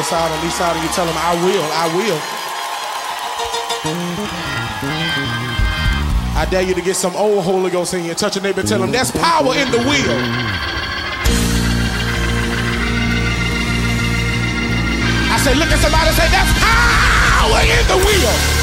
this 0.00 0.08
side, 0.08 0.32
on 0.32 0.40
this 0.42 0.54
side, 0.54 0.74
and 0.74 0.82
you 0.82 0.90
tell 0.96 1.04
them, 1.04 1.14
I 1.18 1.34
will, 1.44 1.64
I 1.76 1.86
will. 1.94 2.18
I 6.40 6.46
dare 6.50 6.62
you 6.62 6.74
to 6.74 6.80
get 6.80 6.96
some 6.96 7.14
old 7.16 7.44
Holy 7.44 7.70
Ghost 7.70 7.92
in 7.92 8.06
you. 8.06 8.14
Touch 8.14 8.36
a 8.36 8.40
neighbor, 8.40 8.62
tell 8.62 8.80
them, 8.80 8.92
there's 8.92 9.10
power 9.10 9.54
in 9.54 9.70
the 9.70 9.76
wheel. 9.76 10.16
I 15.28 15.36
say, 15.44 15.54
look 15.54 15.68
at 15.68 15.78
somebody 15.80 16.10
say, 16.16 16.28
that's 16.32 16.52
power 16.64 17.60
in 17.60 17.86
the 17.86 17.98
wheel. 18.06 18.59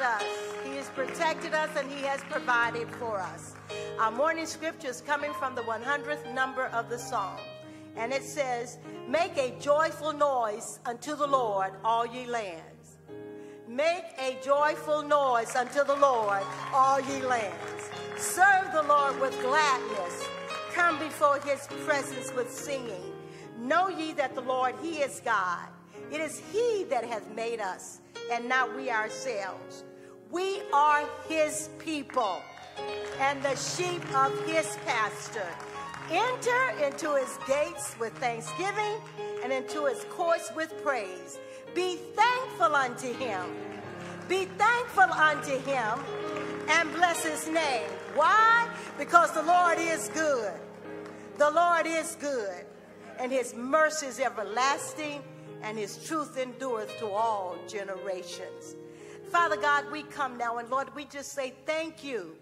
Us. 0.00 0.22
He 0.64 0.76
has 0.76 0.88
protected 0.90 1.54
us 1.54 1.70
and 1.76 1.90
He 1.90 2.02
has 2.02 2.20
provided 2.30 2.88
for 2.96 3.20
us. 3.20 3.54
Our 3.98 4.10
morning 4.10 4.46
scripture 4.46 4.88
is 4.88 5.00
coming 5.00 5.32
from 5.34 5.54
the 5.54 5.62
100th 5.62 6.32
number 6.34 6.66
of 6.66 6.88
the 6.88 6.98
Psalm. 6.98 7.38
And 7.96 8.12
it 8.12 8.22
says, 8.22 8.78
Make 9.08 9.36
a 9.36 9.58
joyful 9.60 10.12
noise 10.12 10.78
unto 10.86 11.16
the 11.16 11.26
Lord, 11.26 11.72
all 11.84 12.06
ye 12.06 12.26
lands. 12.26 12.98
Make 13.68 14.04
a 14.18 14.38
joyful 14.42 15.02
noise 15.02 15.54
unto 15.54 15.84
the 15.84 15.96
Lord, 15.96 16.42
all 16.72 17.00
ye 17.00 17.22
lands. 17.22 17.90
Serve 18.16 18.72
the 18.72 18.82
Lord 18.84 19.20
with 19.20 19.38
gladness. 19.42 20.28
Come 20.74 20.98
before 20.98 21.40
his 21.40 21.66
presence 21.84 22.32
with 22.34 22.50
singing. 22.50 23.12
Know 23.58 23.88
ye 23.88 24.12
that 24.12 24.34
the 24.34 24.40
Lord, 24.40 24.74
he 24.80 24.98
is 24.98 25.20
God. 25.24 25.68
It 26.10 26.20
is 26.20 26.40
he 26.52 26.84
that 26.84 27.04
hath 27.04 27.34
made 27.34 27.60
us 27.60 28.00
and 28.32 28.48
not 28.48 28.74
we 28.76 28.90
ourselves. 28.90 29.84
We 30.30 30.60
are 30.74 31.08
his 31.26 31.70
people 31.78 32.42
and 33.18 33.42
the 33.42 33.56
sheep 33.56 34.02
of 34.14 34.46
his 34.46 34.76
pasture. 34.84 35.48
Enter 36.10 36.84
into 36.84 37.14
his 37.16 37.38
gates 37.46 37.94
with 37.98 38.12
thanksgiving 38.18 38.96
and 39.42 39.52
into 39.52 39.86
his 39.86 40.04
courts 40.10 40.50
with 40.54 40.72
praise. 40.82 41.38
Be 41.74 41.96
thankful 42.14 42.74
unto 42.74 43.12
him. 43.14 43.44
Be 44.28 44.44
thankful 44.44 45.10
unto 45.10 45.58
him 45.60 45.98
and 46.68 46.92
bless 46.92 47.24
his 47.24 47.48
name. 47.48 47.88
Why? 48.14 48.68
Because 48.98 49.32
the 49.32 49.42
Lord 49.42 49.78
is 49.78 50.10
good. 50.12 50.52
The 51.38 51.50
Lord 51.50 51.86
is 51.86 52.16
good, 52.20 52.66
and 53.18 53.30
his 53.30 53.54
mercy 53.54 54.06
is 54.06 54.18
everlasting 54.18 55.22
and 55.62 55.78
his 55.78 56.04
truth 56.04 56.36
endureth 56.36 56.98
to 56.98 57.08
all 57.08 57.56
generations. 57.66 58.76
Father 59.30 59.56
God, 59.56 59.90
we 59.92 60.04
come 60.04 60.38
now, 60.38 60.56
and 60.56 60.70
Lord, 60.70 60.94
we 60.94 61.04
just 61.04 61.32
say 61.32 61.52
thank 61.66 62.02
you 62.02 62.34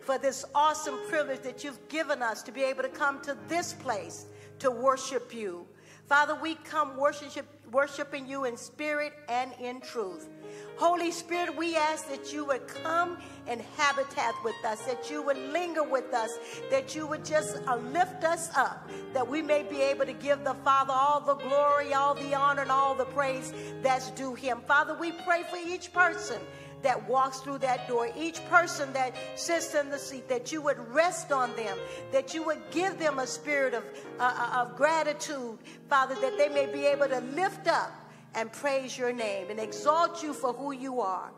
for 0.00 0.16
this 0.16 0.44
awesome 0.54 0.96
privilege 1.08 1.40
that 1.40 1.64
you've 1.64 1.88
given 1.88 2.22
us 2.22 2.42
to 2.44 2.52
be 2.52 2.62
able 2.62 2.82
to 2.82 2.88
come 2.88 3.20
to 3.22 3.36
this 3.48 3.72
place 3.72 4.26
to 4.60 4.70
worship 4.70 5.34
you. 5.34 5.66
Father, 6.10 6.34
we 6.34 6.56
come 6.56 6.96
worship, 6.96 7.46
worshiping 7.70 8.26
you 8.26 8.44
in 8.44 8.56
spirit 8.56 9.12
and 9.28 9.52
in 9.60 9.80
truth. 9.80 10.28
Holy 10.74 11.12
Spirit, 11.12 11.56
we 11.56 11.76
ask 11.76 12.08
that 12.08 12.32
you 12.32 12.44
would 12.46 12.66
come 12.66 13.16
and 13.46 13.60
habitat 13.76 14.34
with 14.42 14.56
us, 14.64 14.80
that 14.86 15.08
you 15.08 15.22
would 15.22 15.36
linger 15.36 15.84
with 15.84 16.12
us, 16.12 16.36
that 16.68 16.96
you 16.96 17.06
would 17.06 17.24
just 17.24 17.58
uh, 17.68 17.76
lift 17.76 18.24
us 18.24 18.50
up, 18.56 18.90
that 19.12 19.28
we 19.28 19.40
may 19.40 19.62
be 19.62 19.80
able 19.82 20.04
to 20.04 20.12
give 20.12 20.42
the 20.42 20.54
Father 20.64 20.92
all 20.92 21.20
the 21.20 21.36
glory, 21.36 21.94
all 21.94 22.16
the 22.16 22.34
honor, 22.34 22.62
and 22.62 22.72
all 22.72 22.96
the 22.96 23.04
praise 23.04 23.54
that's 23.80 24.10
due 24.10 24.34
him. 24.34 24.58
Father, 24.66 24.96
we 24.98 25.12
pray 25.12 25.44
for 25.48 25.58
each 25.64 25.92
person 25.92 26.40
that 26.82 27.08
walks 27.08 27.40
through 27.40 27.58
that 27.58 27.88
door, 27.88 28.10
each 28.16 28.44
person 28.46 28.92
that 28.92 29.14
sits 29.34 29.74
in 29.74 29.90
the 29.90 29.98
seat, 29.98 30.28
that 30.28 30.52
you 30.52 30.62
would 30.62 30.78
rest 30.92 31.32
on 31.32 31.54
them, 31.56 31.76
that 32.12 32.34
you 32.34 32.42
would 32.42 32.62
give 32.70 32.98
them 32.98 33.18
a 33.18 33.26
spirit 33.26 33.74
of, 33.74 33.84
uh, 34.18 34.22
uh 34.22 34.62
of 34.62 34.76
gratitude, 34.76 35.58
Father, 35.88 36.14
that 36.16 36.36
they 36.38 36.48
may 36.48 36.66
be 36.66 36.86
able 36.86 37.08
to 37.08 37.20
lift 37.34 37.68
up 37.68 37.92
and 38.34 38.52
praise 38.52 38.96
your 38.96 39.12
name 39.12 39.50
and 39.50 39.58
exalt 39.58 40.22
you 40.22 40.32
for 40.32 40.52
who 40.52 40.72
you 40.72 41.00
are. 41.00 41.30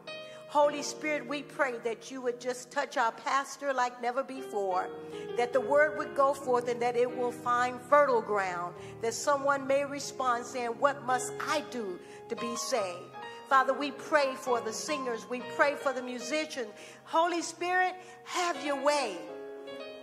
Holy 0.52 0.82
Spirit, 0.82 1.26
we 1.26 1.42
pray 1.42 1.78
that 1.82 2.10
you 2.10 2.20
would 2.20 2.38
just 2.38 2.70
touch 2.70 2.98
our 2.98 3.12
pastor 3.12 3.72
like 3.72 4.02
never 4.02 4.22
before, 4.22 4.90
that 5.38 5.54
the 5.54 5.60
word 5.60 5.96
would 5.96 6.14
go 6.14 6.34
forth 6.34 6.68
and 6.68 6.82
that 6.82 6.94
it 6.94 7.10
will 7.16 7.32
find 7.32 7.80
fertile 7.80 8.20
ground, 8.20 8.74
that 9.00 9.14
someone 9.14 9.66
may 9.66 9.82
respond 9.86 10.44
saying, 10.44 10.68
What 10.78 11.06
must 11.06 11.32
I 11.40 11.64
do 11.70 11.98
to 12.28 12.36
be 12.36 12.54
saved? 12.56 13.11
Father, 13.52 13.74
we 13.74 13.90
pray 13.90 14.34
for 14.34 14.62
the 14.62 14.72
singers, 14.72 15.28
we 15.28 15.40
pray 15.58 15.74
for 15.74 15.92
the 15.92 16.00
musicians. 16.00 16.68
Holy 17.04 17.42
Spirit, 17.42 17.92
have 18.24 18.64
your 18.64 18.82
way. 18.82 19.18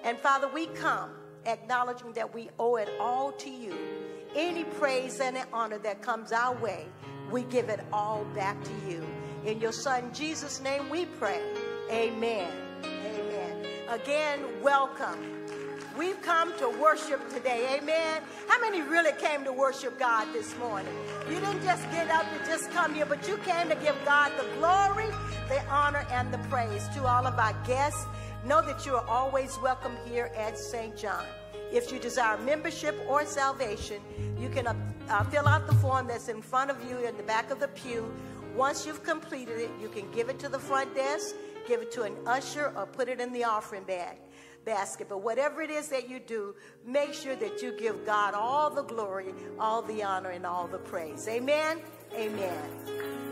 And 0.04 0.20
Father, 0.20 0.48
we 0.48 0.68
come 0.68 1.10
acknowledging 1.48 2.14
that 2.14 2.32
we 2.32 2.52
owe 2.60 2.76
it 2.76 2.90
all 3.00 3.32
to 3.32 3.50
you. 3.50 3.74
Any 4.36 4.66
praise 4.66 5.20
and 5.20 5.36
honor 5.52 5.80
that 5.80 6.04
comes 6.04 6.32
our 6.32 6.56
way, 6.58 6.86
we 7.32 7.42
give 7.42 7.70
it 7.70 7.80
all 7.92 8.24
back 8.36 8.64
to 8.64 8.72
you. 8.88 9.04
In 9.44 9.60
your 9.60 9.72
Son 9.72 10.14
Jesus' 10.14 10.62
name 10.62 10.88
we 10.88 11.06
pray. 11.06 11.42
Amen. 11.90 12.52
Amen. 12.84 13.66
Again, 13.90 14.42
welcome. 14.62 15.39
We've 16.00 16.22
come 16.22 16.58
to 16.60 16.70
worship 16.82 17.30
today. 17.30 17.78
Amen. 17.78 18.22
How 18.48 18.62
many 18.62 18.82
really 18.82 19.12
came 19.20 19.44
to 19.44 19.52
worship 19.52 20.00
God 20.00 20.32
this 20.32 20.58
morning? 20.58 20.94
You 21.30 21.42
didn't 21.42 21.62
just 21.62 21.92
get 21.92 22.10
up 22.10 22.26
and 22.32 22.46
just 22.46 22.72
come 22.72 22.96
here, 22.96 23.06
but 23.06 23.28
you 23.28 23.36
came 23.40 23.68
to 23.68 23.76
give 23.76 23.98
God 24.06 24.32
the 24.38 24.48
glory, 24.58 25.08
the 25.50 25.62
honor, 25.68 26.08
and 26.10 26.34
the 26.34 26.38
praise. 26.48 26.88
To 26.96 27.06
all 27.06 27.28
of 27.28 27.38
our 27.38 27.52
guests, 27.68 28.06
know 28.46 28.62
that 28.62 28.86
you 28.86 28.96
are 28.96 29.06
always 29.10 29.60
welcome 29.62 29.98
here 30.06 30.32
at 30.38 30.58
St. 30.58 30.96
John. 30.96 31.26
If 31.70 31.92
you 31.92 32.00
desire 32.00 32.38
membership 32.38 32.98
or 33.06 33.26
salvation, 33.26 34.02
you 34.40 34.48
can 34.48 34.68
uh, 34.68 34.76
uh, 35.10 35.26
fill 35.26 35.50
out 35.50 35.68
the 35.68 35.76
form 35.76 36.08
that's 36.08 36.30
in 36.30 36.42
front 36.42 36.72
of 36.72 36.78
you 36.90 36.98
in 37.00 37.18
the 37.18 37.24
back 37.24 37.52
of 37.52 37.60
the 37.60 37.68
pew. 37.68 38.10
Once 38.56 38.86
you've 38.86 39.04
completed 39.04 39.60
it, 39.60 39.72
you 39.82 39.90
can 39.90 40.10
give 40.12 40.30
it 40.30 40.40
to 40.40 40.48
the 40.48 40.60
front 40.60 40.96
desk, 40.96 41.36
give 41.68 41.82
it 41.82 41.92
to 41.92 42.04
an 42.04 42.16
usher, 42.26 42.72
or 42.78 42.86
put 42.86 43.10
it 43.10 43.20
in 43.20 43.34
the 43.34 43.44
offering 43.44 43.84
bag 43.84 44.16
basket. 44.66 45.08
But 45.10 45.22
whatever 45.24 45.62
it 45.62 45.70
is 45.70 45.90
that 45.90 46.10
you 46.10 46.20
do, 46.20 46.56
make 46.86 47.14
sure 47.14 47.36
that 47.36 47.62
you 47.62 47.78
give 47.78 48.06
God 48.06 48.34
all 48.34 48.70
the 48.70 48.84
glory, 48.84 49.34
all 49.60 49.82
the 49.82 50.04
honor, 50.04 50.30
and 50.30 50.46
all 50.46 50.68
the 50.68 50.80
praise. 50.80 51.28
Amen. 51.28 51.82
Amen. 52.14 53.29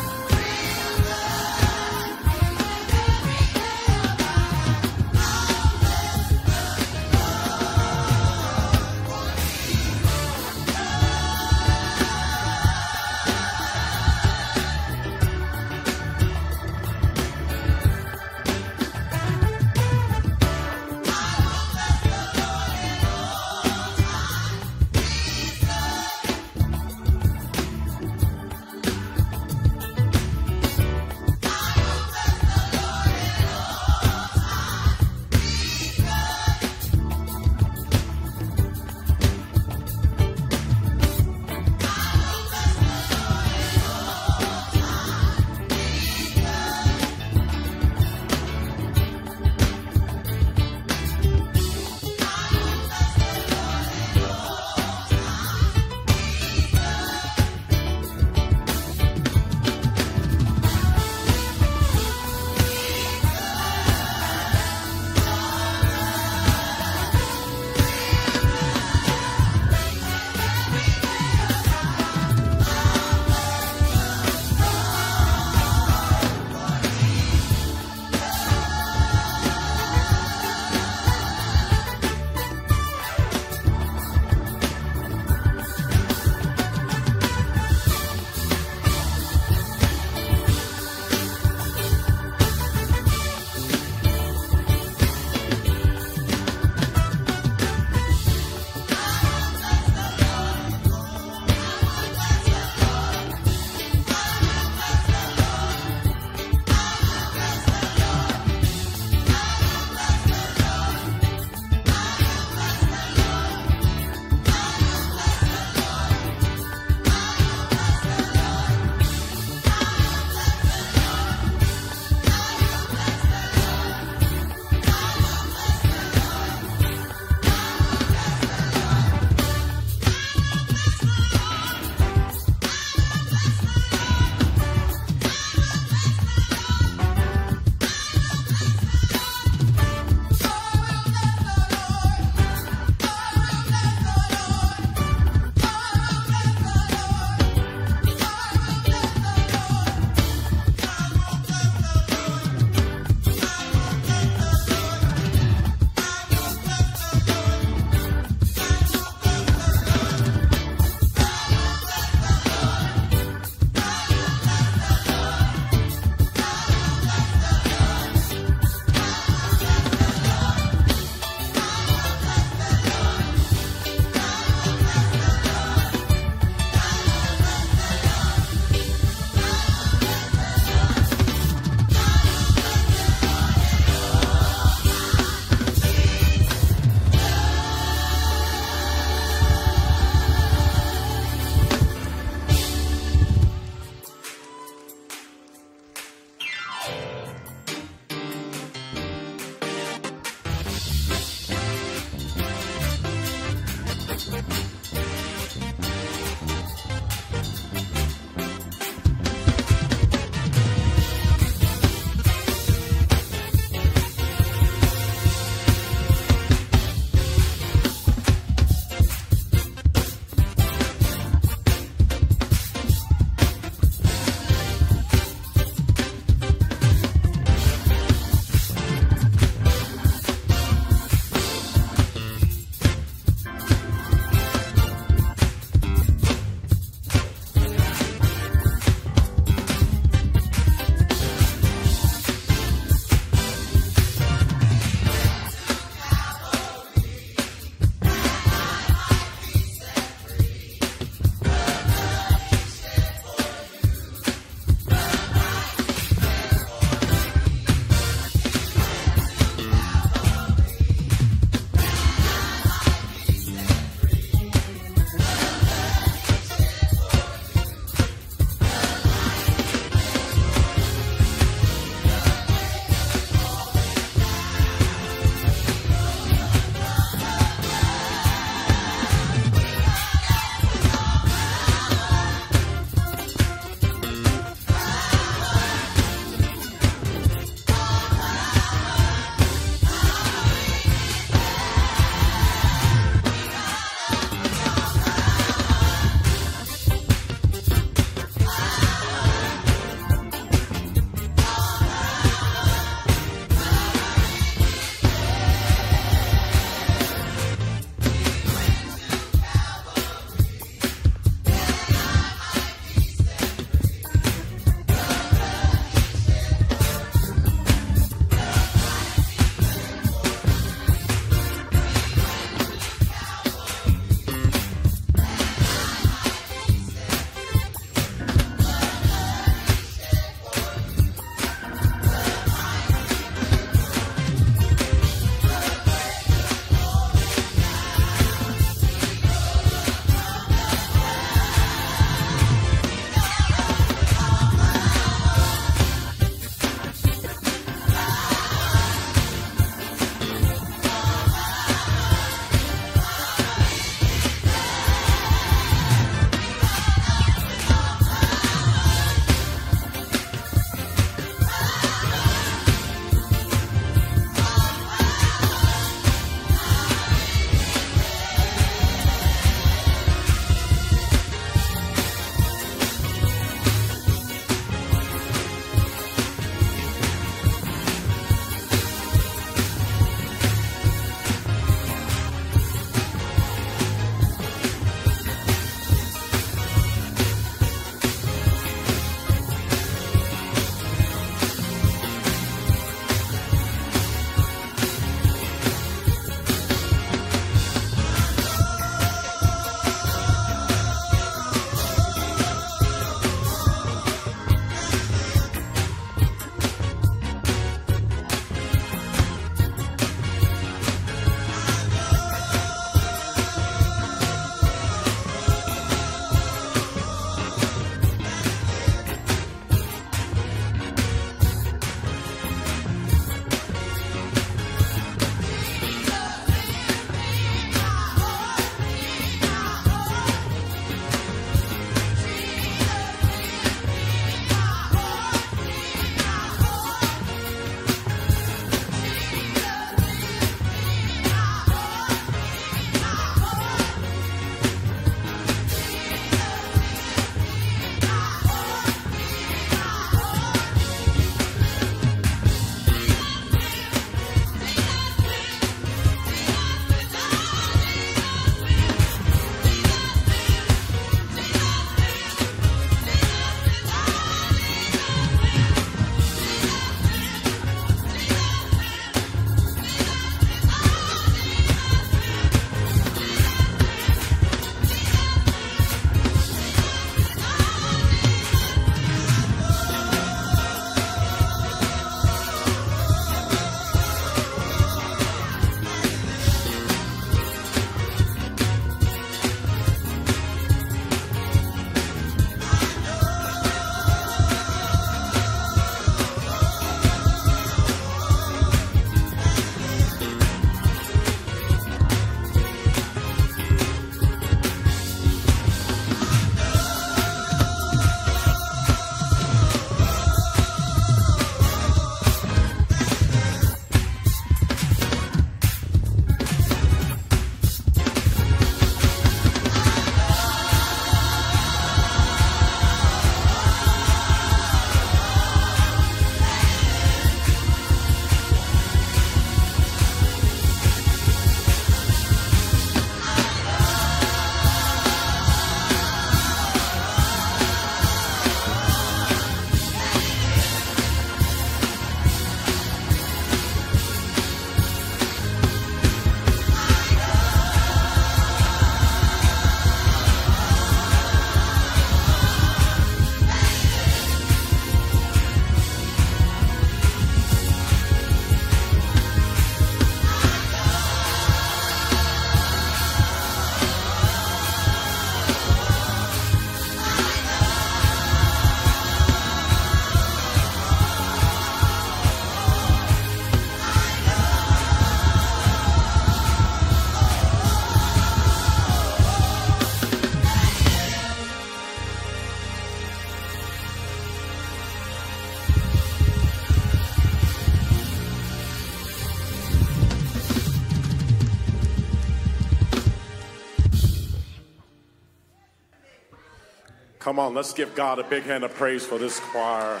Come 597.36 597.48
on, 597.48 597.54
let's 597.54 597.74
give 597.74 597.94
God 597.94 598.18
a 598.18 598.24
big 598.24 598.44
hand 598.44 598.64
of 598.64 598.72
praise 598.72 599.04
for 599.04 599.18
this 599.18 599.40
choir. 599.40 600.00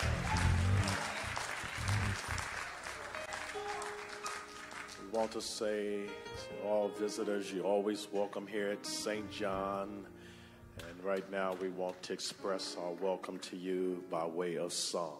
We 5.02 5.18
want 5.18 5.32
to 5.32 5.42
say 5.42 6.06
to 6.06 6.66
all 6.66 6.88
visitors, 6.88 7.52
you're 7.52 7.66
always 7.66 8.08
welcome 8.10 8.46
here 8.46 8.70
at 8.70 8.86
St. 8.86 9.30
John. 9.30 10.06
And 10.78 11.04
right 11.04 11.30
now, 11.30 11.54
we 11.60 11.68
want 11.68 12.02
to 12.04 12.14
express 12.14 12.74
our 12.82 12.92
welcome 12.92 13.38
to 13.40 13.56
you 13.58 14.02
by 14.10 14.24
way 14.24 14.54
of 14.54 14.72
song. 14.72 15.18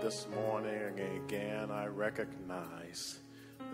This 0.00 0.26
morning 0.34 1.00
again, 1.26 1.70
I 1.70 1.86
recognize 1.86 3.18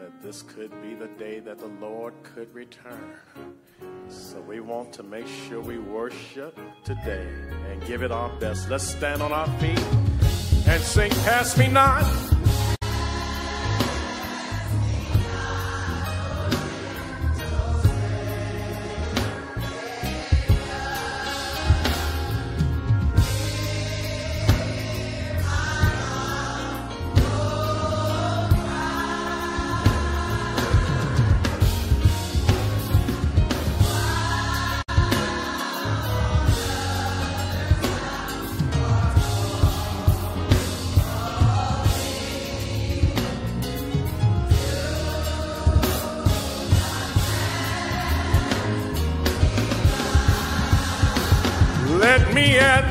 that 0.01 0.21
this 0.21 0.43
could 0.43 0.71
be 0.83 0.95
the 0.95 1.07
day 1.07 1.39
that 1.39 1.59
the 1.59 1.69
Lord 1.81 2.13
could 2.25 2.53
return. 2.53 3.15
So 4.09 4.41
we 4.41 4.59
want 4.59 4.93
to 4.95 5.05
make 5.05 5.29
sure 5.29 5.61
we 5.61 5.79
worship 5.79 6.59
today 6.83 7.29
and 7.71 7.87
give 7.87 8.03
it 8.03 8.11
our 8.11 8.31
best. 8.41 8.69
Let's 8.69 8.85
stand 8.85 9.23
on 9.23 9.33
our 9.33 9.47
feet 9.61 9.79
and 10.67 10.83
sing, 10.83 11.11
Pass 11.11 11.57
Me 11.57 11.69
Not. 11.69 12.42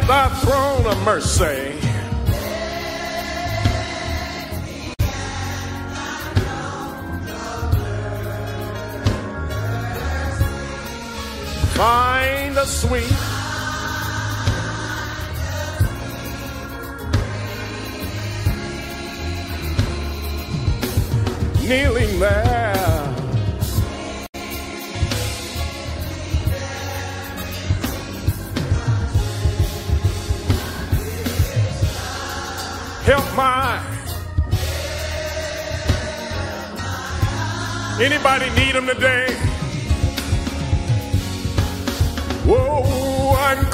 Thy 0.08 0.30
throne 0.42 0.86
of 0.88 0.98
mercy. 1.04 1.72
Find 11.76 12.58
a 12.58 12.66
sweet 12.66 13.12
kneeling 21.68 22.20
there. 22.20 22.61
Help 33.12 33.36
mine. 33.36 33.84
Anybody 38.00 38.50
need 38.52 38.74
him 38.74 38.88
today? 38.88 39.34
Whoa, 42.46 43.36
I'm 43.36 43.66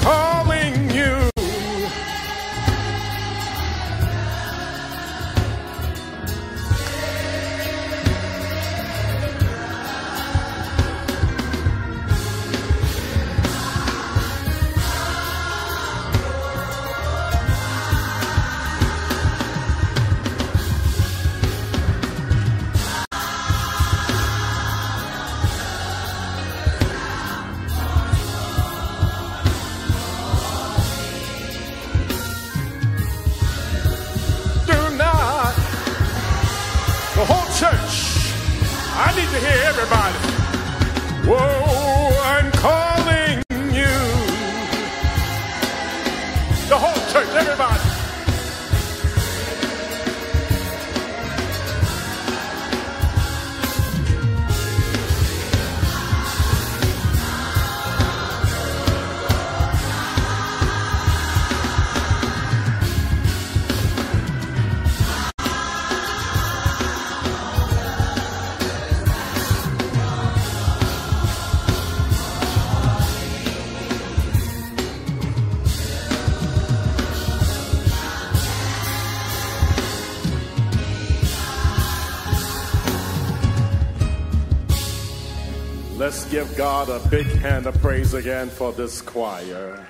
give 86.29 86.57
God 86.57 86.89
a 86.89 86.99
big 87.07 87.25
hand 87.27 87.67
of 87.67 87.81
praise 87.81 88.13
again 88.13 88.49
for 88.49 88.73
this 88.73 89.01
choir. 89.01 89.87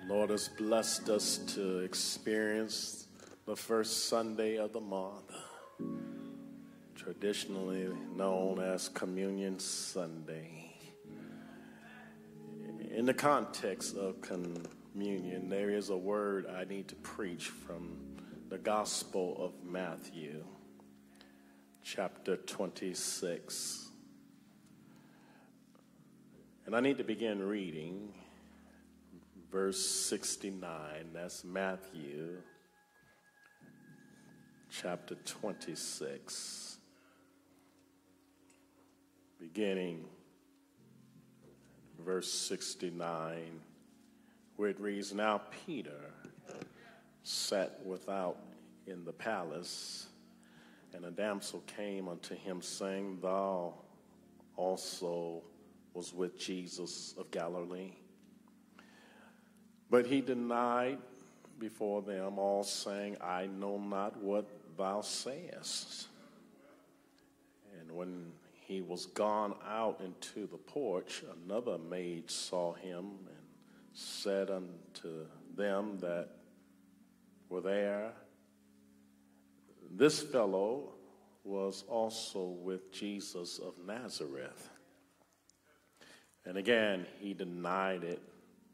The 0.00 0.14
Lord 0.14 0.30
has 0.30 0.48
blessed 0.48 1.08
us 1.08 1.38
to 1.54 1.78
experience 1.78 3.08
the 3.44 3.56
first 3.56 4.08
Sunday 4.08 4.56
of 4.56 4.72
the 4.72 4.80
month, 4.80 5.32
traditionally 6.94 7.88
known 8.14 8.60
as 8.60 8.88
Communion 8.88 9.58
Sunday. 9.58 10.76
In 12.94 13.04
the 13.04 13.14
context 13.14 13.96
of 13.96 14.20
communion, 14.20 15.48
there 15.48 15.70
is 15.70 15.90
a 15.90 15.96
word 15.96 16.46
I 16.46 16.64
need 16.64 16.86
to 16.88 16.94
preach 16.96 17.46
from 17.46 17.96
the 18.48 18.58
Gospel 18.58 19.36
of 19.40 19.68
Matthew 19.68 20.44
chapter 21.82 22.36
26. 22.36 23.90
And 26.66 26.76
I 26.76 26.80
need 26.80 26.98
to 26.98 27.04
begin 27.04 27.42
reading 27.42 28.12
verse 29.50 29.84
69. 29.84 31.10
That's 31.12 31.44
Matthew 31.44 32.38
chapter 34.70 35.16
26. 35.24 36.78
beginning 39.40 40.04
verse 42.04 42.32
69, 42.32 43.60
where 44.56 44.68
it 44.68 44.78
reads 44.78 45.14
Now 45.14 45.40
Peter 45.66 46.12
sat 47.22 47.80
without 47.84 48.38
in 48.86 49.04
the 49.04 49.12
palace, 49.12 50.08
and 50.94 51.04
a 51.04 51.10
damsel 51.10 51.62
came 51.76 52.08
unto 52.08 52.34
him, 52.34 52.62
saying, 52.62 53.18
Thou 53.22 53.74
also 54.56 55.42
was 55.94 56.14
with 56.14 56.38
Jesus 56.38 57.14
of 57.18 57.30
Galilee. 57.30 57.92
But 59.90 60.06
he 60.06 60.20
denied 60.20 60.98
before 61.58 62.02
them 62.02 62.38
all, 62.38 62.62
saying, 62.62 63.16
I 63.20 63.46
know 63.46 63.78
not 63.78 64.16
what 64.16 64.48
thou 64.76 65.00
sayest. 65.00 66.06
And 67.78 67.92
when 67.92 68.32
he 68.60 68.80
was 68.80 69.06
gone 69.06 69.54
out 69.68 70.00
into 70.00 70.46
the 70.46 70.56
porch, 70.56 71.22
another 71.44 71.76
maid 71.76 72.30
saw 72.30 72.72
him 72.74 73.06
and 73.26 73.36
said 73.92 74.48
unto 74.50 75.26
them 75.56 75.98
that 75.98 76.28
were 77.48 77.60
there, 77.60 78.12
This 79.90 80.22
fellow 80.22 80.92
was 81.44 81.84
also 81.88 82.44
with 82.44 82.92
Jesus 82.92 83.58
of 83.58 83.74
Nazareth. 83.84 84.70
And 86.44 86.56
again, 86.56 87.06
he 87.18 87.34
denied 87.34 88.04
it, 88.04 88.22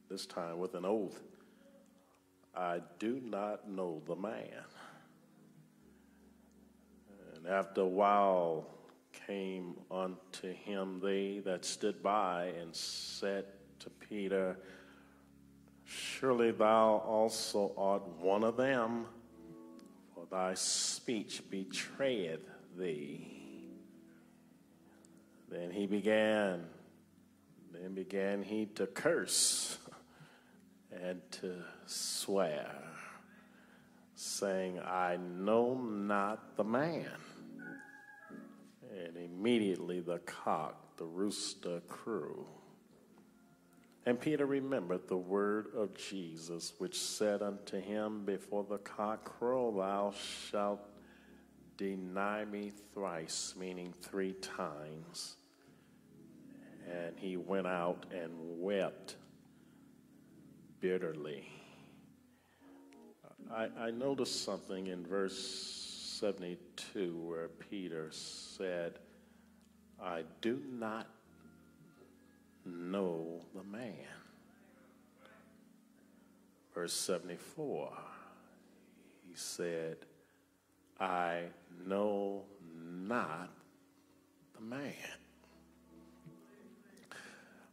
this 0.08 0.26
time 0.26 0.58
with 0.58 0.74
an 0.74 0.84
oath 0.84 1.20
I 2.54 2.80
do 2.98 3.20
not 3.22 3.68
know 3.68 4.02
the 4.06 4.16
man. 4.16 4.64
And 7.34 7.46
after 7.46 7.82
a 7.82 7.86
while, 7.86 8.66
came 9.26 9.74
unto 9.90 10.52
him 10.52 11.00
they 11.02 11.40
that 11.44 11.64
stood 11.64 12.02
by 12.02 12.52
and 12.60 12.74
said 12.74 13.44
to 13.80 13.90
Peter, 13.90 14.56
Surely 15.84 16.50
thou 16.50 17.02
also 17.06 17.72
art 17.76 18.06
one 18.20 18.42
of 18.42 18.56
them, 18.56 19.06
thy 20.30 20.54
speech 20.54 21.42
betrayeth 21.50 22.48
thee. 22.76 23.32
Then 25.48 25.70
he 25.70 25.86
began, 25.86 26.64
then 27.72 27.94
began 27.94 28.42
he 28.42 28.66
to 28.74 28.86
curse 28.86 29.78
and 30.92 31.20
to 31.30 31.54
swear, 31.86 32.70
saying, 34.14 34.80
I 34.80 35.18
know 35.18 35.74
not 35.74 36.56
the 36.56 36.64
man. 36.64 37.10
And 38.90 39.16
immediately 39.16 40.00
the 40.00 40.18
cock, 40.20 40.96
the 40.96 41.04
rooster, 41.04 41.80
crew. 41.86 42.46
And 44.06 44.20
Peter 44.20 44.46
remembered 44.46 45.08
the 45.08 45.16
word 45.16 45.66
of 45.74 45.92
Jesus, 45.94 46.74
which 46.78 46.96
said 46.96 47.42
unto 47.42 47.80
him, 47.80 48.24
Before 48.24 48.64
the 48.64 48.78
cock 48.78 49.24
crow, 49.24 49.74
thou 49.76 50.14
shalt 50.48 50.80
deny 51.76 52.44
me 52.44 52.70
thrice, 52.94 53.54
meaning 53.58 53.92
three 54.00 54.34
times. 54.34 55.34
And 56.88 57.18
he 57.18 57.36
went 57.36 57.66
out 57.66 58.06
and 58.14 58.30
wept 58.38 59.16
bitterly. 60.78 61.48
I, 63.52 63.68
I 63.76 63.90
noticed 63.90 64.44
something 64.44 64.86
in 64.86 65.04
verse 65.04 65.36
72 66.20 67.16
where 67.24 67.48
Peter 67.48 68.08
said, 68.12 69.00
I 70.00 70.22
do 70.40 70.62
not 70.70 71.08
know 72.66 73.40
the 73.54 73.62
man. 73.64 73.94
Verse 76.74 76.92
74, 76.92 77.90
he 79.26 79.34
said, 79.34 79.96
I 81.00 81.44
know 81.86 82.42
not 82.68 83.50
the 84.54 84.60
man. 84.60 84.92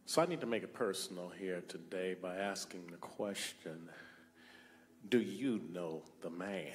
So 0.06 0.22
I 0.22 0.26
need 0.26 0.40
to 0.40 0.46
make 0.46 0.62
it 0.62 0.72
personal 0.72 1.32
here 1.38 1.62
today 1.66 2.14
by 2.14 2.36
asking 2.36 2.86
the 2.90 2.96
question 2.98 3.88
Do 5.08 5.18
you 5.18 5.60
know 5.72 6.02
the 6.22 6.30
man? 6.30 6.72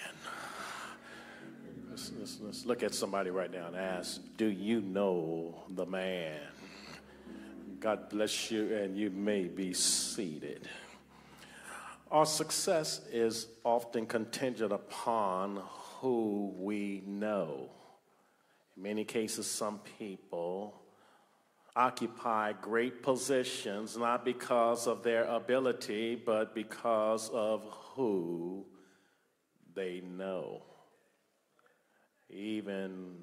Let's, 1.89 2.11
let's, 2.19 2.37
let's 2.41 2.65
look 2.65 2.83
at 2.83 2.93
somebody 2.93 3.29
right 3.29 3.51
now 3.51 3.67
and 3.67 3.75
ask, 3.75 4.21
Do 4.37 4.47
you 4.47 4.81
know 4.81 5.63
the 5.69 5.85
man? 5.85 6.41
God 7.79 8.09
bless 8.09 8.51
you, 8.51 8.73
and 8.75 8.97
you 8.97 9.09
may 9.09 9.43
be 9.43 9.73
seated. 9.73 10.67
Our 12.11 12.25
success 12.25 13.01
is 13.11 13.47
often 13.63 14.05
contingent 14.05 14.71
upon 14.71 15.61
who 15.99 16.53
we 16.57 17.03
know. 17.05 17.69
In 18.75 18.83
many 18.83 19.05
cases, 19.05 19.49
some 19.49 19.79
people 19.97 20.81
occupy 21.75 22.53
great 22.53 23.01
positions 23.03 23.95
not 23.95 24.25
because 24.25 24.87
of 24.87 25.03
their 25.03 25.25
ability, 25.25 26.15
but 26.15 26.53
because 26.55 27.29
of 27.29 27.63
who 27.95 28.65
they 29.75 30.01
know 30.01 30.63
even 32.29 33.15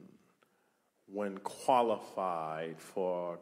when 1.06 1.38
qualified 1.38 2.76
for 2.78 3.38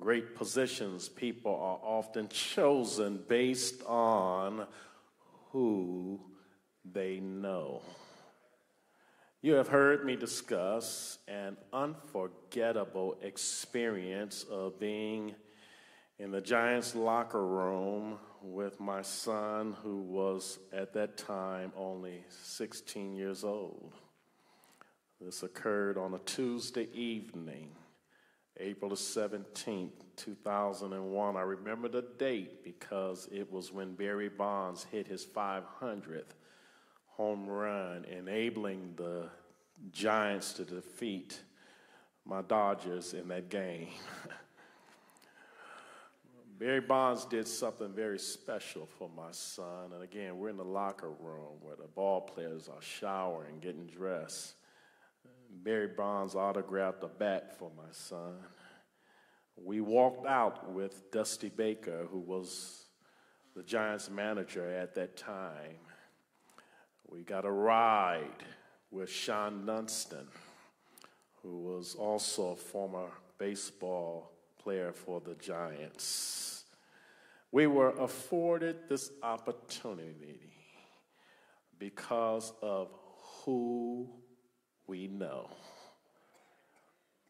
great 0.00 0.34
positions, 0.34 1.08
people 1.08 1.52
are 1.52 1.78
often 1.82 2.28
chosen 2.28 3.22
based 3.28 3.82
on 3.86 4.66
who 5.52 6.20
they 6.90 7.20
know. 7.20 7.82
You 9.42 9.54
have 9.54 9.68
heard 9.68 10.04
me 10.04 10.16
discuss 10.16 11.18
an 11.28 11.56
unforgettable 11.72 13.16
experience 13.22 14.44
of 14.50 14.78
being 14.78 15.34
in 16.18 16.30
the 16.30 16.40
Giants 16.40 16.94
locker 16.94 17.46
room 17.46 18.18
with 18.42 18.78
my 18.80 19.00
son, 19.00 19.76
who 19.82 20.02
was 20.02 20.58
at 20.72 20.92
that 20.92 21.16
time 21.16 21.72
only 21.76 22.24
16 22.42 23.14
years 23.14 23.44
old. 23.44 23.94
This 25.20 25.42
occurred 25.42 25.96
on 25.96 26.14
a 26.14 26.18
Tuesday 26.18 26.88
evening, 26.92 27.70
April 28.60 28.90
the 28.90 28.96
17th, 28.96 29.90
2001. 30.16 31.36
I 31.36 31.40
remember 31.40 31.88
the 31.88 32.04
date 32.18 32.62
because 32.62 33.28
it 33.32 33.50
was 33.50 33.72
when 33.72 33.94
Barry 33.94 34.28
Bonds 34.28 34.84
hit 34.84 35.06
his 35.06 35.24
500th 35.24 36.34
home 37.06 37.46
run, 37.46 38.04
enabling 38.04 38.94
the 38.96 39.28
Giants 39.92 40.52
to 40.54 40.64
defeat 40.64 41.40
my 42.24 42.42
Dodgers 42.42 43.14
in 43.14 43.28
that 43.28 43.48
game. 43.48 43.88
Barry 46.58 46.80
Bonds 46.80 47.24
did 47.24 47.48
something 47.48 47.94
very 47.94 48.18
special 48.18 48.86
for 48.98 49.08
my 49.16 49.30
son. 49.30 49.92
And 49.94 50.02
again, 50.02 50.38
we're 50.38 50.50
in 50.50 50.58
the 50.58 50.64
locker 50.64 51.08
room 51.08 51.56
where 51.62 51.76
the 51.76 51.88
ball 51.88 52.20
players 52.20 52.68
are 52.68 52.82
showering, 52.82 53.60
getting 53.60 53.86
dressed. 53.86 54.56
Barry 55.50 55.88
Bonds 55.88 56.34
autographed 56.34 57.02
a 57.02 57.08
bat 57.08 57.58
for 57.58 57.70
my 57.76 57.90
son. 57.92 58.36
We 59.56 59.80
walked 59.80 60.26
out 60.26 60.72
with 60.72 61.10
Dusty 61.10 61.48
Baker, 61.50 62.06
who 62.10 62.20
was 62.20 62.84
the 63.54 63.62
Giants 63.62 64.08
manager 64.08 64.68
at 64.70 64.94
that 64.94 65.16
time. 65.16 65.76
We 67.08 67.22
got 67.22 67.44
a 67.44 67.50
ride 67.50 68.44
with 68.90 69.10
Shawon 69.10 69.66
Dunston, 69.66 70.28
who 71.42 71.58
was 71.60 71.94
also 71.94 72.52
a 72.52 72.56
former 72.56 73.08
baseball 73.38 74.32
player 74.58 74.92
for 74.92 75.20
the 75.20 75.34
Giants. 75.34 76.64
We 77.52 77.66
were 77.66 77.90
afforded 77.90 78.88
this 78.88 79.10
opportunity 79.22 80.52
because 81.78 82.52
of 82.62 82.88
who 83.44 84.08
we 84.90 85.06
know. 85.06 85.48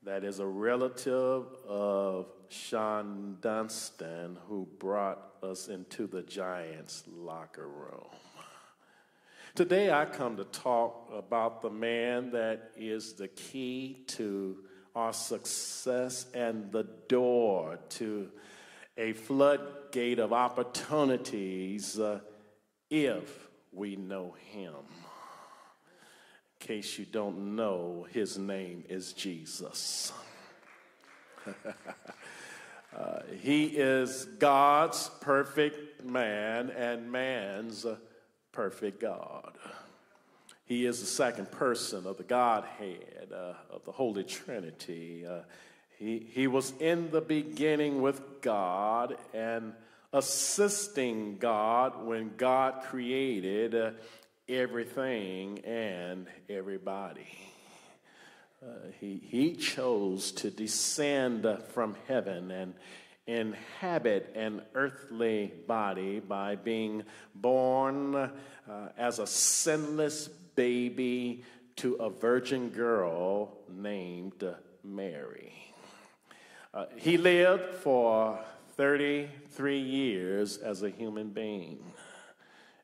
That 0.04 0.24
is 0.24 0.38
a 0.38 0.46
relative 0.46 1.44
of 1.68 2.26
Shawon 2.50 3.38
Dunston 3.42 4.38
who 4.48 4.66
brought 4.78 5.20
us 5.42 5.68
into 5.68 6.06
the 6.06 6.22
Giants 6.22 7.04
locker 7.06 7.68
room. 7.68 8.08
Today, 9.54 9.92
I 9.92 10.06
come 10.06 10.38
to 10.38 10.44
talk 10.44 11.10
about 11.14 11.60
the 11.60 11.68
man 11.68 12.30
that 12.30 12.70
is 12.76 13.12
the 13.12 13.28
key 13.28 14.04
to 14.06 14.56
our 14.96 15.12
success 15.12 16.24
and 16.32 16.72
the 16.72 16.84
door 17.08 17.78
to 17.90 18.30
a 18.96 19.12
floodgate 19.12 20.18
of 20.18 20.32
opportunities 20.32 21.98
uh, 21.98 22.20
if 22.88 23.48
we 23.70 23.96
know 23.96 24.34
him 24.50 24.72
case 26.60 26.98
you 26.98 27.06
don't 27.06 27.56
know, 27.56 28.06
his 28.10 28.38
name 28.38 28.84
is 28.88 29.12
Jesus. 29.14 30.12
uh, 32.96 33.20
he 33.40 33.64
is 33.64 34.26
God's 34.38 35.10
perfect 35.20 36.04
man 36.04 36.70
and 36.70 37.10
man's 37.10 37.86
perfect 38.52 39.00
God. 39.00 39.52
He 40.66 40.86
is 40.86 41.00
the 41.00 41.06
second 41.06 41.50
person 41.50 42.06
of 42.06 42.18
the 42.18 42.22
Godhead, 42.22 43.32
uh, 43.34 43.54
of 43.74 43.84
the 43.84 43.92
Holy 43.92 44.22
Trinity. 44.22 45.26
Uh, 45.26 45.40
he, 45.98 46.26
he 46.30 46.46
was 46.46 46.72
in 46.78 47.10
the 47.10 47.20
beginning 47.20 48.02
with 48.02 48.40
God 48.42 49.16
and 49.34 49.72
assisting 50.12 51.38
God 51.38 52.04
when 52.04 52.32
God 52.36 52.82
created 52.82 53.74
uh, 53.74 53.90
everything 54.50 55.60
and 55.60 56.26
everybody. 56.48 57.28
Uh, 58.62 58.66
he, 58.98 59.22
he 59.24 59.54
chose 59.54 60.32
to 60.32 60.50
descend 60.50 61.46
from 61.72 61.96
heaven 62.08 62.50
and 62.50 62.74
inhabit 63.28 64.32
an 64.34 64.60
earthly 64.74 65.52
body 65.68 66.18
by 66.18 66.56
being 66.56 67.04
born 67.34 68.16
uh, 68.16 68.30
as 68.98 69.20
a 69.20 69.26
sinless 69.26 70.26
baby 70.56 71.44
to 71.76 71.94
a 71.94 72.10
virgin 72.10 72.70
girl 72.70 73.56
named 73.72 74.44
Mary. 74.82 75.72
Uh, 76.74 76.86
he 76.96 77.16
lived 77.16 77.74
for 77.76 78.38
33 78.76 79.78
years 79.78 80.58
as 80.58 80.82
a 80.82 80.90
human 80.90 81.28
being. 81.28 81.78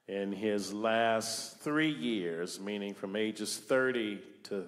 In 0.08 0.30
his 0.30 0.72
last 0.72 1.58
three 1.58 1.90
years, 1.90 2.60
meaning 2.60 2.94
from 2.94 3.16
ages 3.16 3.56
30 3.58 4.20
to 4.44 4.64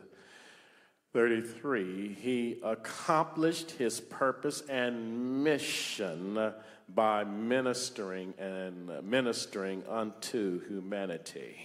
33, 1.12 2.12
he 2.20 2.58
accomplished 2.64 3.70
his 3.70 4.00
purpose 4.00 4.62
and 4.68 5.44
mission 5.44 6.52
by 6.92 7.22
ministering 7.22 8.34
and 8.36 8.90
ministering 9.08 9.84
unto 9.88 10.60
humanity. 10.66 11.56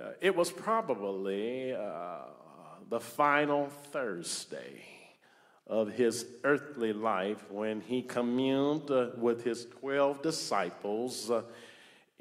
Uh, 0.00 0.12
it 0.22 0.34
was 0.34 0.50
probably 0.50 1.74
uh, 1.74 2.20
the 2.88 3.00
final 3.00 3.66
Thursday 3.90 4.84
of 5.66 5.92
his 5.92 6.26
earthly 6.44 6.94
life 6.94 7.44
when 7.50 7.82
he 7.82 8.00
communed 8.00 8.90
uh, 8.90 9.08
with 9.18 9.44
his 9.44 9.66
12 9.80 10.22
disciples 10.22 11.30
uh, 11.30 11.42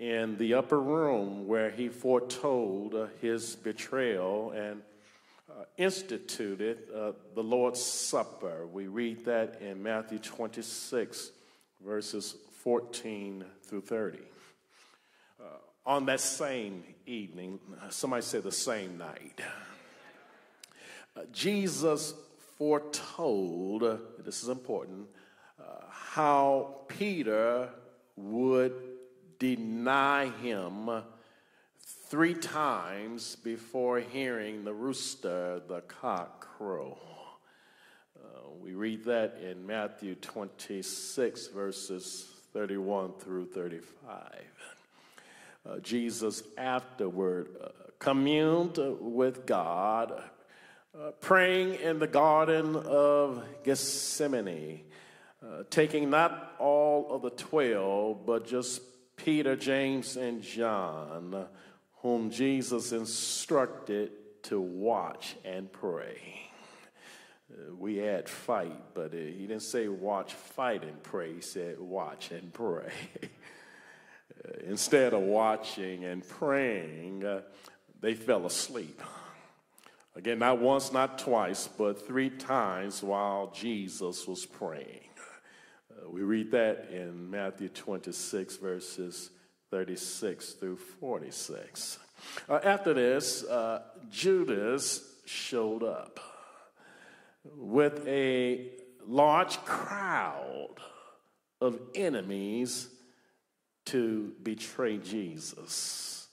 in 0.02 0.36
the 0.38 0.56
upper 0.56 0.82
room 0.82 1.48
where 1.48 1.70
he 1.70 1.88
foretold 1.88 2.96
uh, 2.96 3.06
his 3.22 3.56
betrayal 3.56 4.50
and 4.50 4.82
uh, 5.48 5.64
instituted 5.78 6.80
uh, 6.92 7.12
the 7.36 7.44
Lord's 7.44 7.80
Supper. 7.80 8.66
We 8.66 8.88
read 8.88 9.26
that 9.26 9.62
in 9.62 9.84
Matthew 9.84 10.18
26, 10.18 11.30
verses 11.86 12.36
14 12.64 13.46
through 13.62 13.82
30. 13.82 14.18
Uh, 15.40 15.44
on 15.86 16.08
that 16.08 16.20
same 16.20 16.84
evening, 17.06 17.60
somebody 17.92 18.24
said 18.24 18.42
the 18.42 18.52
same 18.52 18.98
night, 18.98 19.40
Jesus 21.32 22.16
foretold, 22.58 24.00
this 24.26 24.42
is 24.42 24.50
important, 24.50 25.06
uh, 25.60 25.64
how 25.92 26.78
Peter 26.88 27.70
would 28.16 28.91
deny 29.42 30.30
him 30.44 30.88
three 32.10 32.36
times 32.36 33.36
before 33.38 34.00
hearing 34.00 34.64
the 34.64 34.72
rooster, 34.74 35.60
the 35.68 35.82
cock 35.82 36.42
crow. 36.58 36.96
Uh, 38.16 38.52
we 38.62 38.76
read 38.76 39.04
that 39.06 39.40
in 39.42 39.66
Matthew 39.66 40.14
26, 40.14 41.48
verses 41.48 42.28
31 42.54 43.14
through 43.14 43.48
35. 43.48 44.22
Uh, 45.68 45.80
Jesus 45.80 46.44
afterward 46.56 47.50
uh, 47.64 47.70
communed 47.98 48.78
with 49.00 49.48
God, 49.48 50.22
uh, 50.96 51.12
praying 51.20 51.82
in 51.82 51.98
the 51.98 52.06
Garden 52.06 52.76
of 52.76 53.44
Gethsemane, 53.64 54.82
uh, 55.44 55.64
taking 55.72 56.12
not 56.12 56.54
all 56.60 57.08
of 57.10 57.24
the 57.24 57.32
twelve, 57.32 58.24
but 58.28 58.46
just 58.46 58.82
Peter, 59.24 59.56
James, 59.56 60.18
and 60.18 60.42
John 60.42 61.48
whom 62.02 62.32
Jesus 62.32 62.92
instructed 62.92 64.12
to 64.44 64.60
watch 64.60 65.36
and 65.46 65.72
pray. 65.72 66.50
Uh, 67.52 67.76
we 67.76 68.04
add 68.04 68.28
fight, 68.28 68.96
but 68.96 69.14
uh, 69.14 69.18
he 69.18 69.46
didn't 69.46 69.62
say 69.62 69.88
watch, 69.88 70.34
fight, 70.34 70.84
and 70.84 71.02
pray. 71.04 71.36
He 71.36 71.42
said 71.42 71.80
watch 71.80 72.32
and 72.32 72.52
pray. 72.52 72.92
instead 74.68 75.14
of 75.14 75.22
watching 75.22 76.06
and 76.06 76.28
praying, 76.28 77.24
uh, 77.24 77.42
they 78.00 78.16
fell 78.16 78.48
asleep. 78.48 79.02
Again, 80.16 80.40
not 80.40 80.60
once, 80.60 80.92
not 80.92 81.20
twice, 81.20 81.68
but 81.68 82.08
three 82.08 82.30
times 82.32 83.04
while 83.04 83.52
Jesus 83.54 84.28
was 84.28 84.46
praying. 84.46 85.11
We 86.12 86.24
read 86.24 86.52
that 86.52 86.90
in 86.92 87.32
Matthew 87.32 87.70
26, 87.70 88.58
verses 88.58 89.30
36 89.70 90.54
through 90.54 90.76
46. 90.76 92.00
Uh, 92.50 92.60
after 92.66 92.94
this, 92.94 93.46
uh, 93.46 93.84
Judas 94.10 95.10
showed 95.24 95.84
up 95.84 96.20
with 97.56 98.06
a 98.06 98.72
large 99.08 99.58
crowd 99.60 100.76
of 101.62 101.80
enemies 101.96 102.90
to 103.86 104.34
betray 104.44 104.98
Jesus. 104.98 106.28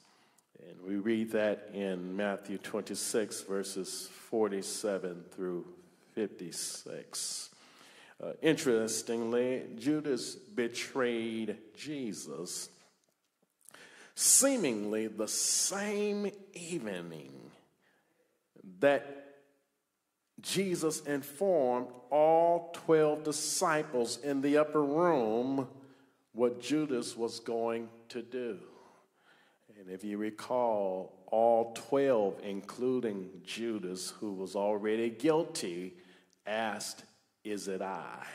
And 0.68 0.82
we 0.82 0.96
read 0.96 1.30
that 1.32 1.70
in 1.72 2.16
Matthew 2.16 2.58
26, 2.58 3.42
verses 3.42 4.08
47 4.28 5.22
through 5.30 5.66
56. 6.16 7.47
Uh, 8.22 8.32
interestingly, 8.42 9.62
Judas 9.76 10.34
betrayed 10.34 11.56
Jesus 11.76 12.68
seemingly 14.14 15.06
the 15.06 15.28
same 15.28 16.28
evening 16.52 17.30
that 18.80 19.36
Jesus 20.40 21.00
informed 21.02 21.88
all 22.10 22.72
12 22.86 23.22
disciples 23.22 24.18
in 24.24 24.40
the 24.40 24.58
upper 24.58 24.82
room 24.82 25.68
what 26.32 26.60
Judas 26.60 27.16
was 27.16 27.38
going 27.38 27.88
to 28.08 28.22
do. 28.22 28.58
And 29.78 29.88
if 29.88 30.02
you 30.02 30.18
recall, 30.18 31.12
all 31.28 31.72
12, 31.74 32.40
including 32.42 33.28
Judas, 33.44 34.10
who 34.18 34.32
was 34.32 34.56
already 34.56 35.10
guilty, 35.10 35.94
asked, 36.44 37.04
Is 37.50 37.68
it 37.68 37.82
I? 37.82 38.26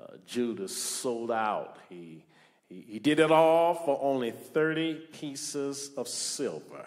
Uh, 0.00 0.16
Judas 0.26 0.76
sold 0.76 1.30
out. 1.30 1.76
He 1.88 2.24
he, 2.72 2.84
he 2.88 2.98
did 2.98 3.20
it 3.20 3.30
all 3.30 3.74
for 3.74 3.98
only 4.00 4.30
30 4.30 4.94
pieces 5.12 5.90
of 5.96 6.08
silver. 6.08 6.86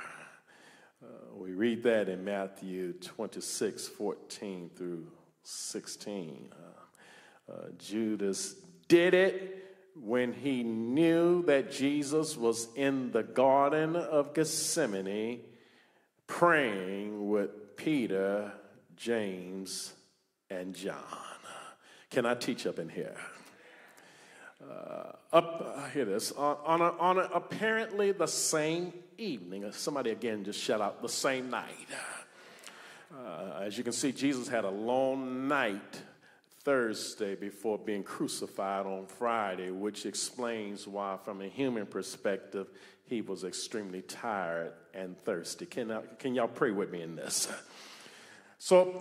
Uh, 1.03 1.35
we 1.35 1.51
read 1.51 1.83
that 1.83 2.09
in 2.09 2.23
Matthew 2.23 2.93
26 2.93 3.87
14 3.87 4.71
through 4.75 5.07
16. 5.43 6.49
Uh, 6.51 7.51
uh, 7.51 7.55
Judas 7.77 8.55
did 8.87 9.13
it 9.13 9.61
when 9.95 10.33
he 10.33 10.63
knew 10.63 11.43
that 11.43 11.71
Jesus 11.71 12.35
was 12.35 12.67
in 12.75 13.11
the 13.11 13.23
Garden 13.23 13.95
of 13.95 14.33
Gethsemane 14.33 15.41
praying 16.27 17.29
with 17.29 17.77
Peter, 17.77 18.51
James, 18.95 19.93
and 20.49 20.75
John. 20.75 20.95
Can 22.09 22.25
I 22.25 22.35
teach 22.35 22.65
up 22.65 22.79
in 22.79 22.89
here? 22.89 23.15
uh, 24.69 25.11
up, 25.33 25.75
uh, 25.77 25.89
hear 25.89 26.05
this, 26.05 26.31
on, 26.31 26.57
on, 26.65 26.81
a, 26.81 26.89
on 26.97 27.17
a, 27.17 27.29
apparently 27.33 28.11
the 28.11 28.27
same 28.27 28.93
evening, 29.17 29.65
uh, 29.65 29.71
somebody 29.71 30.11
again 30.11 30.43
just 30.43 30.59
shout 30.59 30.81
out, 30.81 31.01
the 31.01 31.09
same 31.09 31.49
night. 31.49 31.87
Uh, 33.13 33.61
as 33.61 33.77
you 33.77 33.83
can 33.83 33.93
see, 33.93 34.11
Jesus 34.11 34.47
had 34.47 34.65
a 34.65 34.69
long 34.69 35.47
night 35.47 36.01
Thursday 36.63 37.35
before 37.35 37.77
being 37.77 38.03
crucified 38.03 38.85
on 38.85 39.05
Friday, 39.05 39.71
which 39.71 40.05
explains 40.05 40.87
why, 40.87 41.17
from 41.23 41.41
a 41.41 41.47
human 41.47 41.85
perspective, 41.85 42.67
he 43.07 43.21
was 43.21 43.43
extremely 43.43 44.01
tired 44.01 44.73
and 44.93 45.17
thirsty. 45.19 45.65
Can, 45.65 45.91
I, 45.91 46.01
can 46.17 46.33
y'all 46.33 46.47
pray 46.47 46.71
with 46.71 46.91
me 46.91 47.01
in 47.01 47.15
this? 47.15 47.47
So, 48.65 48.99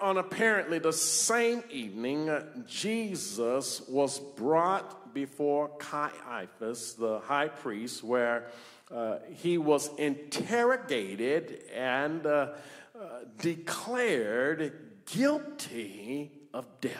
on 0.00 0.18
apparently 0.18 0.78
the 0.78 0.92
same 0.92 1.64
evening, 1.68 2.30
Jesus 2.68 3.82
was 3.88 4.20
brought 4.20 5.12
before 5.12 5.68
Caiaphas, 5.80 6.92
the 6.92 7.18
high 7.18 7.48
priest, 7.48 8.04
where 8.04 8.52
uh, 8.88 9.16
he 9.34 9.58
was 9.58 9.90
interrogated 9.96 11.64
and 11.74 12.24
uh, 12.24 12.52
uh, 12.94 13.06
declared 13.40 14.74
guilty 15.06 16.30
of 16.54 16.68
death. 16.80 16.94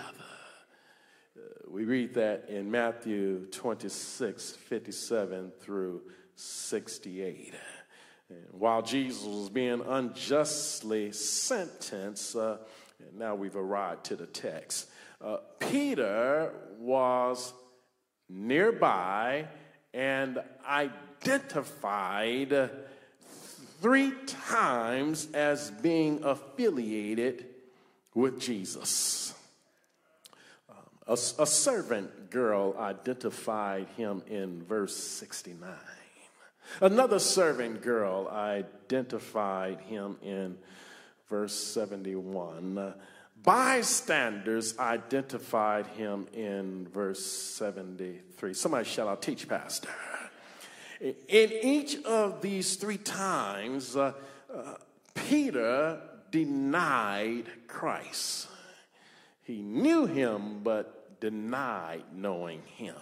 Uh, 1.36 1.42
we 1.68 1.84
read 1.84 2.14
that 2.14 2.46
in 2.48 2.72
Matthew 2.72 3.46
26 3.52 4.50
57 4.50 5.52
through 5.60 6.02
68. 6.34 7.54
While 8.52 8.82
Jesus 8.82 9.24
was 9.24 9.48
being 9.48 9.82
unjustly 9.86 11.12
sentenced, 11.12 12.36
uh, 12.36 12.58
now 13.16 13.34
we've 13.34 13.56
arrived 13.56 14.04
to 14.04 14.16
the 14.16 14.26
text, 14.26 14.88
uh, 15.20 15.38
Peter 15.58 16.52
was 16.78 17.52
nearby 18.28 19.46
and 19.92 20.38
identified 20.68 22.70
three 23.80 24.12
times 24.26 25.28
as 25.32 25.70
being 25.70 26.22
affiliated 26.22 27.46
with 28.14 28.40
Jesus. 28.40 29.34
Um, 30.68 30.76
a, 31.06 31.12
a, 31.12 31.46
servant 31.46 32.30
girl 32.30 32.76
identified 32.78 33.86
him 33.96 34.22
in 34.28 34.62
verse 34.62 34.96
69. 34.96 35.70
Another 36.80 37.18
servant 37.18 37.82
girl 37.82 38.28
identified 38.28 39.80
him 39.80 40.16
in 40.22 40.56
verse 41.28 41.54
71. 41.54 42.78
Uh, 42.78 42.92
bystanders 43.42 44.78
identified 44.78 45.86
him 45.86 46.26
in 46.32 46.86
verse 46.88 47.24
73. 47.24 48.54
Somebody 48.54 48.84
shout 48.84 49.08
out, 49.08 49.22
teach 49.22 49.48
pastor. 49.48 49.88
In 51.00 51.16
each 51.62 52.02
of 52.04 52.42
these 52.42 52.76
three 52.76 52.98
times, 52.98 53.96
uh, 53.96 54.12
uh, 54.54 54.74
Peter 55.14 56.00
denied 56.30 57.46
Christ. 57.66 58.48
He 59.42 59.62
knew 59.62 60.06
him, 60.06 60.62
but 60.62 61.20
denied 61.20 62.04
knowing 62.14 62.62
him. 62.66 62.96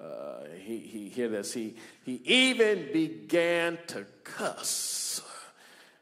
Uh, 0.00 0.44
he, 0.60 0.78
he, 0.78 1.08
hear 1.08 1.28
this, 1.28 1.52
he, 1.52 1.76
he 2.04 2.20
even 2.24 2.88
began 2.92 3.78
to 3.86 4.04
cuss. 4.24 5.22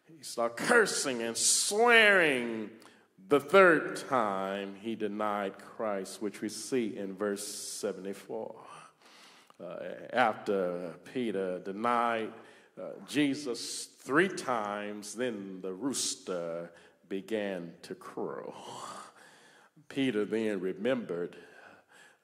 He 0.07 0.25
started 0.25 0.57
cursing 0.57 1.23
and 1.23 1.37
swearing 1.37 2.71
the 3.29 3.41
third 3.41 3.97
time 4.09 4.75
he 4.81 4.95
denied 4.95 5.59
Christ, 5.59 6.23
which 6.23 6.41
we 6.41 6.49
see 6.49 6.97
in 6.97 7.15
verse 7.15 7.47
74 7.47 8.55
uh, 9.63 9.77
after 10.13 10.95
Peter 11.13 11.59
denied 11.61 12.33
uh, 12.81 12.91
Jesus 13.07 13.85
three 13.99 14.29
times, 14.29 15.15
then 15.15 15.61
the 15.61 15.73
rooster 15.73 16.71
began 17.09 17.73
to 17.83 17.95
crow. 17.95 18.55
Peter 19.89 20.25
then 20.25 20.61
remembered 20.61 21.37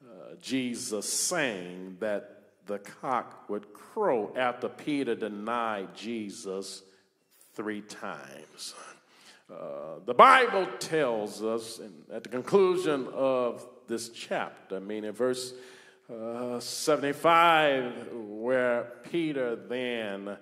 uh, 0.08 0.34
Jesus 0.40 1.12
saying 1.12 1.98
that 2.00 2.42
the 2.66 2.78
cock 2.78 3.48
would 3.48 3.72
crow 3.72 4.32
after 4.36 4.68
Peter 4.68 5.14
denied 5.14 5.94
Jesus 5.94 6.82
three 7.54 7.80
times. 7.80 8.74
Uh, 9.52 9.98
the 10.04 10.14
Bible 10.14 10.66
tells 10.78 11.42
us 11.42 11.80
at 12.12 12.22
the 12.22 12.28
conclusion 12.28 13.08
of 13.14 13.66
this 13.86 14.10
chapter, 14.10 14.76
I 14.76 14.80
mean, 14.80 15.04
in 15.04 15.12
verse 15.12 15.54
uh, 16.12 16.60
75, 16.60 18.12
where 18.12 18.92
Peter 19.10 19.56
then 19.56 20.36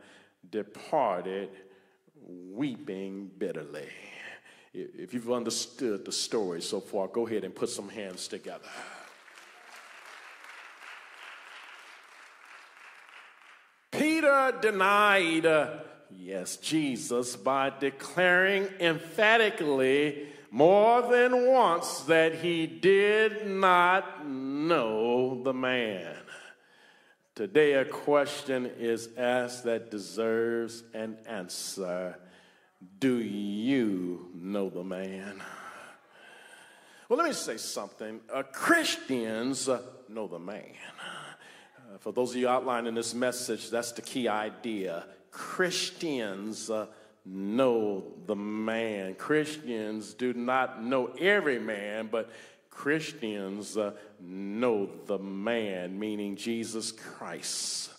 departed 0.51 1.51
weeping 2.27 3.31
bitterly. 3.39 3.89
If 4.75 5.14
you've 5.14 5.33
understood 5.33 6.05
the 6.05 6.12
story 6.12 6.61
so 6.61 6.81
far, 6.81 7.09
go 7.09 7.27
ahead 7.27 7.45
and 7.45 7.55
put 7.55 7.71
some 7.71 7.89
hands 7.89 8.29
together. 8.29 8.69
Peter 14.27 14.59
denied, 14.61 15.47
yes, 16.11 16.57
Jesus 16.57 17.37
by 17.37 17.70
declaring 17.79 18.66
emphatically 18.81 20.27
more 20.51 21.01
than 21.03 21.47
once 21.47 22.01
that 22.01 22.35
he 22.35 22.66
did 22.66 23.47
not 23.47 24.27
know 24.27 25.45
the 25.45 25.55
man. 25.55 26.16
Today, 27.37 27.74
a 27.74 27.85
question 27.85 28.66
is 28.66 29.11
asked 29.16 29.62
that 29.62 29.93
deserves 29.93 30.83
an 30.93 31.18
answer 31.29 32.18
Do 32.99 33.18
you 33.18 34.31
know 34.35 34.70
the 34.70 34.83
man? 34.83 35.41
Well, 37.09 37.20
let 37.20 37.29
me 37.29 37.33
say 37.33 37.59
something. 37.59 38.18
Uh, 38.33 38.43
Christians 38.43 39.68
know 40.09 40.27
the 40.27 40.41
man. 40.41 40.74
Uh, 41.97 41.99
for 41.99 42.12
those 42.12 42.30
of 42.30 42.36
you 42.36 42.49
outlining 42.49 42.94
this 42.94 43.14
message, 43.14 43.70
that's 43.70 43.92
the 43.92 44.03
key 44.03 44.28
idea. 44.28 45.05
Christians 45.30 46.70
uh, 46.70 46.86
know 47.24 48.05
the 48.26 48.36
man. 48.36 49.14
Christians 49.14 50.14
do 50.14 50.32
not 50.34 50.82
know 50.82 51.07
every 51.18 51.59
man, 51.59 52.09
but 52.11 52.30
Christians 52.70 53.76
uh, 53.76 53.92
know 54.20 54.90
the 55.07 55.18
man, 55.18 55.99
meaning 55.99 56.36
Jesus 56.36 56.92
Christ. 56.92 57.90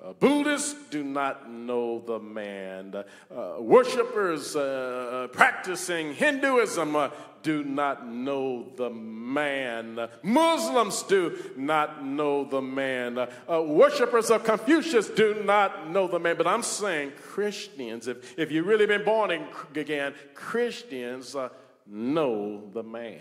Uh, 0.00 0.12
Buddhists 0.12 0.76
do 0.90 1.02
not 1.02 1.50
know 1.50 1.98
the 2.06 2.20
man. 2.20 2.94
Uh, 2.94 3.56
worshippers 3.58 4.54
uh, 4.54 5.26
practicing 5.32 6.14
Hinduism 6.14 6.94
uh, 6.94 7.10
do 7.42 7.64
not 7.64 8.06
know 8.06 8.68
the 8.76 8.90
man. 8.90 10.08
Muslims 10.22 11.02
do 11.02 11.36
not 11.56 12.04
know 12.04 12.44
the 12.44 12.62
man. 12.62 13.18
Uh, 13.18 13.62
worshippers 13.62 14.30
of 14.30 14.44
Confucius 14.44 15.08
do 15.08 15.42
not 15.44 15.90
know 15.90 16.06
the 16.06 16.20
man. 16.20 16.36
But 16.36 16.46
I'm 16.46 16.62
saying 16.62 17.12
Christians, 17.20 18.06
if, 18.06 18.38
if 18.38 18.52
you've 18.52 18.66
really 18.66 18.86
been 18.86 19.04
born 19.04 19.30
again, 19.74 20.14
Christians 20.34 21.34
uh, 21.34 21.48
know 21.86 22.70
the 22.72 22.84
man 22.84 23.20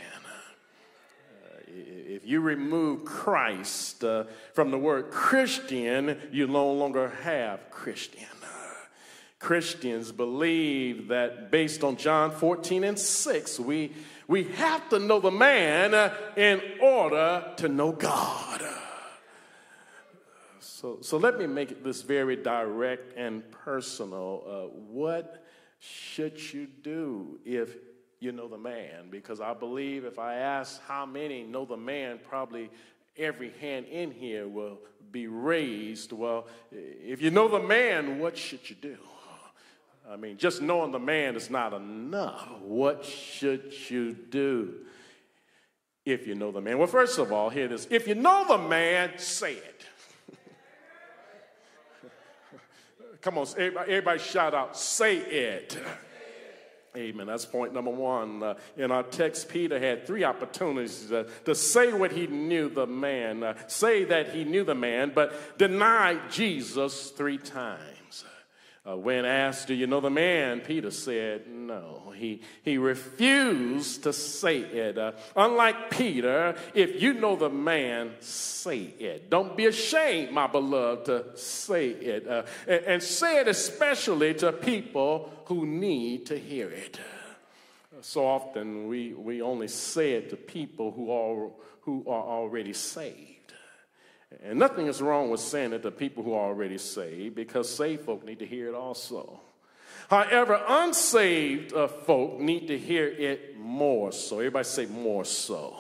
if 1.68 2.26
you 2.26 2.41
remove 2.41 3.05
Christ 3.05 4.03
uh, 4.03 4.26
from 4.53 4.72
the 4.72 4.78
word 4.78 5.11
Christian, 5.11 6.18
you 6.32 6.47
no 6.47 6.72
longer 6.72 7.09
have 7.24 7.70
Christian. 7.70 8.26
Christians 9.39 10.11
believe 10.11 11.09
that 11.09 11.51
based 11.51 11.84
on 11.84 11.95
John 11.97 12.32
14 12.32 12.84
and 12.84 12.97
6, 12.97 13.59
we, 13.59 13.93
we 14.28 14.45
have 14.45 14.89
to 14.89 14.99
know 14.99 15.20
the 15.20 15.32
man 15.32 15.93
uh, 15.93 16.13
in 16.36 16.61
order 16.82 17.53
to 17.57 17.70
know 17.70 17.91
God. 17.91 18.63
So, 20.59 20.99
so 21.01 21.18
let 21.18 21.38
me 21.38 21.47
make 21.47 21.84
this 21.84 22.01
very 22.01 22.36
direct 22.36 23.18
and 23.18 23.49
personal. 23.51 24.43
Uh, 24.45 24.78
what 24.91 25.45
should 25.80 26.53
you 26.53 26.68
do 26.82 27.39
if 27.45 27.76
you 28.20 28.32
know 28.32 28.47
the 28.47 28.57
man 28.57 29.09
because 29.09 29.41
I 29.41 29.53
believe 29.53 30.05
if 30.05 30.20
I 30.20 30.36
ask 30.36 30.82
how 30.88 31.05
many 31.05 31.43
know 31.43 31.65
the 31.65 31.78
man, 31.78 32.20
probably 32.28 32.70
every 33.15 33.51
hand 33.59 33.86
in 33.88 34.11
here 34.11 34.47
will 34.47 34.80
be 35.11 35.28
raised. 35.28 36.11
Well, 36.11 36.47
if 36.72 37.22
you 37.22 37.32
know 37.32 37.47
the 37.47 37.59
man, 37.59 38.20
what 38.20 38.38
should 38.38 38.70
you 38.70 38.76
do? 38.76 38.97
I 40.09 40.15
mean, 40.15 40.38
just 40.38 40.61
knowing 40.61 40.91
the 40.91 40.99
man 40.99 41.36
is 41.36 41.49
not 41.49 41.74
enough. 41.74 42.47
What 42.61 43.03
should 43.03 43.74
you 43.89 44.13
do 44.13 44.76
if 46.05 46.26
you 46.26 46.34
know 46.34 46.51
the 46.51 46.61
man? 46.61 46.78
Well, 46.78 46.88
first 46.88 47.20
of 47.20 47.34
all, 47.34 47.49
here 47.49 47.65
it 47.65 47.74
is. 47.74 47.88
If 47.89 48.07
you 48.07 48.15
know 48.15 48.45
the 48.47 48.57
man, 48.57 49.11
say 49.18 49.55
it. 49.55 49.86
Come 53.22 53.38
on, 53.38 53.47
everybody, 53.57 53.91
everybody 53.91 54.20
shout 54.20 54.53
out, 54.53 54.78
say 54.78 55.18
it. 55.18 55.78
Amen. 56.96 57.28
That's 57.28 57.46
point 57.46 57.74
number 57.74 57.92
one. 57.92 58.42
Uh, 58.42 58.54
in 58.76 58.92
our 58.92 59.04
text, 59.04 59.50
Peter 59.50 59.80
had 59.80 60.08
three 60.08 60.24
opportunities 60.24 61.12
uh, 61.12 61.30
to 61.46 61.54
say 61.54 61.94
what 61.94 62.12
he 62.12 62.28
knew 62.28 62.70
the 62.70 62.88
man, 62.88 63.44
uh, 63.44 63.54
say 63.68 64.04
that 64.06 64.34
he 64.34 64.44
knew 64.44 64.64
the 64.64 64.76
man, 64.76 65.12
but 65.14 65.58
denied 65.58 66.32
Jesus 66.32 67.12
three 67.12 67.38
times. 67.38 67.97
Uh, 68.88 68.96
when 68.96 69.26
asked, 69.26 69.68
Do 69.68 69.74
you 69.74 69.88
know 69.88 70.00
the 70.00 70.10
man? 70.10 70.62
Peter 70.62 70.92
said, 70.92 71.48
No. 71.48 72.14
He, 72.16 72.42
he 72.64 72.78
refused 72.78 74.04
to 74.04 74.14
say 74.14 74.60
it. 74.60 74.98
Uh, 74.98 75.12
unlike 75.36 75.92
Peter, 75.92 76.56
if 76.74 77.02
you 77.02 77.14
know 77.14 77.36
the 77.36 77.50
man, 77.50 78.12
say 78.20 78.94
it. 79.00 79.30
Don't 79.30 79.56
be 79.56 79.66
ashamed, 79.68 80.32
my 80.32 80.48
beloved, 80.48 81.06
to 81.06 81.26
say 81.36 81.90
it. 81.90 82.28
Uh, 82.28 82.44
and, 82.68 82.86
and, 82.86 83.04
say 83.04 83.40
it 83.40 83.48
especially 83.48 84.34
to 84.36 84.52
people 84.52 85.32
who 85.46 85.66
need 85.66 86.26
to 86.28 86.40
hear 86.40 86.70
it. 86.70 87.00
So 88.02 88.26
often 88.26 88.88
we, 88.88 89.14
we 89.14 89.42
only 89.42 89.68
say 89.68 90.14
it 90.14 90.30
to 90.32 90.36
people 90.36 90.92
who 90.92 91.12
are, 91.12 91.50
who 91.82 92.04
are 92.08 92.24
already 92.24 92.74
saved. 92.74 93.37
And 94.44 94.60
nothing 94.60 94.88
is 94.88 95.02
wrong 95.02 95.30
with 95.30 95.40
saying 95.40 95.74
it 95.74 95.84
to 95.84 95.92
people 95.92 96.24
who 96.24 96.34
are 96.34 96.46
already 96.46 96.78
saved 96.78 97.36
because 97.36 97.74
saved 97.74 98.06
folk 98.06 98.26
need 98.26 98.40
to 98.40 98.46
hear 98.46 98.68
it 98.68 98.76
also. 98.76 99.40
However, 100.10 100.62
unsaved 100.68 101.74
uh, 101.74 101.88
folk 101.88 102.40
need 102.40 102.68
to 102.68 102.78
hear 102.78 103.08
it 103.08 103.58
more 103.58 104.12
so. 104.12 104.38
Everybody 104.38 104.64
say 104.64 104.86
more 104.86 105.26
so. 105.26 105.76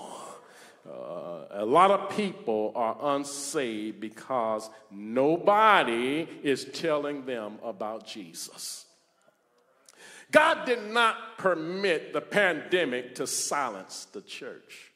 Uh, 0.85 1.45
a 1.51 1.65
lot 1.65 1.91
of 1.91 2.15
people 2.15 2.71
are 2.75 3.15
unsaved 3.15 3.99
because 3.99 4.69
nobody 4.91 6.27
is 6.43 6.65
telling 6.65 7.25
them 7.25 7.59
about 7.63 8.05
Jesus. 8.05 8.85
God 10.31 10.65
did 10.65 10.91
not 10.91 11.37
permit 11.37 12.11
the 12.11 12.21
pandemic 12.21 13.15
to 13.15 13.27
silence 13.27 14.07
the 14.11 14.21
church. 14.21 14.91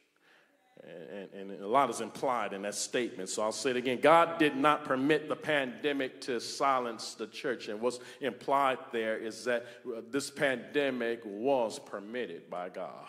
And, 1.34 1.52
and, 1.52 1.62
a 1.62 1.68
lot 1.68 1.90
is 1.90 2.02
implied 2.02 2.54
in 2.54 2.64
that 2.64 2.76
statement. 2.76 3.30
So 3.30 3.44
I'll 3.44 3.52
say 3.52 3.72
it 3.72 3.78
again. 3.78 4.00
God 4.02 4.38
did 4.38 4.56
not 4.56 4.86
permit 4.86 5.30
the 5.30 5.36
pandemic 5.36 6.22
to 6.22 6.40
silence 6.40 7.14
the 7.14 7.28
church. 7.28 7.68
And 7.68 7.80
what's 7.82 8.00
implied 8.20 8.80
there 8.92 9.18
is 9.18 9.44
that 9.46 9.66
uh, 9.86 10.02
this 10.10 10.30
pandemic 10.30 11.22
was 11.26 11.80
permitted 11.80 12.50
by 12.50 12.70
God. 12.70 13.06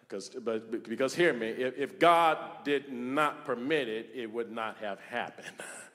Because, 0.00 0.30
but, 0.30 0.88
because 0.88 1.14
hear 1.14 1.32
me, 1.32 1.48
if, 1.48 1.76
if 1.76 1.98
God 1.98 2.38
did 2.64 2.90
not 2.90 3.44
permit 3.44 3.88
it, 3.88 4.10
it 4.14 4.32
would 4.32 4.50
not 4.50 4.78
have 4.78 4.98
happened. 5.00 5.56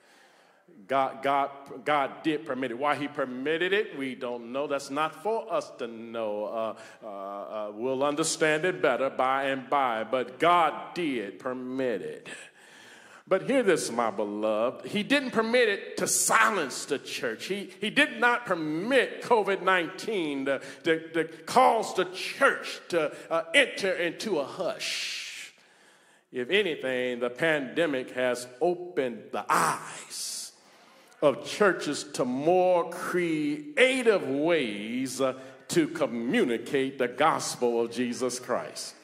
God, 0.86 1.22
God, 1.22 1.50
God 1.84 2.22
did 2.22 2.44
permit 2.44 2.70
it. 2.70 2.78
Why 2.78 2.94
He 2.94 3.08
permitted 3.08 3.72
it, 3.72 3.98
we 3.98 4.14
don't 4.14 4.52
know. 4.52 4.66
That's 4.66 4.90
not 4.90 5.22
for 5.22 5.50
us 5.52 5.70
to 5.78 5.86
know. 5.86 6.44
Uh, 6.44 6.74
uh, 7.02 7.08
uh, 7.08 7.72
we'll 7.74 8.04
understand 8.04 8.64
it 8.64 8.82
better 8.82 9.10
by 9.10 9.44
and 9.44 9.68
by. 9.70 10.04
But 10.04 10.38
God 10.38 10.94
did 10.94 11.38
permit 11.38 12.02
it. 12.02 12.28
But 13.26 13.48
hear 13.48 13.62
this, 13.62 13.90
my 13.90 14.10
beloved. 14.10 14.86
He 14.86 15.02
didn't 15.02 15.30
permit 15.30 15.70
it 15.70 15.96
to 15.96 16.06
silence 16.06 16.84
the 16.84 16.98
church. 16.98 17.46
He, 17.46 17.72
he 17.80 17.88
did 17.88 18.20
not 18.20 18.44
permit 18.44 19.22
COVID 19.22 19.62
19 19.62 20.44
to, 20.44 20.60
to, 20.82 21.08
to, 21.08 21.24
cause 21.46 21.94
the 21.94 22.04
church 22.06 22.80
to 22.90 23.14
uh, 23.30 23.44
enter 23.54 23.92
into 23.92 24.40
a 24.40 24.44
hush. 24.44 25.54
If 26.30 26.50
anything, 26.50 27.20
the 27.20 27.30
pandemic 27.30 28.10
has 28.10 28.46
opened 28.60 29.22
the 29.32 29.46
eyes 29.48 30.33
of 31.24 31.46
churches 31.46 32.04
to 32.04 32.24
more 32.24 32.90
creative 32.90 34.28
ways 34.28 35.20
uh, 35.20 35.34
to 35.68 35.88
communicate 35.88 36.98
the 36.98 37.08
gospel 37.08 37.80
of 37.80 37.90
Jesus 37.90 38.38
Christ. 38.38 38.94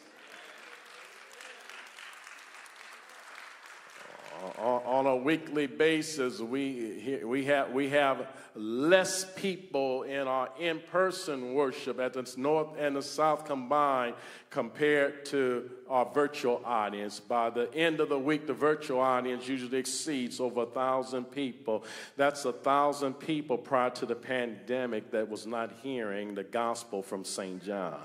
on 4.61 5.07
a 5.07 5.17
weekly 5.17 5.67
basis, 5.67 6.41
we, 6.41 7.21
we, 7.25 7.45
have, 7.47 7.71
we 7.71 7.89
have 7.89 8.27
less 8.55 9.25
people 9.35 10.03
in 10.03 10.29
our 10.29 10.51
in 10.59 10.81
person 10.91 11.55
worship 11.55 11.99
at 11.99 12.13
the 12.13 12.31
North 12.37 12.77
and 12.79 12.97
the 12.97 13.03
South 13.03 13.47
combined 13.47 14.15
compared 14.51 15.25
to 15.27 15.71
our 15.91 16.09
virtual 16.15 16.63
audience. 16.65 17.21
By 17.21 17.51
the 17.51 17.73
end 17.75 18.01
of 18.01 18.09
the 18.09 18.19
week, 18.19 18.47
the 18.47 18.55
virtual 18.55 19.01
audience 19.01 19.49
usually 19.49 19.79
exceeds 19.79 20.41
over 20.41 20.63
a 20.63 20.67
thousand 20.67 21.25
people. 21.25 21.85
That's 22.17 22.45
a 22.45 22.53
thousand 22.53 23.15
people 23.15 23.59
prior 23.59 23.91
to 23.91 24.07
the 24.07 24.15
pandemic 24.15 25.11
that 25.11 25.29
was 25.29 25.47
not 25.47 25.73
hearing 25.83 26.35
the 26.35 26.45
gospel 26.45 27.03
from 27.03 27.25
St. 27.25 27.63
John. 27.63 27.99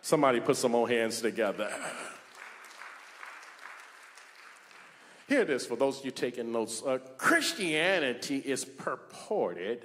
Somebody 0.00 0.40
put 0.40 0.56
some 0.56 0.72
more 0.72 0.88
hands 0.88 1.20
together. 1.20 1.70
Hear 5.26 5.44
this 5.44 5.66
for 5.66 5.76
those 5.76 5.98
of 5.98 6.04
you 6.04 6.10
taking 6.10 6.52
notes. 6.52 6.82
Uh, 6.86 6.98
Christianity 7.16 8.38
is 8.38 8.64
purported 8.64 9.82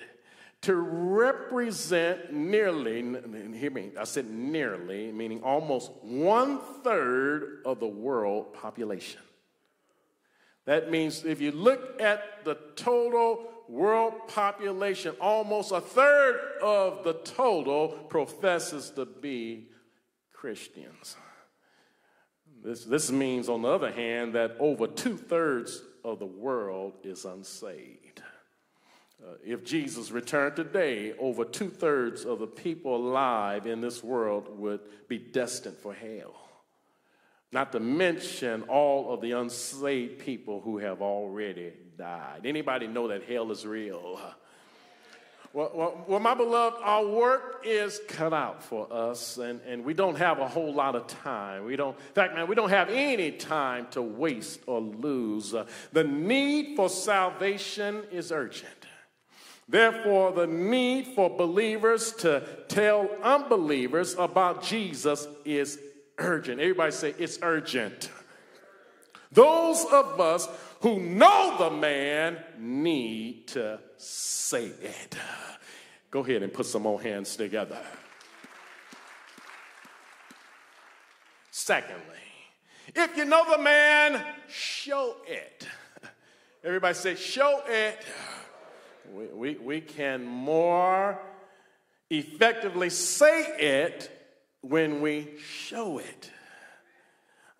to 0.61 0.75
represent 0.75 2.33
nearly, 2.33 3.01
hear 3.57 3.71
me, 3.71 3.91
I 3.97 4.03
said 4.03 4.29
nearly, 4.29 5.11
meaning 5.11 5.41
almost 5.41 5.91
one 6.01 6.59
third 6.83 7.61
of 7.65 7.79
the 7.79 7.87
world 7.87 8.53
population. 8.53 9.21
That 10.65 10.91
means 10.91 11.23
if 11.23 11.39
you 11.39 11.51
look 11.51 12.01
at 12.01 12.43
the 12.43 12.55
total 12.75 13.47
world 13.69 14.27
population, 14.27 15.15
almost 15.21 15.71
a 15.71 15.79
third 15.79 16.39
of 16.61 17.03
the 17.03 17.13
total 17.13 17.89
professes 18.09 18.89
to 18.91 19.05
be 19.05 19.69
Christians. 20.33 21.15
This, 22.63 22.83
this 22.83 23.11
means, 23.11 23.47
on 23.47 23.61
the 23.61 23.69
other 23.69 23.91
hand, 23.91 24.35
that 24.35 24.57
over 24.59 24.87
two 24.87 25.15
thirds 25.15 25.81
of 26.03 26.19
the 26.19 26.25
world 26.25 26.93
is 27.03 27.23
unsaved. 27.23 27.98
Uh, 29.21 29.33
if 29.45 29.65
Jesus 29.65 30.11
returned 30.11 30.55
today, 30.55 31.13
over 31.19 31.43
two 31.43 31.69
thirds 31.69 32.25
of 32.25 32.39
the 32.39 32.47
people 32.47 32.95
alive 32.95 33.65
in 33.65 33.81
this 33.81 34.03
world 34.03 34.47
would 34.57 34.79
be 35.07 35.17
destined 35.17 35.77
for 35.77 35.93
hell. 35.93 36.35
Not 37.51 37.71
to 37.73 37.79
mention 37.79 38.63
all 38.63 39.13
of 39.13 39.21
the 39.21 39.31
unsaved 39.31 40.19
people 40.19 40.61
who 40.61 40.77
have 40.77 41.01
already 41.01 41.73
died. 41.97 42.41
Anybody 42.45 42.87
know 42.87 43.07
that 43.09 43.23
hell 43.23 43.51
is 43.51 43.65
real? 43.65 44.19
Well, 45.51 45.71
well, 45.73 46.05
well, 46.07 46.19
my 46.19 46.35
beloved, 46.35 46.77
our 46.83 47.07
work 47.07 47.63
is 47.65 47.99
cut 48.07 48.33
out 48.33 48.61
for 48.61 48.87
us, 48.93 49.39
and, 49.39 49.59
and 49.61 49.83
we 49.83 49.95
don't 49.95 50.15
have 50.15 50.37
a 50.37 50.47
whole 50.47 50.71
lot 50.71 50.95
of 50.95 51.07
time. 51.07 51.65
We 51.65 51.75
don't, 51.75 51.97
in 51.97 52.13
fact, 52.13 52.35
man, 52.35 52.47
we 52.47 52.53
don't 52.53 52.69
have 52.69 52.89
any 52.89 53.31
time 53.31 53.87
to 53.91 54.01
waste 54.01 54.61
or 54.67 54.79
lose. 54.79 55.55
The 55.91 56.03
need 56.03 56.75
for 56.75 56.87
salvation 56.87 58.03
is 58.11 58.31
urgent. 58.31 58.78
Therefore, 59.69 60.31
the 60.31 60.47
need 60.47 61.09
for 61.13 61.29
believers 61.29 62.11
to 62.13 62.41
tell 62.67 63.07
unbelievers 63.21 64.15
about 64.17 64.63
Jesus 64.63 65.27
is 65.45 65.79
urgent. 66.17 66.59
Everybody 66.59 66.91
say 66.91 67.13
it's 67.19 67.37
urgent. 67.43 68.09
Those 69.31 69.85
of 69.91 70.19
us 70.19 70.49
who 70.81 70.99
know 70.99 71.55
the 71.59 71.69
man 71.69 72.39
need 72.57 73.47
to 73.49 73.79
say 73.97 74.71
it. 74.81 75.15
Go 76.09 76.21
ahead 76.21 76.41
and 76.41 76.51
put 76.51 76.65
some 76.65 76.81
more 76.81 76.99
hands 76.99 77.35
together. 77.35 77.77
Secondly, 81.51 82.03
if 82.95 83.15
you 83.15 83.25
know 83.25 83.55
the 83.55 83.61
man, 83.61 84.19
show 84.47 85.17
it. 85.27 85.67
Everybody 86.63 86.95
say, 86.95 87.13
show 87.13 87.61
it. 87.67 88.03
We, 89.13 89.25
we, 89.25 89.55
we 89.55 89.81
can 89.81 90.25
more 90.25 91.19
effectively 92.09 92.89
say 92.89 93.41
it 93.57 94.11
when 94.61 95.01
we 95.01 95.29
show 95.39 95.99
it. 95.99 96.31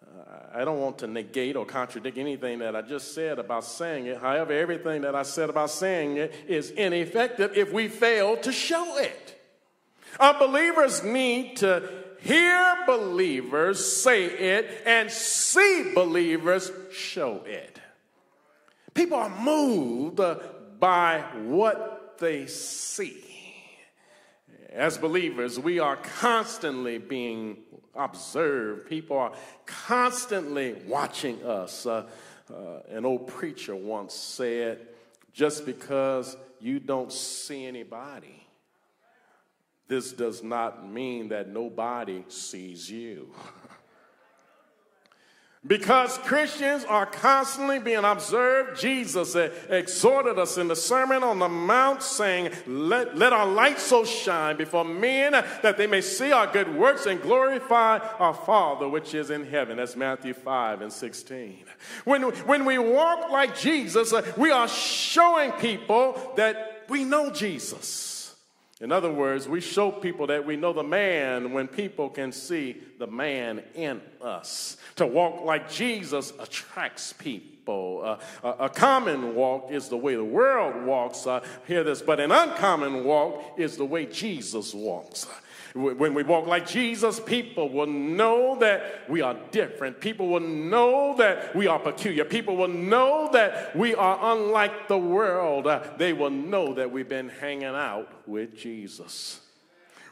Uh, 0.03 0.59
I 0.59 0.65
don't 0.65 0.79
want 0.79 0.99
to 0.99 1.07
negate 1.07 1.55
or 1.55 1.65
contradict 1.65 2.17
anything 2.17 2.59
that 2.59 2.75
I 2.75 2.81
just 2.81 3.13
said 3.13 3.39
about 3.39 3.63
saying 3.65 4.07
it. 4.07 4.17
However, 4.17 4.53
everything 4.53 5.01
that 5.01 5.15
I 5.15 5.23
said 5.23 5.49
about 5.49 5.69
saying 5.69 6.17
it 6.17 6.33
is 6.47 6.71
ineffective 6.71 7.55
if 7.55 7.71
we 7.71 7.87
fail 7.87 8.37
to 8.37 8.51
show 8.51 8.97
it. 8.97 9.39
Unbelievers 10.19 11.03
need 11.03 11.57
to 11.57 11.87
hear 12.21 12.75
believers 12.85 14.01
say 14.01 14.25
it 14.25 14.81
and 14.85 15.09
see 15.11 15.93
believers 15.93 16.71
show 16.91 17.43
it. 17.45 17.79
People 18.93 19.17
are 19.17 19.29
moved 19.29 20.19
uh, 20.19 20.35
by 20.79 21.19
what 21.45 22.17
they 22.19 22.45
see. 22.47 23.23
As 24.71 24.97
believers, 24.97 25.59
we 25.59 25.79
are 25.79 25.97
constantly 25.97 26.97
being 26.99 27.57
observed. 27.95 28.87
People 28.87 29.17
are 29.17 29.33
constantly 29.65 30.75
watching 30.87 31.43
us. 31.43 31.85
Uh, 31.85 32.07
uh, 32.51 32.79
an 32.89 33.05
old 33.05 33.27
preacher 33.27 33.75
once 33.75 34.13
said, 34.13 34.87
just 35.33 35.65
because 35.65 36.35
you 36.59 36.79
don't 36.79 37.11
see 37.11 37.65
anybody, 37.65 38.47
this 39.87 40.11
does 40.11 40.43
not 40.43 40.87
mean 40.87 41.29
that 41.29 41.49
nobody 41.49 42.23
sees 42.27 42.89
you. 42.89 43.33
Because 45.69 46.17
Christians 46.17 46.83
are 46.85 47.05
constantly 47.05 47.77
being 47.77 48.03
observed, 48.03 48.81
Jesus 48.81 49.35
exhorted 49.35 50.39
us 50.39 50.57
in 50.57 50.67
the 50.67 50.75
Sermon 50.75 51.21
on 51.21 51.37
the 51.37 51.47
Mount, 51.47 52.01
saying, 52.01 52.49
let, 52.65 53.15
let 53.15 53.33
our 53.33 53.45
light 53.45 53.79
so 53.79 54.03
shine 54.03 54.57
before 54.57 54.83
men 54.83 55.33
that 55.33 55.77
they 55.77 55.85
may 55.85 56.01
see 56.01 56.31
our 56.31 56.51
good 56.51 56.75
works 56.75 57.05
and 57.05 57.21
glorify 57.21 57.99
our 58.17 58.33
Father 58.33 58.89
which 58.89 59.13
is 59.13 59.29
in 59.29 59.45
heaven. 59.45 59.77
That's 59.77 59.95
Matthew 59.95 60.33
5 60.33 60.81
and 60.81 60.91
16. 60.91 61.59
When, 62.03 62.23
when 62.23 62.65
we 62.65 62.79
walk 62.79 63.29
like 63.29 63.55
Jesus, 63.55 64.11
uh, 64.11 64.23
we 64.37 64.49
are 64.49 64.67
showing 64.67 65.51
people 65.51 66.33
that 66.35 66.85
we 66.89 67.03
know 67.03 67.29
Jesus. 67.29 68.08
In 68.81 68.93
other 68.93 69.11
words, 69.11 69.47
we 69.47 69.59
show 69.59 69.91
people 69.91 70.27
that 70.27 70.45
we 70.45 70.55
know 70.55 70.71
the 70.71 70.83
man 70.83 71.51
when 71.51 71.67
people 71.67 72.09
can 72.09 72.31
see 72.31 72.77
the 72.97 73.07
man 73.07 73.61
in 73.75 74.01
us. 74.21 74.77
To 74.95 75.05
walk 75.05 75.43
like 75.43 75.69
Jesus 75.69 76.31
attracts 76.39 77.11
people. 77.11 78.01
Uh, 78.03 78.17
a, 78.41 78.65
a, 78.65 78.69
common 78.69 79.35
walk 79.35 79.69
is 79.69 79.89
the 79.89 79.97
way 79.97 80.15
the 80.15 80.23
world 80.23 80.85
walks. 80.85 81.27
Uh, 81.27 81.45
hear 81.67 81.83
this, 81.83 82.01
but 82.01 82.21
an 82.21 82.31
uncommon 82.31 83.03
walk 83.03 83.55
is 83.57 83.75
the 83.75 83.85
way 83.85 84.05
Jesus 84.05 84.73
walks. 84.73 85.27
When 85.73 86.13
we 86.13 86.23
walk 86.23 86.47
like 86.47 86.67
Jesus, 86.67 87.19
people 87.19 87.69
will 87.69 87.87
know 87.87 88.57
that 88.59 89.09
we 89.09 89.21
are 89.21 89.35
different. 89.51 89.99
People 89.99 90.27
will 90.27 90.39
know 90.39 91.15
that 91.17 91.55
we 91.55 91.67
are 91.67 91.79
peculiar. 91.79 92.25
People 92.25 92.57
will 92.57 92.67
know 92.67 93.29
that 93.33 93.75
we 93.75 93.93
are 93.95 94.33
unlike 94.35 94.87
the 94.87 94.97
world. 94.97 95.67
Uh, 95.67 95.83
they 95.97 96.13
will 96.13 96.29
know 96.29 96.73
that 96.73 96.91
we've 96.91 97.09
been 97.09 97.29
hanging 97.29 97.65
out 97.65 98.27
with 98.27 98.57
Jesus. 98.57 99.41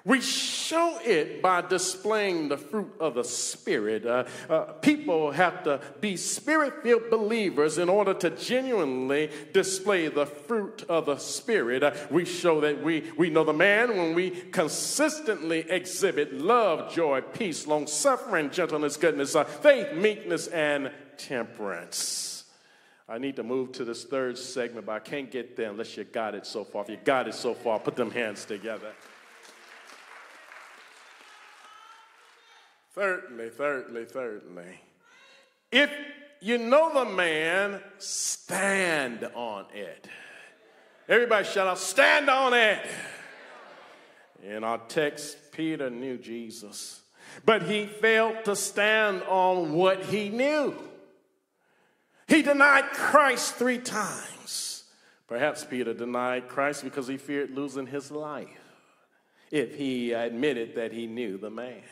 We 0.08 0.22
show 0.22 1.00
it 1.04 1.42
by 1.42 1.60
displaying 1.60 2.48
the 2.48 2.56
fruit 2.56 2.94
of 2.98 3.16
the 3.16 3.26
Spirit. 3.26 4.06
Uh, 4.06 4.24
uh, 4.50 4.62
people 4.80 5.32
have 5.32 5.66
to 5.66 5.82
be 6.00 6.16
spirit 6.16 6.82
filled 6.82 7.10
believers 7.10 7.78
in 7.78 7.90
order 7.90 8.14
to 8.14 8.30
genuinely 8.30 9.30
display 9.52 10.08
the 10.08 10.26
fruit 10.26 10.86
of 10.88 11.08
the 11.08 11.18
Spirit. 11.18 11.84
Uh, 11.84 11.92
we 12.10 12.24
show 12.24 12.62
that 12.62 12.82
we, 12.82 13.04
we 13.18 13.30
know 13.30 13.44
the 13.44 13.52
man 13.52 13.98
when 13.98 14.16
we 14.16 14.30
consistently 14.30 15.70
exhibit 15.70 16.34
love, 16.34 16.90
joy, 16.90 17.20
peace, 17.20 17.68
long 17.68 17.86
suffering, 17.86 18.50
gentleness, 18.50 18.96
goodness, 18.96 19.36
uh, 19.36 19.44
faith, 19.44 19.94
meekness, 19.94 20.48
and 20.48 20.90
temperance. 21.18 22.46
I 23.10 23.18
need 23.18 23.36
to 23.36 23.44
move 23.44 23.74
to 23.74 23.84
this 23.84 24.06
third 24.06 24.38
segment, 24.38 24.86
but 24.86 24.94
I 24.94 25.00
can't 25.00 25.30
get 25.30 25.58
there 25.58 25.70
unless 25.70 25.98
you 25.98 26.06
got 26.06 26.34
it 26.34 26.46
so 26.46 26.64
far. 26.64 26.84
If 26.84 26.90
you 26.92 26.98
got 27.04 27.28
it 27.28 27.36
so 27.36 27.54
far, 27.54 27.78
put 27.78 27.98
them 27.98 28.12
hands 28.12 28.46
together. 28.46 28.94
Thirdly, 32.98 33.50
thirdly, 33.52 34.06
thirdly, 34.06 34.80
if 35.72 35.92
you 36.42 36.58
know 36.58 36.92
the 36.92 37.06
man, 37.06 37.80
stand 38.00 39.24
on 39.36 39.66
it. 39.72 40.08
Everybody 41.08 41.46
shout 41.46 41.68
out, 41.68 41.78
stand 41.78 42.28
on 42.28 42.56
it. 42.56 42.80
In 44.44 44.64
our 44.64 44.80
text, 44.88 45.38
Peter 45.52 45.92
knew 45.92 46.18
Jesus, 46.18 47.02
but 47.46 47.62
he 47.62 47.86
failed 47.86 48.44
to 48.46 48.56
stand 48.56 49.22
on 49.30 49.74
what 49.74 50.04
he 50.06 50.30
knew. 50.30 50.74
He 52.28 52.42
denied 52.42 52.86
Christ 52.94 53.58
three 53.58 53.78
times. 53.78 54.86
Perhaps 55.28 55.66
Peter 55.66 55.94
denied 55.94 56.48
Christ 56.48 56.84
because 56.84 57.08
he 57.08 57.18
feared 57.18 57.52
losing 57.52 57.86
his 57.86 58.10
life 58.10 58.48
if 59.52 59.76
he 59.76 60.14
admitted 60.14 60.74
that 60.78 60.92
he 60.92 61.06
knew 61.06 61.38
the 61.38 61.52
man. 61.52 61.84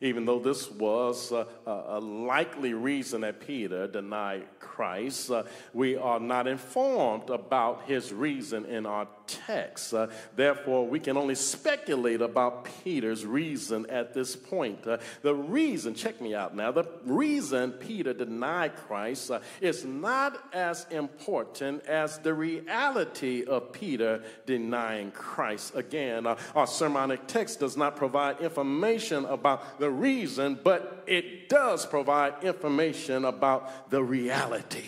Even 0.00 0.24
though 0.24 0.38
this 0.38 0.70
was 0.70 1.32
a, 1.32 1.46
a 1.66 2.00
likely 2.00 2.74
reason 2.74 3.22
that 3.22 3.40
Peter 3.40 3.86
denied 3.86 4.46
Christ, 4.58 5.30
uh, 5.30 5.44
we 5.72 5.96
are 5.96 6.20
not 6.20 6.46
informed 6.46 7.30
about 7.30 7.84
his 7.86 8.12
reason 8.12 8.66
in 8.66 8.84
our 8.84 9.08
text. 9.26 9.94
Uh, 9.94 10.08
therefore, 10.34 10.86
we 10.86 11.00
can 11.00 11.16
only 11.16 11.34
speculate 11.34 12.20
about 12.20 12.68
Peter's 12.84 13.24
reason 13.24 13.86
at 13.90 14.14
this 14.14 14.36
point. 14.36 14.86
Uh, 14.86 14.98
the 15.22 15.34
reason, 15.34 15.94
check 15.94 16.20
me 16.20 16.34
out 16.34 16.54
now, 16.54 16.70
the 16.72 16.84
reason 17.04 17.72
Peter 17.72 18.12
denied 18.12 18.76
Christ 18.76 19.30
uh, 19.30 19.40
is 19.60 19.84
not 19.84 20.38
as 20.52 20.86
important 20.90 21.84
as 21.86 22.18
the 22.18 22.34
reality 22.34 23.44
of 23.44 23.72
Peter 23.72 24.22
denying 24.46 25.10
Christ. 25.10 25.74
Again, 25.74 26.26
uh, 26.26 26.36
our 26.54 26.66
sermonic 26.66 27.26
text 27.26 27.60
does 27.60 27.76
not 27.76 27.96
provide 27.96 28.40
information 28.40 29.24
about 29.26 29.78
the 29.78 29.90
reason, 29.90 30.58
but 30.62 31.04
it 31.06 31.48
does 31.48 31.86
provide 31.86 32.42
information 32.42 33.24
about 33.24 33.90
the 33.90 34.02
reality. 34.02 34.84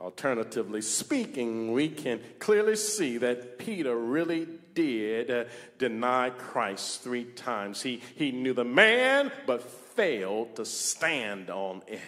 Alternatively 0.00 0.80
speaking, 0.80 1.72
we 1.72 1.88
can 1.88 2.20
clearly 2.38 2.76
see 2.76 3.18
that 3.18 3.58
Peter 3.58 3.94
really 3.94 4.48
did 4.72 5.30
uh, 5.30 5.44
deny 5.78 6.30
Christ 6.30 7.02
three 7.02 7.24
times. 7.24 7.82
He, 7.82 8.00
he 8.16 8.32
knew 8.32 8.54
the 8.54 8.64
man, 8.64 9.30
but 9.46 9.62
failed 9.62 10.56
to 10.56 10.64
stand 10.64 11.50
on 11.50 11.82
it. 11.86 12.00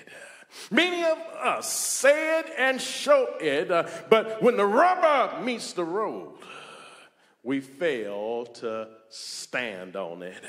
Many 0.70 1.04
of 1.04 1.18
us 1.42 1.70
say 1.72 2.40
it 2.40 2.46
and 2.58 2.80
show 2.80 3.36
it, 3.40 3.70
uh, 3.70 3.86
but 4.08 4.42
when 4.42 4.56
the 4.56 4.66
rubber 4.66 5.42
meets 5.42 5.74
the 5.74 5.84
road, 5.84 6.32
we 7.42 7.60
fail 7.60 8.46
to 8.46 8.88
stand 9.10 9.96
on 9.96 10.22
it. 10.22 10.42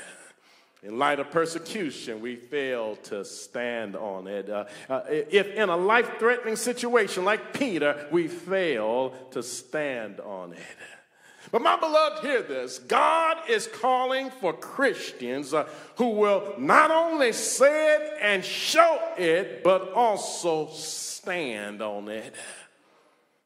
In 0.84 0.98
light 0.98 1.18
of 1.18 1.30
persecution, 1.30 2.20
we 2.20 2.36
fail 2.36 2.96
to 3.04 3.24
stand 3.24 3.96
on 3.96 4.26
it. 4.26 4.50
Uh, 4.50 4.66
uh, 4.90 5.00
if 5.08 5.46
in 5.54 5.70
a 5.70 5.76
life 5.76 6.18
threatening 6.18 6.56
situation 6.56 7.24
like 7.24 7.54
Peter, 7.54 8.06
we 8.12 8.28
fail 8.28 9.14
to 9.30 9.42
stand 9.42 10.20
on 10.20 10.52
it. 10.52 10.58
But 11.50 11.62
my 11.62 11.76
beloved, 11.76 12.22
hear 12.22 12.42
this 12.42 12.78
God 12.80 13.38
is 13.48 13.66
calling 13.66 14.28
for 14.28 14.52
Christians 14.52 15.54
uh, 15.54 15.68
who 15.96 16.10
will 16.10 16.52
not 16.58 16.90
only 16.90 17.32
say 17.32 17.94
it 17.94 18.18
and 18.20 18.44
show 18.44 19.00
it, 19.16 19.64
but 19.64 19.90
also 19.92 20.68
stand 20.72 21.80
on 21.80 22.10
it. 22.10 22.34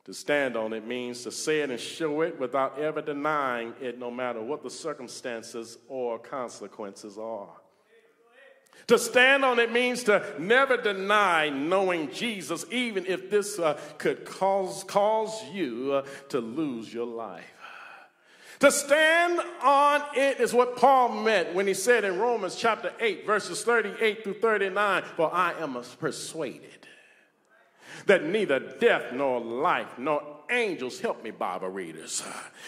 To 0.09 0.15
stand 0.15 0.57
on 0.57 0.73
it 0.73 0.87
means 0.87 1.23
to 1.25 1.31
say 1.31 1.61
it 1.61 1.69
and 1.69 1.79
show 1.79 2.23
it 2.23 2.41
without 2.41 2.79
ever 2.79 3.03
denying 3.03 3.75
it, 3.79 3.99
no 3.99 4.11
matter 4.11 4.41
what 4.41 4.63
the 4.63 4.71
circumstances 4.71 5.77
or 5.87 6.19
consequences 6.19 7.19
are. 7.19 7.51
To 8.87 8.99
stand 8.99 9.45
on 9.45 9.59
it 9.59 9.71
means 9.71 10.05
to 10.05 10.25
never 10.39 10.79
deny 10.79 11.51
knowing 11.51 12.11
Jesus, 12.11 12.65
even 12.71 13.05
if 13.05 13.29
this 13.29 13.59
uh, 13.59 13.79
could 13.99 14.25
cause, 14.25 14.83
cause 14.85 15.45
you 15.53 15.93
uh, 15.93 16.07
to 16.31 16.41
lose 16.41 16.91
your 16.91 17.05
life. 17.05 17.45
To 18.61 18.73
stand 18.73 19.39
on 19.63 20.03
it 20.17 20.41
is 20.41 20.55
what 20.55 20.79
Paul 20.79 21.23
meant 21.23 21.55
when 21.55 21.67
he 21.67 21.75
said 21.75 22.05
in 22.05 22.19
Romans 22.19 22.57
chapter 22.57 22.95
8, 22.99 23.27
verses 23.27 23.63
38 23.63 24.25
through 24.25 24.41
39, 24.41 25.03
For 25.17 25.31
I 25.35 25.53
am 25.61 25.77
persuaded 26.01 26.78
that 28.09 28.25
neither 28.25 28.59
death 28.59 29.13
nor 29.13 29.41
life 29.41 29.99
nor 29.99 30.23
angels, 30.51 31.01
help 31.01 31.23
me, 31.23 31.31
Bible 31.31 31.69
readers, 31.69 32.23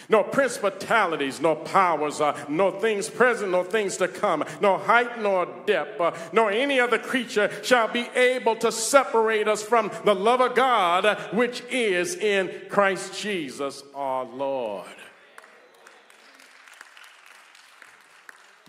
nor 0.08 0.24
principalities, 0.24 1.40
nor 1.40 1.56
powers, 1.56 2.20
uh, 2.20 2.38
nor 2.48 2.78
things 2.80 3.08
present, 3.08 3.50
nor 3.50 3.64
things 3.64 3.96
to 3.96 4.08
come, 4.08 4.44
nor 4.60 4.78
height, 4.78 5.20
nor 5.20 5.46
depth, 5.66 6.00
uh, 6.00 6.14
nor 6.32 6.50
any 6.50 6.78
other 6.78 6.98
creature 6.98 7.50
shall 7.62 7.88
be 7.88 8.06
able 8.14 8.56
to 8.56 8.70
separate 8.70 9.48
us 9.48 9.62
from 9.62 9.90
the 10.04 10.14
love 10.14 10.40
of 10.40 10.54
God 10.54 11.18
which 11.32 11.62
is 11.70 12.14
in 12.16 12.50
Christ 12.68 13.18
Jesus 13.18 13.82
our 13.94 14.24
Lord. 14.24 14.86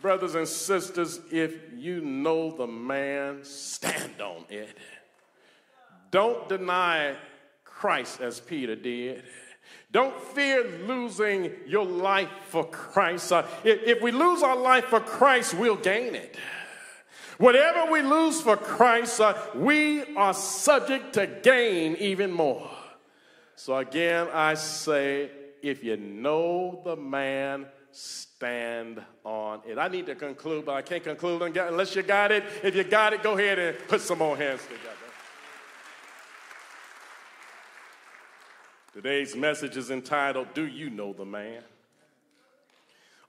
Brothers 0.01 0.33
and 0.33 0.47
sisters, 0.47 1.19
if 1.31 1.53
you 1.75 2.01
know 2.01 2.55
the 2.55 2.65
man, 2.65 3.43
stand 3.43 4.19
on 4.19 4.45
it. 4.49 4.75
Don't 6.11 6.47
deny 6.47 7.15
Christ 7.63 8.21
as 8.21 8.39
Peter 8.39 8.75
did. 8.75 9.23
Don't 9.91 10.17
fear 10.21 10.63
losing 10.85 11.51
your 11.65 11.85
life 11.85 12.29
for 12.47 12.65
Christ. 12.65 13.31
Uh, 13.31 13.43
if, 13.63 13.81
if 13.83 14.01
we 14.01 14.11
lose 14.11 14.43
our 14.43 14.55
life 14.55 14.85
for 14.85 14.99
Christ, 14.99 15.53
we'll 15.53 15.75
gain 15.75 16.15
it. 16.15 16.37
Whatever 17.37 17.91
we 17.91 18.01
lose 18.01 18.39
for 18.39 18.55
Christ, 18.55 19.19
uh, 19.19 19.35
we 19.55 20.03
are 20.15 20.33
subject 20.33 21.13
to 21.13 21.27
gain 21.27 21.95
even 21.95 22.31
more. 22.31 22.69
So 23.55 23.75
again, 23.77 24.27
I 24.33 24.53
say, 24.53 25.31
if 25.61 25.83
you 25.83 25.97
know 25.97 26.81
the 26.83 26.95
man, 26.95 27.65
stand 27.91 29.01
on 29.25 29.61
it. 29.67 29.77
I 29.77 29.87
need 29.87 30.05
to 30.05 30.15
conclude, 30.15 30.65
but 30.65 30.75
I 30.75 30.81
can't 30.81 31.03
conclude 31.03 31.41
unless 31.57 31.95
you 31.95 32.03
got 32.03 32.31
it. 32.31 32.43
If 32.63 32.75
you 32.75 32.83
got 32.83 33.13
it, 33.13 33.23
go 33.23 33.37
ahead 33.37 33.59
and 33.59 33.77
put 33.87 34.01
some 34.01 34.19
more 34.19 34.37
hands 34.37 34.61
together. 34.63 35.00
Today's 38.93 39.37
message 39.37 39.77
is 39.77 39.89
entitled, 39.89 40.47
Do 40.53 40.67
You 40.67 40.89
Know 40.89 41.13
the 41.13 41.23
Man? 41.23 41.63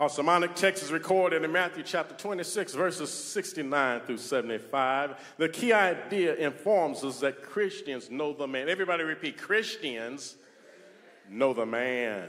Our 0.00 0.08
sermonic 0.08 0.56
text 0.56 0.82
is 0.82 0.90
recorded 0.90 1.44
in 1.44 1.52
Matthew 1.52 1.84
chapter 1.84 2.16
26, 2.16 2.74
verses 2.74 3.10
69 3.10 4.00
through 4.00 4.18
75. 4.18 5.34
The 5.36 5.48
key 5.48 5.72
idea 5.72 6.34
informs 6.34 7.04
us 7.04 7.20
that 7.20 7.44
Christians 7.44 8.10
know 8.10 8.32
the 8.32 8.48
man. 8.48 8.68
Everybody 8.68 9.04
repeat 9.04 9.38
Christians 9.38 10.34
know 11.30 11.54
the 11.54 11.64
man. 11.64 12.28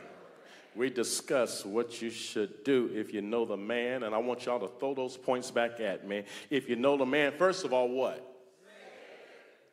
We 0.75 0.91
discuss 0.91 1.65
what 1.65 2.03
you 2.03 2.11
should 2.11 2.63
do 2.63 2.91
if 2.93 3.15
you 3.15 3.23
know 3.23 3.45
the 3.45 3.57
man, 3.57 4.03
and 4.03 4.13
I 4.13 4.19
want 4.19 4.45
y'all 4.45 4.59
to 4.59 4.71
throw 4.79 4.93
those 4.93 5.17
points 5.17 5.49
back 5.49 5.79
at 5.79 6.07
me. 6.07 6.25
If 6.51 6.69
you 6.69 6.75
know 6.75 6.97
the 6.97 7.07
man, 7.07 7.31
first 7.36 7.65
of 7.65 7.73
all, 7.73 7.89
what? 7.89 8.23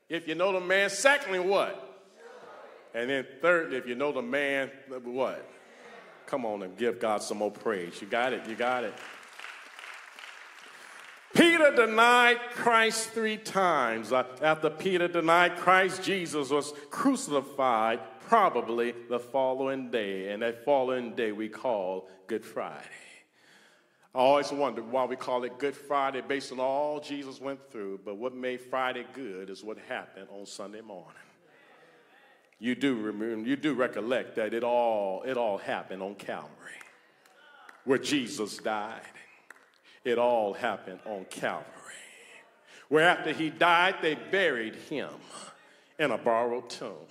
If 0.08 0.26
you 0.26 0.34
know 0.34 0.50
the 0.50 0.60
man, 0.60 0.88
secondly, 0.88 1.40
what? 1.40 1.88
And 2.94 3.08
then 3.08 3.26
thirdly, 3.40 3.76
if 3.76 3.86
you 3.86 3.94
know 3.94 4.12
the 4.12 4.22
man, 4.22 4.70
what? 5.04 5.48
Come 6.26 6.44
on 6.44 6.62
and 6.62 6.76
give 6.76 7.00
God 7.00 7.22
some 7.22 7.38
more 7.38 7.50
praise. 7.50 8.00
You 8.00 8.06
got 8.06 8.32
it. 8.32 8.46
You 8.48 8.54
got 8.54 8.84
it. 8.84 8.94
Peter 11.34 11.74
denied 11.74 12.38
Christ 12.54 13.10
three 13.10 13.36
times. 13.36 14.12
Uh, 14.12 14.24
after 14.42 14.68
Peter 14.68 15.06
denied 15.06 15.56
Christ, 15.56 16.02
Jesus 16.02 16.50
was 16.50 16.72
crucified 16.90 18.00
probably 18.28 18.94
the 19.08 19.18
following 19.18 19.90
day. 19.90 20.32
And 20.32 20.42
that 20.42 20.64
following 20.64 21.14
day 21.14 21.32
we 21.32 21.48
call 21.48 22.08
Good 22.26 22.44
Friday. 22.44 22.84
I 24.12 24.18
always 24.18 24.50
wondered 24.50 24.90
why 24.90 25.04
we 25.04 25.14
call 25.14 25.44
it 25.44 25.58
Good 25.58 25.76
Friday 25.76 26.20
based 26.20 26.50
on 26.50 26.58
all 26.58 26.98
Jesus 26.98 27.40
went 27.40 27.60
through, 27.70 28.00
but 28.04 28.16
what 28.16 28.34
made 28.34 28.60
Friday 28.60 29.06
good 29.12 29.50
is 29.50 29.62
what 29.62 29.78
happened 29.78 30.26
on 30.36 30.46
Sunday 30.46 30.80
morning. 30.80 31.14
You 32.60 32.74
do 32.74 32.94
remember, 32.94 33.48
you 33.48 33.56
do 33.56 33.72
recollect 33.72 34.36
that 34.36 34.52
it 34.52 34.62
all, 34.62 35.22
it 35.22 35.38
all 35.38 35.56
happened 35.56 36.02
on 36.02 36.14
Calvary, 36.14 36.50
where 37.84 37.98
Jesus 37.98 38.58
died. 38.58 39.00
It 40.04 40.18
all 40.18 40.52
happened 40.52 41.00
on 41.06 41.24
Calvary, 41.30 41.64
where 42.88 43.08
after 43.08 43.32
he 43.32 43.48
died, 43.48 43.96
they 44.02 44.14
buried 44.14 44.74
him 44.74 45.10
in 45.98 46.10
a 46.10 46.18
borrowed 46.18 46.68
tomb. 46.68 47.06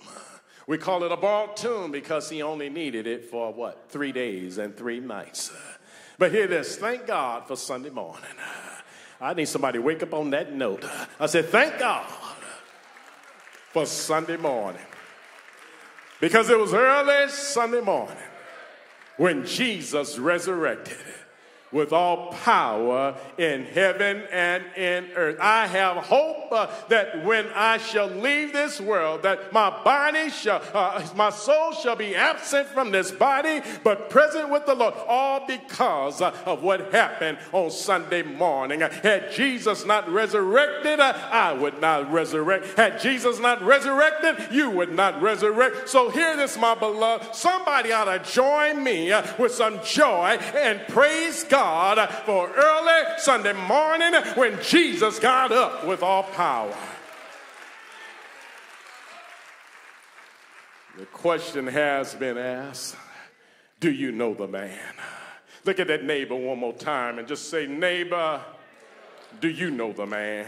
We 0.68 0.78
call 0.78 1.02
it 1.02 1.10
a 1.10 1.16
borrowed 1.16 1.56
tomb 1.56 1.90
because 1.90 2.30
he 2.30 2.42
only 2.42 2.68
needed 2.68 3.08
it 3.08 3.24
for 3.28 3.52
what? 3.52 3.86
Three 3.88 4.12
days 4.12 4.58
and 4.58 4.76
three 4.76 5.00
nights. 5.00 5.52
But 6.16 6.30
hear 6.30 6.46
this 6.46 6.76
thank 6.76 7.06
God 7.06 7.48
for 7.48 7.56
Sunday 7.56 7.90
morning. 7.90 8.22
I 9.20 9.34
need 9.34 9.48
somebody 9.48 9.80
wake 9.80 10.02
up 10.02 10.14
on 10.14 10.30
that 10.30 10.52
note. 10.52 10.84
I 11.18 11.26
said, 11.26 11.46
Thank 11.46 11.78
God 11.78 12.06
for 13.72 13.84
Sunday 13.84 14.36
morning. 14.36 14.82
Because 16.20 16.50
it 16.50 16.58
was 16.58 16.74
early 16.74 17.30
Sunday 17.30 17.80
morning 17.80 18.16
when 19.16 19.46
Jesus 19.46 20.18
resurrected 20.18 20.98
with 21.72 21.92
all 21.92 22.32
power 22.32 23.16
in 23.38 23.64
heaven 23.64 24.24
and 24.32 24.64
in 24.76 25.08
earth. 25.14 25.38
I 25.40 25.66
have 25.66 25.98
hope 25.98 26.50
uh, 26.50 26.66
that 26.88 27.24
when 27.24 27.46
I 27.54 27.78
shall 27.78 28.08
leave 28.08 28.52
this 28.52 28.80
world, 28.80 29.22
that 29.22 29.52
my 29.52 29.70
body 29.84 30.30
shall, 30.30 30.62
uh, 30.74 31.06
my 31.14 31.30
soul 31.30 31.72
shall 31.72 31.96
be 31.96 32.16
absent 32.16 32.68
from 32.68 32.90
this 32.90 33.12
body, 33.12 33.60
but 33.84 34.10
present 34.10 34.50
with 34.50 34.66
the 34.66 34.74
Lord, 34.74 34.94
all 35.06 35.46
because 35.46 36.20
uh, 36.20 36.34
of 36.44 36.62
what 36.62 36.92
happened 36.92 37.38
on 37.52 37.70
Sunday 37.70 38.22
morning. 38.22 38.80
Had 38.80 39.30
Jesus 39.32 39.84
not 39.84 40.10
resurrected, 40.10 40.98
uh, 40.98 41.16
I 41.30 41.52
would 41.52 41.80
not 41.80 42.10
resurrect. 42.12 42.76
Had 42.76 43.00
Jesus 43.00 43.38
not 43.38 43.62
resurrected, 43.62 44.52
you 44.52 44.70
would 44.70 44.92
not 44.92 45.22
resurrect. 45.22 45.88
So 45.88 46.10
hear 46.10 46.36
this, 46.36 46.58
my 46.58 46.74
beloved. 46.74 47.34
Somebody 47.34 47.92
ought 47.92 48.04
to 48.04 48.18
join 48.30 48.82
me 48.82 49.12
uh, 49.12 49.24
with 49.38 49.52
some 49.52 49.80
joy 49.84 50.38
and 50.56 50.80
praise 50.88 51.44
God 51.44 51.59
God 51.60 52.08
for 52.24 52.50
early 52.50 53.18
Sunday 53.18 53.52
morning 53.52 54.14
when 54.34 54.58
Jesus 54.62 55.18
got 55.18 55.52
up 55.52 55.86
with 55.86 56.02
all 56.02 56.22
power. 56.22 56.74
The 60.96 61.04
question 61.04 61.66
has 61.66 62.14
been 62.14 62.38
asked 62.38 62.96
Do 63.78 63.92
you 63.92 64.10
know 64.10 64.32
the 64.32 64.48
man? 64.48 64.94
Look 65.66 65.78
at 65.80 65.88
that 65.88 66.02
neighbor 66.02 66.34
one 66.34 66.60
more 66.60 66.72
time 66.72 67.18
and 67.18 67.28
just 67.28 67.50
say, 67.50 67.66
Neighbor, 67.66 68.40
do 69.42 69.50
you 69.50 69.70
know 69.70 69.92
the 69.92 70.06
man? 70.06 70.46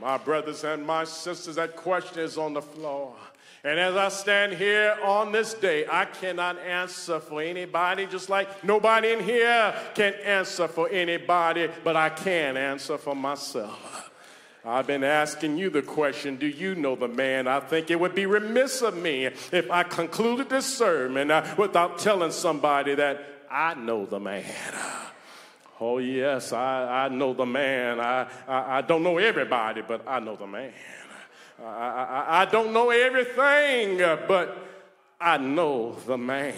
My 0.00 0.16
brothers 0.16 0.62
and 0.62 0.86
my 0.86 1.02
sisters, 1.02 1.56
that 1.56 1.74
question 1.74 2.20
is 2.20 2.38
on 2.38 2.54
the 2.54 2.62
floor. 2.62 3.16
And 3.64 3.80
as 3.80 3.96
I 3.96 4.10
stand 4.10 4.52
here 4.52 4.94
on 5.02 5.32
this 5.32 5.54
day, 5.54 5.86
I 5.90 6.04
cannot 6.04 6.58
answer 6.58 7.18
for 7.18 7.40
anybody, 7.40 8.04
just 8.04 8.28
like 8.28 8.62
nobody 8.62 9.12
in 9.12 9.20
here 9.20 9.74
can 9.94 10.12
answer 10.22 10.68
for 10.68 10.86
anybody, 10.90 11.70
but 11.82 11.96
I 11.96 12.10
can 12.10 12.58
answer 12.58 12.98
for 12.98 13.16
myself. 13.16 14.10
I've 14.66 14.86
been 14.86 15.04
asking 15.04 15.56
you 15.56 15.70
the 15.70 15.80
question 15.80 16.36
Do 16.36 16.46
you 16.46 16.74
know 16.74 16.94
the 16.94 17.08
man? 17.08 17.48
I 17.48 17.60
think 17.60 17.90
it 17.90 17.98
would 17.98 18.14
be 18.14 18.26
remiss 18.26 18.82
of 18.82 18.96
me 18.96 19.26
if 19.26 19.70
I 19.70 19.82
concluded 19.82 20.50
this 20.50 20.66
sermon 20.66 21.30
uh, 21.30 21.54
without 21.56 21.98
telling 21.98 22.32
somebody 22.32 22.94
that 22.94 23.24
I 23.50 23.74
know 23.74 24.04
the 24.04 24.20
man. 24.20 24.44
Oh, 25.80 25.98
yes, 25.98 26.52
I, 26.52 27.06
I 27.06 27.08
know 27.08 27.34
the 27.34 27.46
man. 27.46 27.98
I, 27.98 28.28
I, 28.46 28.78
I 28.78 28.80
don't 28.82 29.02
know 29.02 29.18
everybody, 29.18 29.82
but 29.82 30.06
I 30.06 30.20
know 30.20 30.36
the 30.36 30.46
man. 30.46 30.72
I, 31.62 31.66
I, 31.66 32.42
I 32.42 32.44
don't 32.46 32.72
know 32.72 32.90
everything, 32.90 33.98
but 33.98 34.58
I 35.20 35.38
know 35.38 35.96
the 36.06 36.18
man. 36.18 36.54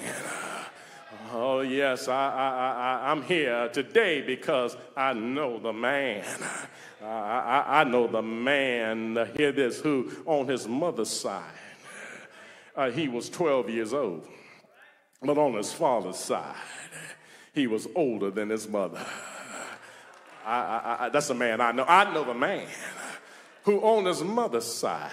Oh, 1.33 1.61
yes, 1.61 2.09
I, 2.09 2.15
I, 2.15 3.09
I, 3.09 3.11
I'm 3.11 3.23
here 3.23 3.69
today 3.69 4.23
because 4.23 4.77
I 4.97 5.13
know 5.13 5.59
the 5.59 5.73
man. 5.73 6.25
I, 7.03 7.07
I, 7.07 7.81
I 7.81 7.85
know 7.85 8.07
the 8.07 8.23
man, 8.23 9.29
hear 9.37 9.53
this, 9.53 9.81
who 9.81 10.11
on 10.25 10.47
his 10.47 10.67
mother's 10.69 11.11
side, 11.11 11.45
uh, 12.75 12.91
he 12.91 13.09
was 13.09 13.29
12 13.29 13.71
years 13.71 13.93
old. 13.93 14.27
But 15.23 15.37
on 15.37 15.55
his 15.55 15.73
father's 15.73 16.17
side, 16.17 16.55
he 17.55 17.67
was 17.67 17.89
older 17.95 18.31
than 18.31 18.51
his 18.51 18.69
mother. 18.69 19.05
I, 20.45 20.59
I, 20.59 20.97
I, 21.07 21.09
that's 21.09 21.29
a 21.31 21.35
man 21.35 21.61
I 21.61 21.73
know. 21.73 21.85
I 21.87 22.13
know 22.15 22.25
the 22.25 22.35
man 22.35 22.69
who 23.67 23.81
on 23.81 24.05
his 24.05 24.23
mother's 24.23 24.65
side, 24.65 25.11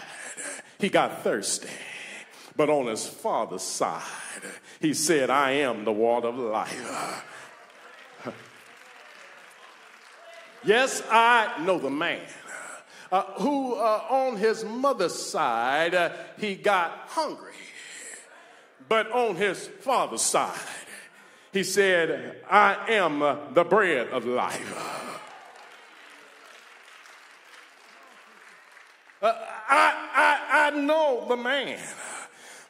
he 0.80 0.88
got 0.88 1.24
thirsty. 1.24 1.68
But 2.56 2.70
on 2.70 2.86
his 2.86 3.06
father's 3.08 3.64
side, 3.64 4.04
he 4.80 4.94
said, 4.94 5.32
I 5.32 5.52
am 5.52 5.86
the 5.86 5.92
water 5.92 6.28
of 6.28 6.38
life. 6.38 7.26
yes, 10.64 11.02
I 11.10 11.64
know 11.66 11.80
the 11.80 11.90
man. 11.90 12.22
Uh, 13.12 13.24
who 13.40 13.74
uh, 13.76 14.04
on 14.10 14.38
his 14.38 14.64
mother's 14.64 15.14
side 15.14 15.94
uh, 15.94 16.10
he 16.38 16.56
got 16.56 16.92
hungry, 17.08 17.54
but 18.90 19.12
on 19.12 19.36
his 19.36 19.68
father's 19.82 20.22
side 20.22 20.58
he 21.52 21.64
said, 21.64 22.38
I 22.50 22.92
am 22.92 23.20
the 23.54 23.64
bread 23.64 24.08
of 24.10 24.26
life. 24.26 25.23
Uh, 29.24 29.34
I, 29.70 30.10
I, 30.14 30.68
I 30.68 30.70
know 30.78 31.26
the 31.30 31.38
man 31.38 31.80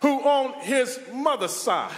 who, 0.04 0.20
on 0.20 0.62
his 0.62 1.00
mother's 1.12 1.52
side, 1.52 1.92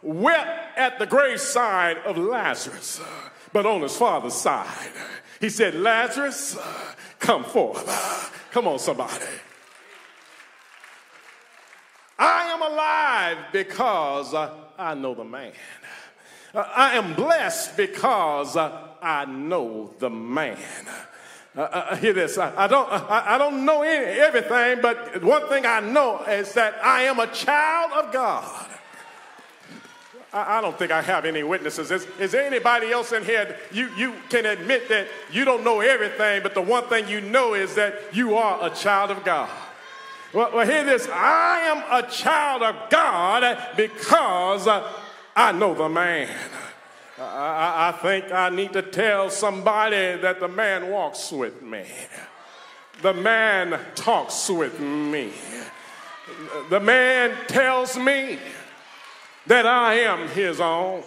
wept 0.00 0.78
at 0.78 0.98
the 0.98 1.04
grave 1.04 1.38
side 1.38 1.98
of 1.98 2.16
Lazarus, 2.16 3.02
but 3.52 3.66
on 3.66 3.82
his 3.82 3.94
father's 3.94 4.32
side, 4.32 4.66
he 5.40 5.50
said, 5.50 5.74
Lazarus, 5.74 6.56
come 7.18 7.44
forth. 7.44 8.48
Come 8.50 8.66
on, 8.66 8.78
somebody. 8.78 9.26
I 12.18 12.44
am 12.44 12.62
alive 12.62 13.52
because 13.52 14.32
uh, 14.32 14.54
I 14.78 14.94
know 14.94 15.14
the 15.14 15.24
man. 15.24 15.52
Uh, 16.54 16.64
I 16.74 16.96
am 16.96 17.12
blessed 17.12 17.76
because 17.76 18.56
I 18.56 19.26
know 19.28 19.92
the 19.98 20.08
man. 20.08 20.56
Uh, 21.56 21.60
uh, 21.60 21.86
uh, 21.90 21.96
hear 21.96 22.12
this. 22.12 22.36
I, 22.36 22.52
I 22.54 22.66
don't, 22.66 22.86
I, 22.92 23.34
I, 23.34 23.38
don't 23.38 23.64
know 23.64 23.82
any, 23.82 24.04
everything, 24.04 24.82
but 24.82 25.22
one 25.22 25.48
thing 25.48 25.64
I 25.64 25.80
know 25.80 26.22
is 26.24 26.52
that 26.52 26.74
I 26.84 27.04
am 27.04 27.18
a 27.18 27.26
child 27.28 27.92
of 27.92 28.12
God. 28.12 28.68
I, 30.34 30.58
I 30.58 30.60
don't 30.60 30.78
think 30.78 30.90
I 30.90 31.00
have 31.00 31.24
any 31.24 31.42
witnesses. 31.42 31.90
Is, 31.90 32.06
is, 32.20 32.32
there 32.32 32.44
anybody 32.44 32.90
else 32.90 33.12
in 33.12 33.24
here? 33.24 33.56
You, 33.72 33.88
you 33.96 34.12
can 34.28 34.44
admit 34.44 34.90
that 34.90 35.08
you 35.32 35.46
don't 35.46 35.64
know 35.64 35.80
everything, 35.80 36.42
but 36.42 36.52
the 36.52 36.60
one 36.60 36.84
thing 36.88 37.08
you 37.08 37.22
know 37.22 37.54
is 37.54 37.74
that 37.76 38.14
you 38.14 38.34
are 38.34 38.66
a 38.66 38.68
child 38.68 39.10
of 39.10 39.24
God. 39.24 39.48
Well, 40.34 40.50
well 40.52 40.66
hear 40.66 40.84
this. 40.84 41.08
I 41.10 41.60
am 41.60 42.04
a 42.04 42.10
child 42.10 42.62
of 42.62 42.90
God 42.90 43.58
because 43.78 44.68
I 45.34 45.52
know 45.52 45.72
the 45.72 45.88
man. 45.88 46.28
I, 47.18 47.88
I, 47.88 47.92
think 47.92 48.30
I 48.30 48.50
need 48.50 48.72
to 48.74 48.82
tell 48.82 49.30
somebody 49.30 50.16
that 50.20 50.38
the 50.38 50.48
man 50.48 50.90
walks 50.90 51.32
with 51.32 51.62
me. 51.62 51.84
The 53.02 53.14
man 53.14 53.78
talks 53.94 54.50
with 54.50 54.80
me. 54.80 55.32
The 56.68 56.80
man 56.80 57.36
tells 57.46 57.96
me 57.96 58.38
that 59.46 59.66
I 59.66 59.94
am 60.00 60.28
his 60.28 60.60
own. 60.60 61.02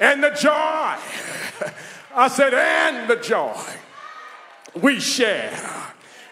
And 0.00 0.24
the 0.24 0.30
joy, 0.30 0.50
I 2.14 2.28
said, 2.28 2.54
and 2.54 3.08
the 3.08 3.16
joy 3.16 3.56
we 4.74 4.98
share 4.98 5.56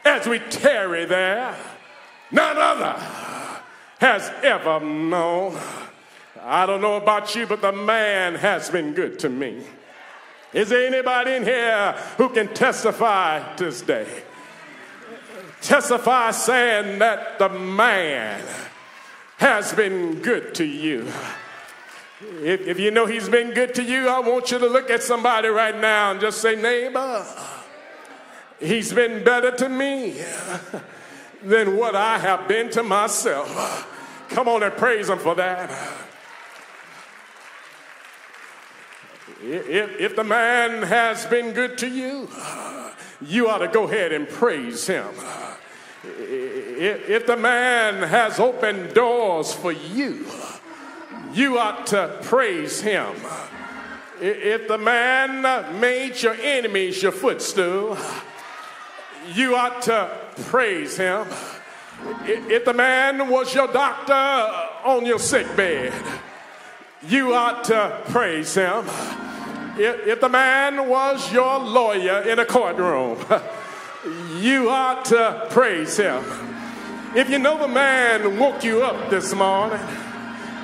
as 0.04 0.26
we 0.26 0.38
tarry 0.38 1.04
there, 1.04 1.54
none 2.32 2.56
other 2.58 2.98
has 3.98 4.30
ever 4.42 4.80
known. 4.80 5.60
I 6.42 6.66
don't 6.66 6.80
know 6.80 6.96
about 6.96 7.34
you, 7.34 7.46
but 7.46 7.60
the 7.60 7.72
man 7.72 8.34
has 8.34 8.70
been 8.70 8.94
good 8.94 9.18
to 9.20 9.28
me. 9.28 9.62
Is 10.52 10.70
there 10.70 10.86
anybody 10.86 11.32
in 11.32 11.44
here 11.44 11.92
who 12.16 12.28
can 12.30 12.48
testify 12.48 13.56
this 13.56 13.82
day? 13.82 14.22
Testify 15.60 16.30
saying 16.32 16.98
that 16.98 17.38
the 17.38 17.48
man 17.48 18.42
has 19.36 19.72
been 19.72 20.20
good 20.20 20.54
to 20.56 20.64
you. 20.64 21.06
If, 22.42 22.66
if 22.66 22.80
you 22.80 22.90
know 22.90 23.06
he's 23.06 23.28
been 23.28 23.52
good 23.52 23.74
to 23.76 23.82
you, 23.82 24.08
I 24.08 24.20
want 24.20 24.50
you 24.50 24.58
to 24.58 24.66
look 24.66 24.90
at 24.90 25.02
somebody 25.02 25.48
right 25.48 25.78
now 25.78 26.10
and 26.10 26.20
just 26.20 26.40
say, 26.40 26.56
neighbor, 26.56 27.24
he's 28.58 28.92
been 28.92 29.22
better 29.22 29.50
to 29.52 29.68
me 29.68 30.16
than 31.42 31.76
what 31.76 31.94
I 31.94 32.18
have 32.18 32.48
been 32.48 32.70
to 32.70 32.82
myself. 32.82 33.86
Come 34.30 34.48
on 34.48 34.62
and 34.62 34.74
praise 34.74 35.08
him 35.08 35.18
for 35.18 35.34
that. 35.36 35.70
If, 39.42 40.00
if 40.00 40.16
the 40.16 40.24
man 40.24 40.82
has 40.82 41.24
been 41.26 41.52
good 41.52 41.78
to 41.78 41.88
you, 41.88 42.28
you 43.20 43.48
ought 43.48 43.58
to 43.58 43.68
go 43.68 43.84
ahead 43.84 44.12
and 44.12 44.28
praise 44.28 44.86
him. 44.86 45.08
If, 46.04 47.08
if 47.08 47.26
the 47.26 47.36
man 47.36 48.02
has 48.02 48.38
opened 48.38 48.94
doors 48.94 49.52
for 49.52 49.72
you, 49.72 50.26
you 51.32 51.58
ought 51.58 51.86
to 51.88 52.18
praise 52.22 52.80
him. 52.80 53.14
If 54.20 54.68
the 54.68 54.78
man 54.78 55.80
made 55.80 56.20
your 56.20 56.34
enemies 56.34 57.02
your 57.02 57.12
footstool, 57.12 57.96
you 59.32 59.56
ought 59.56 59.82
to 59.82 60.18
praise 60.46 60.96
him. 60.96 61.26
If 62.24 62.64
the 62.64 62.74
man 62.74 63.28
was 63.28 63.54
your 63.54 63.68
doctor 63.68 64.12
on 64.12 65.06
your 65.06 65.18
sick 65.18 65.54
bed, 65.56 65.92
you 67.06 67.34
ought 67.34 67.64
to 67.64 68.02
praise 68.08 68.54
him. 68.54 68.84
If 69.82 70.20
the 70.20 70.28
man 70.28 70.88
was 70.88 71.32
your 71.32 71.58
lawyer 71.58 72.20
in 72.20 72.38
a 72.38 72.44
courtroom, 72.44 73.18
you 74.36 74.68
ought 74.68 75.06
to 75.06 75.46
praise 75.48 75.96
him. 75.96 76.22
If 77.16 77.30
you 77.30 77.38
know 77.38 77.58
the 77.58 77.66
man 77.66 78.38
woke 78.38 78.62
you 78.62 78.82
up 78.82 79.08
this 79.08 79.34
morning, 79.34 79.80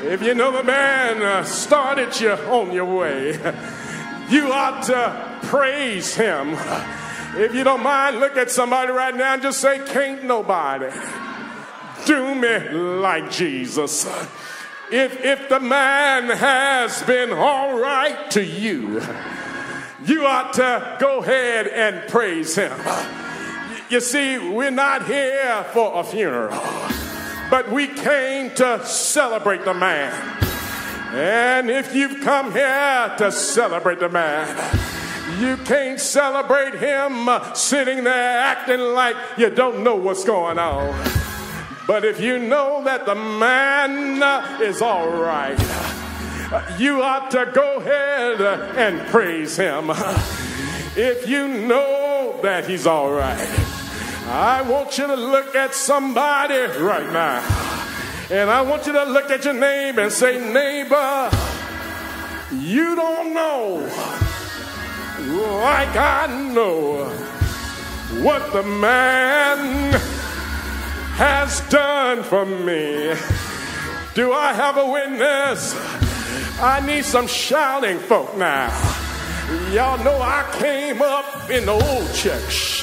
if 0.03 0.23
you 0.23 0.35
know 0.35 0.53
the 0.53 0.63
man 0.63 1.23
uh, 1.23 1.45
started 1.45 2.21
you 2.21 2.33
on 2.33 2.73
your 2.73 2.85
way, 2.85 3.33
you 4.29 4.53
ought 4.53 4.83
to 4.85 5.39
praise 5.45 6.15
him. 6.15 6.55
If 7.41 7.55
you 7.55 7.65
don't 7.65 7.83
mind, 7.83 8.21
look 8.21 8.37
at 8.37 8.51
somebody 8.51 8.93
right 8.93 9.17
now 9.17 9.33
and 9.33 9.43
just 9.43 9.61
say, 9.61 9.79
Can't 9.87 10.25
nobody 10.25 10.91
do 12.05 12.35
me 12.35 12.59
like 12.69 13.31
Jesus. 13.31 14.07
If, 14.91 15.25
if 15.25 15.49
the 15.49 15.61
man 15.61 16.29
has 16.29 17.03
been 17.03 17.33
all 17.33 17.79
right 17.79 18.31
to 18.33 18.45
you, 18.45 19.03
you 20.05 20.27
ought 20.27 20.53
to 20.55 20.97
go 21.01 21.19
ahead 21.19 21.67
and 21.67 22.09
praise 22.09 22.55
him. 22.55 22.79
You 23.91 24.01
see, 24.01 24.39
we're 24.39 24.71
not 24.71 25.07
here 25.07 25.65
for 25.73 26.01
a 26.01 26.05
funeral 26.05 26.61
but 27.51 27.71
we 27.71 27.87
came 27.87 28.55
to 28.57 28.85
celebrate 28.85 29.65
the 29.65 29.75
man. 29.75 30.13
And 31.13 31.71
if 31.71 31.95
you've 31.95 32.21
come 32.23 32.53
here 32.53 33.15
to 33.19 33.31
celebrate 33.31 34.01
the 34.01 34.09
man, 34.09 34.49
you 35.41 35.57
can't 35.59 36.01
celebrate 36.01 36.75
him 36.75 37.29
sitting 37.55 38.05
there 38.05 38.39
acting 38.39 38.81
like 38.81 39.17
you 39.37 39.51
don't 39.51 39.85
know 39.85 39.97
what's 39.97 40.25
going 40.25 40.59
on. 40.59 41.36
But 41.87 42.05
if 42.05 42.21
you 42.21 42.39
know 42.39 42.83
that 42.85 43.07
the 43.07 43.15
man 43.15 44.23
uh, 44.23 44.59
is 44.61 44.83
all 44.83 45.09
right, 45.09 45.57
uh, 45.59 46.77
you 46.79 47.03
ought 47.03 47.31
to 47.31 47.51
go 47.55 47.79
ahead 47.79 48.41
uh, 48.41 48.73
and 48.77 49.07
praise 49.09 49.57
him. 49.57 49.91
If 50.99 51.29
you 51.29 51.47
know 51.47 52.41
that 52.43 52.67
he's 52.67 52.87
all 52.87 53.11
right. 53.11 53.39
I 54.29 54.63
want 54.63 54.97
you 54.97 55.07
to 55.07 55.15
look 55.15 55.55
at 55.55 55.75
somebody 55.75 56.55
right 56.55 57.13
now. 57.13 57.45
And 58.31 58.49
I 58.49 58.63
want 58.63 58.87
you 58.87 58.95
to 58.95 59.05
look 59.05 59.31
at 59.31 59.45
your 59.45 59.53
neighbor 59.53 60.01
and 60.01 60.11
say, 60.11 60.39
neighbor, 60.39 61.31
you 62.51 62.97
don't 62.97 63.35
know 63.35 63.87
like 65.27 65.97
I 65.97 66.27
know 66.55 67.05
what 68.23 68.53
the 68.53 68.63
man 68.63 69.93
has 71.17 71.61
done 71.71 72.23
for 72.23 72.45
me. 72.45 73.15
Do 74.15 74.33
I 74.33 74.53
have 74.53 74.77
a 74.77 74.87
witness? 74.87 75.75
I 76.61 76.83
need 76.87 77.05
some 77.05 77.27
shouting 77.27 77.99
folk 77.99 78.37
now. 78.37 78.69
Y'all 79.73 80.03
know 80.05 80.21
I 80.21 80.45
came 80.59 81.01
up 81.01 81.51
in 81.51 81.65
the 81.65 81.73
old 81.73 82.13
church 82.13 82.83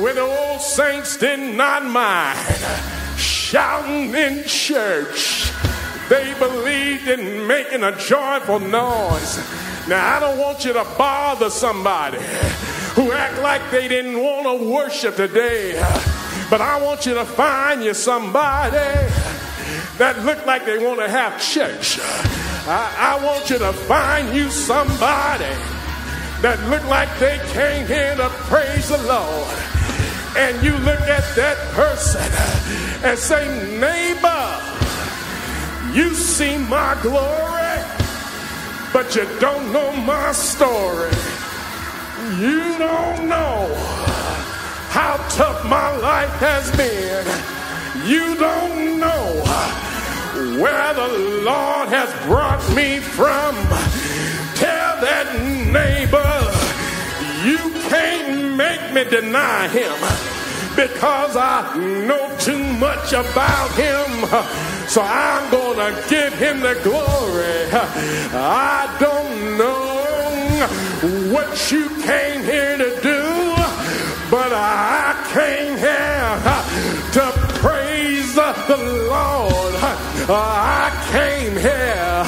where 0.00 0.14
the 0.14 0.22
old 0.22 0.60
saints 0.60 1.16
did 1.16 1.54
not 1.56 1.84
mind 1.84 2.38
shouting 3.18 4.14
in 4.14 4.44
church. 4.44 5.50
They 6.08 6.34
believed 6.38 7.08
in 7.08 7.46
making 7.46 7.82
a 7.84 7.96
joyful 7.96 8.60
noise. 8.60 9.38
Now, 9.86 10.16
I 10.16 10.20
don't 10.20 10.38
want 10.38 10.64
you 10.64 10.72
to 10.72 10.84
bother 10.96 11.50
somebody 11.50 12.18
who 12.94 13.12
act 13.12 13.38
like 13.40 13.70
they 13.70 13.88
didn't 13.88 14.20
want 14.20 14.46
to 14.46 14.70
worship 14.70 15.16
today, 15.16 15.78
but 16.50 16.60
I 16.60 16.82
want 16.82 17.06
you 17.06 17.14
to 17.14 17.24
find 17.24 17.84
you 17.84 17.94
somebody 17.94 18.76
that 19.98 20.20
look 20.24 20.44
like 20.46 20.66
they 20.66 20.84
want 20.84 20.98
to 20.98 21.08
have 21.08 21.40
church. 21.40 22.00
I, 22.66 23.16
I 23.16 23.24
want 23.24 23.48
you 23.48 23.58
to 23.58 23.72
find 23.72 24.34
you 24.34 24.50
somebody 24.50 25.54
that 26.42 26.58
look 26.68 26.84
like 26.88 27.08
they 27.20 27.38
came 27.52 27.86
here 27.86 28.16
to 28.16 28.28
praise 28.50 28.88
the 28.88 28.98
Lord. 28.98 29.56
And 30.36 30.60
you 30.64 30.72
look 30.78 31.00
at 31.00 31.24
that 31.36 31.56
person 31.78 32.22
and 33.08 33.16
say, 33.16 33.46
neighbor, 33.78 34.42
you 35.94 36.14
see 36.14 36.58
my 36.58 36.98
glory, 37.00 37.78
but 38.92 39.14
you 39.14 39.24
don't 39.38 39.72
know 39.72 39.92
my 40.02 40.32
story. 40.32 41.10
You 42.38 42.76
don't 42.76 43.28
know 43.28 44.19
how 45.00 45.16
tough 45.30 45.64
my 45.64 45.90
life 45.96 46.36
has 46.48 46.64
been. 46.76 47.24
You 48.12 48.26
don't 48.46 49.00
know 49.04 49.26
where 50.62 50.92
the 51.02 51.10
Lord 51.50 51.86
has 51.88 52.10
brought 52.26 52.62
me 52.78 52.98
from. 53.18 53.52
Tell 54.62 54.92
that 55.08 55.28
neighbor, 55.78 56.32
you 57.48 57.60
can't 57.88 58.56
make 58.62 58.84
me 58.94 59.02
deny 59.18 59.68
him 59.68 59.96
because 60.76 61.34
I 61.34 61.56
know 62.08 62.24
too 62.38 62.64
much 62.86 63.08
about 63.12 63.70
him. 63.84 64.08
So 64.86 65.00
I'm 65.02 65.50
going 65.50 65.78
to 65.78 65.90
give 66.10 66.34
him 66.44 66.60
the 66.60 66.76
glory. 66.88 67.58
I 68.32 68.80
don't 69.06 69.56
know 69.56 70.00
what 71.32 71.50
you 71.72 71.88
came 72.02 72.42
here 72.42 72.76
to 72.76 72.90
do, 73.00 73.19
came 75.32 75.76
here 75.76 76.40
to 77.12 77.32
praise 77.62 78.34
the 78.34 78.76
Lord. 79.08 79.74
I 80.28 80.90
came 81.12 81.52
here 81.52 82.24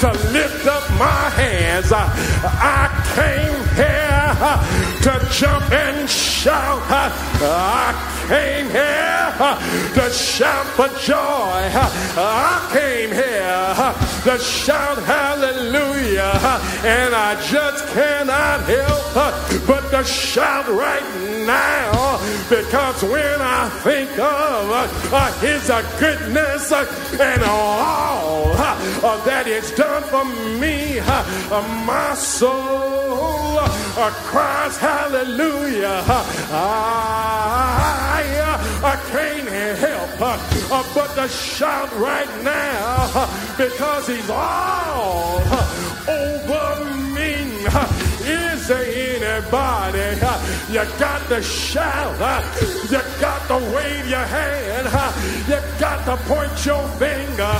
to 0.00 0.31
lift 0.52 0.66
up 0.66 0.88
my 0.98 1.30
hands. 1.30 1.92
I 1.92 2.88
came 3.14 3.62
here 3.76 4.12
to 5.02 5.28
jump 5.32 5.70
and 5.72 6.08
shout. 6.08 6.82
I 6.90 7.92
came 8.28 8.66
here 8.66 9.12
to 9.94 10.10
shout 10.12 10.66
for 10.76 10.88
joy. 11.00 11.70
I 12.16 12.68
came 12.72 13.10
here 13.10 13.74
to 14.24 14.42
shout 14.42 14.98
hallelujah. 15.04 16.32
And 16.84 17.14
I 17.14 17.40
just 17.48 17.86
cannot 17.94 18.60
help 18.62 19.66
but 19.66 19.90
to 19.90 20.04
shout 20.04 20.68
right 20.68 21.22
now 21.46 22.18
because 22.48 23.02
when 23.02 23.40
I 23.40 23.68
think 23.82 24.10
of 24.18 24.70
uh, 25.12 25.32
his 25.40 25.68
goodness 25.98 26.72
and 26.72 27.42
all 27.44 28.52
uh, 28.52 29.24
that 29.24 29.46
is 29.46 29.70
done 29.72 30.02
for 30.04 30.24
me, 30.24 30.41
uh, 31.00 31.84
my 31.86 32.14
soul 32.14 33.58
cries 34.30 34.76
hallelujah. 34.76 36.02
I, 36.08 37.12
I 38.82 38.96
can't 39.10 39.48
help 39.78 40.18
but 40.18 41.14
to 41.14 41.28
shout 41.28 41.92
right 41.98 42.28
now 42.42 43.28
because 43.56 44.06
he's 44.08 44.30
all 44.30 45.40
over 46.08 46.84
me. 47.14 47.34
Is 48.24 48.68
there 48.68 48.84
anybody? 48.84 50.18
You 50.72 50.84
got 50.98 51.28
to 51.28 51.42
shout. 51.42 52.16
You 52.90 53.00
got 53.20 53.46
to 53.48 53.56
wave 53.74 54.08
your 54.08 54.24
hand. 54.24 54.86
You 55.46 55.60
got 55.78 56.02
to 56.06 56.16
point 56.24 56.64
your 56.64 56.88
finger. 56.96 57.52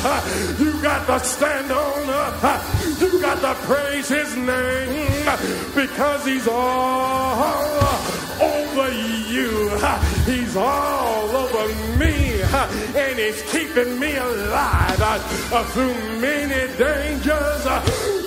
You 0.59 0.81
got 0.81 1.07
to 1.07 1.21
stand 1.21 1.71
on 1.71 2.09
up. 2.09 2.65
You 2.99 3.21
got 3.21 3.39
to 3.43 3.55
praise 3.67 4.09
his 4.09 4.35
name 4.35 5.27
because 5.75 6.25
he's 6.25 6.49
all 6.49 7.63
over 8.41 8.91
you. 9.29 9.69
He's 10.25 10.57
all 10.57 11.37
over 11.37 11.69
me. 11.99 12.41
and 12.41 13.19
He's 13.19 13.43
keeping 13.53 14.01
me 14.01 14.17
alive 14.17 15.23
through 15.73 15.93
many 16.19 16.67
dangers, 16.79 18.22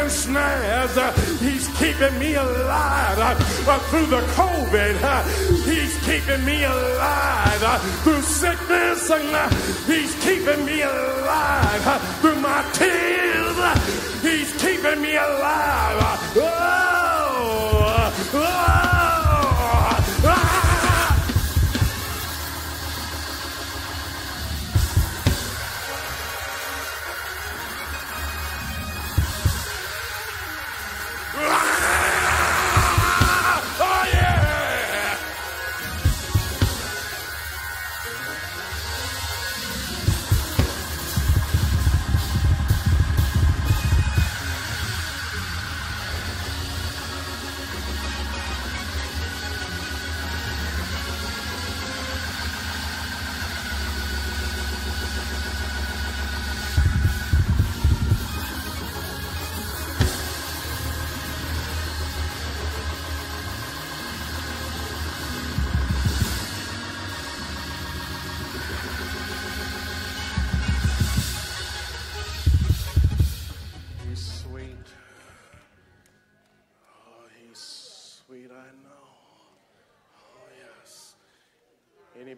and 0.00 0.10
snares. 0.10 0.94
He's 1.40 1.68
keeping 1.78 2.18
me 2.18 2.34
alive 2.34 3.18
uh, 3.68 3.78
through 3.90 4.06
the 4.06 4.20
COVID. 4.38 4.96
He's 5.64 5.94
keeping 6.04 6.44
me 6.44 6.64
alive 6.64 7.62
uh, 7.62 7.78
through 8.02 8.22
sickness. 8.22 9.10
Uh, 9.10 9.48
he's 9.86 10.14
keeping 10.24 10.64
me 10.64 10.82
alive 10.82 12.02
through 12.20 12.40
my 12.40 12.62
tears. 12.72 13.56
He's 14.22 14.50
keeping 14.62 15.02
me 15.02 15.16
alive. 15.16 16.49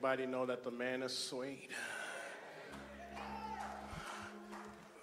Anybody 0.05 0.27
know 0.27 0.45
that 0.47 0.65
the 0.65 0.71
man 0.73 1.05
is 1.05 1.17
sweet? 1.17 1.71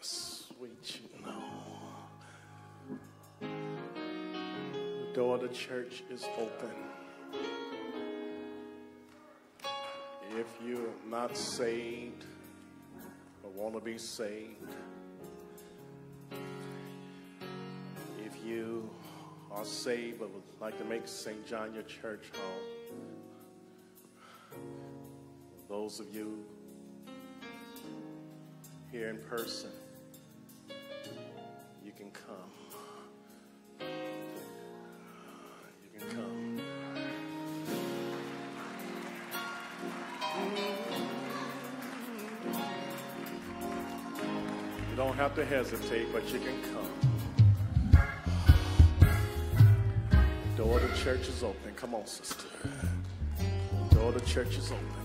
Sweet, 0.01 0.99
you 1.01 1.25
know. 1.25 1.41
The 3.39 5.13
door 5.13 5.35
of 5.35 5.41
the 5.41 5.47
church 5.47 6.03
is 6.11 6.25
open. 6.37 6.75
If 10.37 10.47
you're 10.61 10.93
not 11.09 11.37
saved 11.37 12.25
or 13.41 13.51
want 13.51 13.75
to 13.75 13.79
be 13.79 13.97
saved, 13.97 14.75
if 18.25 18.35
you 18.45 18.89
are 19.49 19.63
saved 19.63 20.19
but 20.19 20.29
would 20.33 20.43
like 20.59 20.77
to 20.77 20.83
make 20.83 21.07
St. 21.07 21.47
John 21.47 21.73
your 21.73 21.83
church 21.83 22.25
home, 22.33 22.78
those 25.89 25.99
of 26.01 26.13
you 26.13 26.45
here 28.91 29.09
in 29.09 29.17
person, 29.17 29.71
you 31.83 31.91
can 31.97 32.11
come. 32.11 32.51
You 35.81 35.89
can 35.97 36.07
come. 36.15 36.59
You 44.91 44.95
don't 44.95 45.15
have 45.15 45.33
to 45.33 45.43
hesitate, 45.43 46.13
but 46.13 46.31
you 46.31 46.39
can 46.39 46.61
come. 46.71 46.91
The 50.51 50.63
door 50.63 50.79
of 50.79 50.83
the 50.87 50.97
church 51.03 51.27
is 51.27 51.41
open. 51.41 51.73
Come 51.75 51.95
on, 51.95 52.05
sister. 52.05 52.45
The 53.89 53.95
door 53.95 54.09
of 54.09 54.13
the 54.13 54.25
church 54.27 54.55
is 54.55 54.71
open. 54.71 54.98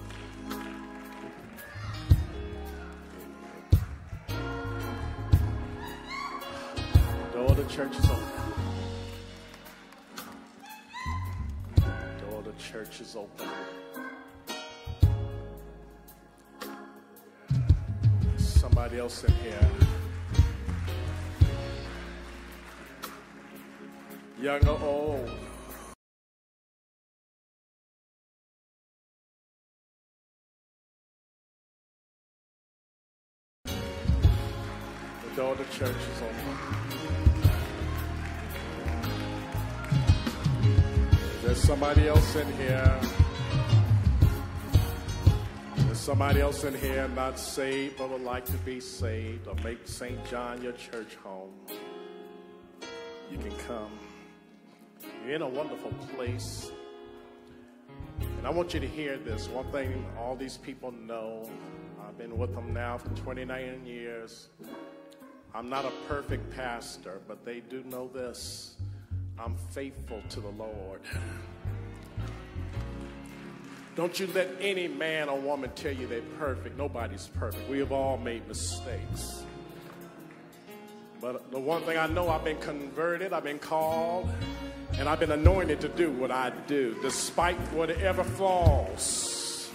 Church 7.75 7.97
is 7.99 8.05
open. 8.05 8.23
Door 12.21 12.43
the 12.45 12.53
church 12.63 13.01
is 13.01 13.17
open. 13.17 13.49
Somebody 18.37 19.01
else 19.01 19.25
in 19.25 19.33
here. 19.33 19.69
Young 24.41 24.69
or 24.69 24.81
old. 24.81 25.44
Somebody 46.15 46.41
else 46.41 46.63
in 46.63 46.75
here 46.75 47.09
not 47.17 47.37
saved 47.37 47.99
but 47.99 48.09
would 48.09 48.21
like 48.21 48.45
to 48.45 48.57
be 48.59 48.79
saved 48.79 49.49
or 49.49 49.55
make 49.65 49.81
St. 49.85 50.25
John 50.31 50.63
your 50.63 50.71
church 50.75 51.17
home. 51.17 51.51
You 53.33 53.37
can 53.37 53.51
come. 53.67 53.91
You're 55.27 55.35
in 55.35 55.43
a 55.43 55.49
wonderful 55.49 55.91
place. 56.15 56.71
And 58.21 58.47
I 58.47 58.51
want 58.51 58.75
you 58.75 58.79
to 58.79 58.87
hear 58.87 59.17
this. 59.17 59.49
One 59.49 59.69
thing 59.73 60.07
all 60.17 60.37
these 60.37 60.57
people 60.57 60.93
know 60.93 61.51
I've 62.07 62.17
been 62.17 62.39
with 62.39 62.55
them 62.55 62.73
now 62.73 62.97
for 62.97 63.09
29 63.17 63.85
years. 63.85 64.51
I'm 65.53 65.69
not 65.69 65.85
a 65.85 65.91
perfect 66.07 66.49
pastor, 66.55 67.23
but 67.27 67.45
they 67.45 67.59
do 67.59 67.83
know 67.91 68.07
this. 68.07 68.77
I'm 69.37 69.57
faithful 69.73 70.23
to 70.29 70.41
the 70.41 70.51
Lord. 70.51 71.01
Don't 73.95 74.19
you 74.19 74.27
let 74.35 74.49
any 74.61 74.89
man 74.89 75.29
or 75.29 75.39
woman 75.39 75.71
tell 75.77 75.93
you 75.93 76.09
they're 76.09 76.21
perfect. 76.39 76.77
Nobody's 76.77 77.29
perfect. 77.39 77.69
We 77.71 77.79
have 77.79 77.93
all 77.93 78.17
made 78.17 78.47
mistakes. 78.49 79.45
But 81.21 81.51
the 81.53 81.61
one 81.61 81.83
thing 81.83 81.97
I 81.97 82.09
know, 82.09 82.29
I've 82.29 82.45
been 82.45 82.59
converted, 82.59 83.33
I've 83.33 83.45
been 83.45 83.61
called, 83.61 84.29
and 84.99 85.09
I've 85.09 85.21
been 85.21 85.31
anointed 85.31 85.81
to 85.83 85.89
do 85.89 86.11
what 86.11 86.33
I 86.33 86.51
do, 86.67 86.97
despite 87.03 87.57
whatever 87.73 88.25
flaws. 88.25 89.71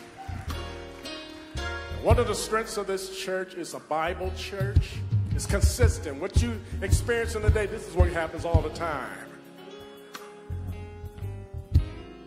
One 2.04 2.20
of 2.20 2.28
the 2.28 2.36
strengths 2.36 2.78
of 2.78 2.88
this 2.88 3.18
church 3.18 3.56
is 3.56 3.74
a 3.74 3.80
Bible 3.80 4.32
church. 4.38 4.98
It's 5.34 5.46
consistent. 5.46 6.20
What 6.20 6.42
you 6.42 6.60
experience 6.82 7.36
in 7.36 7.42
the 7.42 7.50
day, 7.50 7.68
this 7.68 7.88
is 7.88 7.96
what 7.96 8.10
happens 8.10 8.44
all 8.44 8.62
the 8.62 8.70
time. 8.70 9.18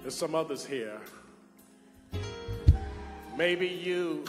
There's 0.00 0.14
some 0.14 0.34
others 0.34 0.64
here. 0.64 0.98
Maybe 3.36 3.66
you 3.66 4.24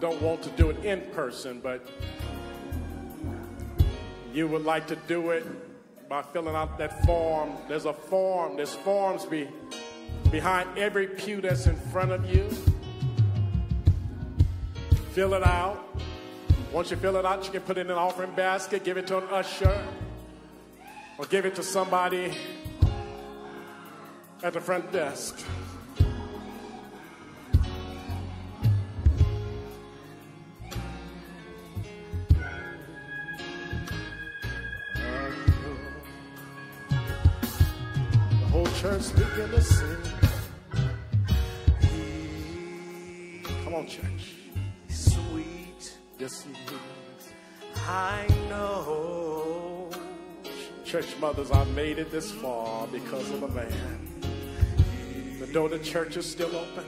don't 0.00 0.20
want 0.22 0.42
to 0.42 0.50
do 0.50 0.70
it 0.70 0.84
in 0.84 1.02
person, 1.12 1.60
but 1.60 1.86
you 4.32 4.48
would 4.48 4.64
like 4.64 4.86
to 4.86 4.96
do 5.06 5.30
it 5.30 5.44
by 6.08 6.22
filling 6.22 6.54
out 6.54 6.78
that 6.78 7.04
form. 7.04 7.52
There's 7.68 7.84
a 7.84 7.92
form, 7.92 8.56
there's 8.56 8.74
forms 8.74 9.26
be, 9.26 9.48
behind 10.30 10.78
every 10.78 11.06
pew 11.06 11.40
that's 11.40 11.66
in 11.66 11.76
front 11.76 12.12
of 12.12 12.24
you. 12.34 12.48
Fill 15.12 15.34
it 15.34 15.42
out. 15.42 15.84
Once 16.72 16.90
you 16.90 16.96
fill 16.96 17.16
it 17.16 17.26
out, 17.26 17.44
you 17.44 17.50
can 17.50 17.62
put 17.62 17.76
it 17.76 17.82
in 17.82 17.90
an 17.90 17.98
offering 17.98 18.30
basket, 18.32 18.84
give 18.84 18.96
it 18.96 19.06
to 19.08 19.18
an 19.18 19.24
usher, 19.30 19.84
or 21.18 21.24
give 21.26 21.44
it 21.44 21.54
to 21.54 21.62
somebody 21.62 22.32
at 24.42 24.52
the 24.52 24.60
front 24.60 24.90
desk. 24.92 25.44
mothers, 51.20 51.50
I 51.50 51.64
made 51.64 51.98
it 51.98 52.10
this 52.10 52.30
far 52.30 52.86
because 52.88 53.30
of 53.30 53.42
a 53.42 53.48
man. 53.48 55.38
The 55.40 55.46
door 55.46 55.68
to 55.68 55.78
church 55.78 56.16
is 56.16 56.26
still 56.26 56.54
open. 56.54 56.84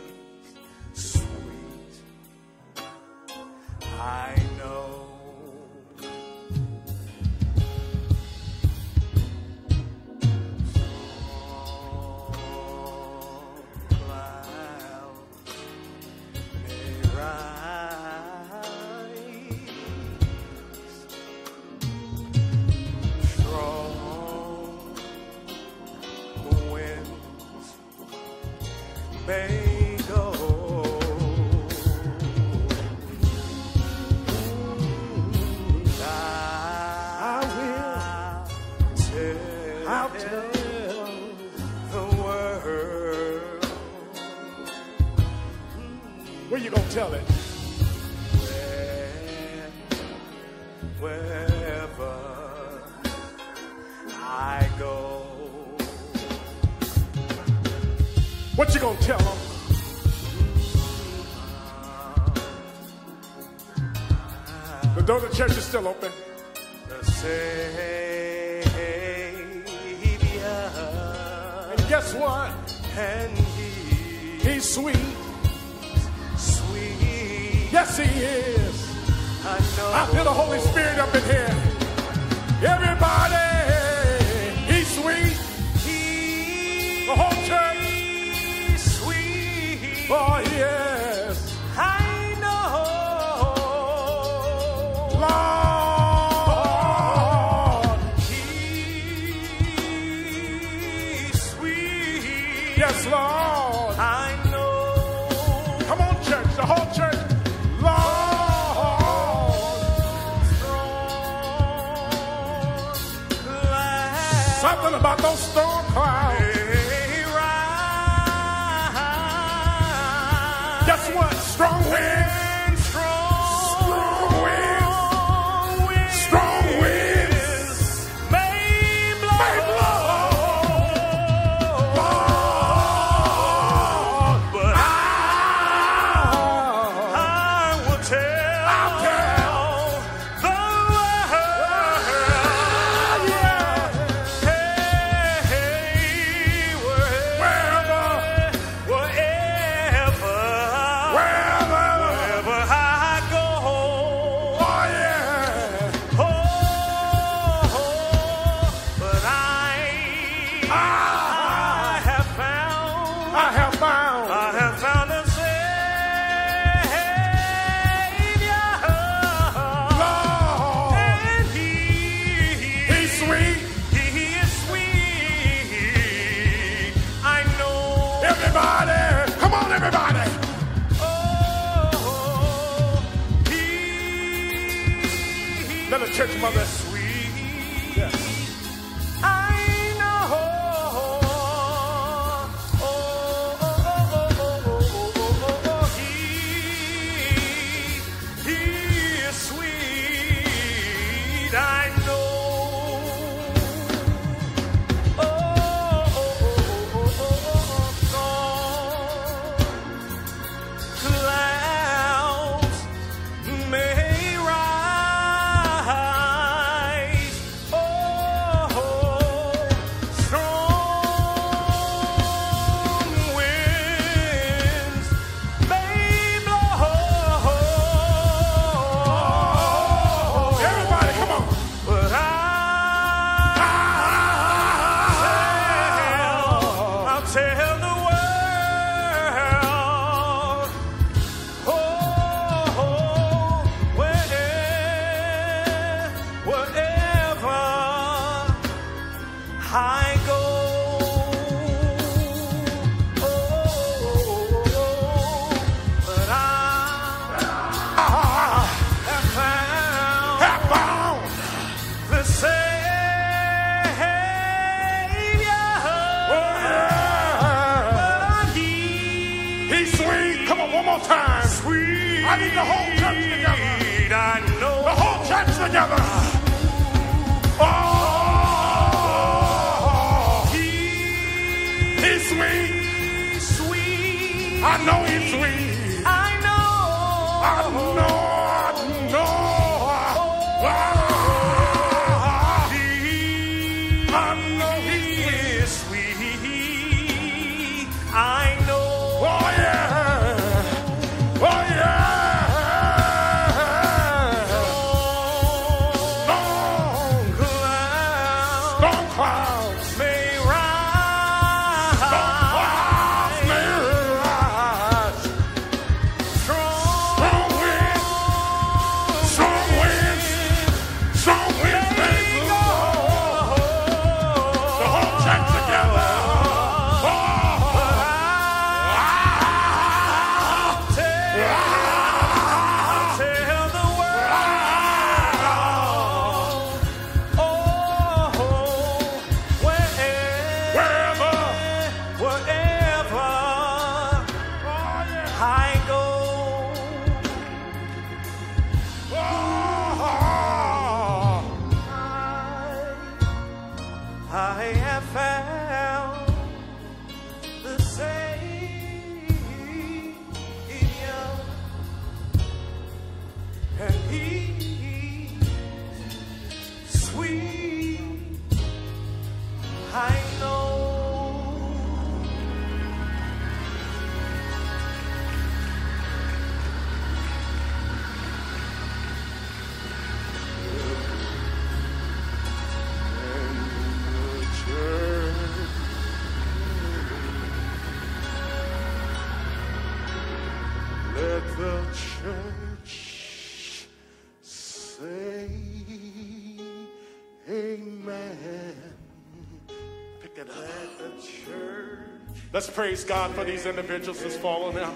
Let's 402.61 402.69
praise 402.69 403.05
God 403.05 403.35
for 403.35 403.43
these 403.43 403.65
individuals 403.65 404.23
that's 404.23 404.37
fallen 404.37 404.77
out. 404.77 404.93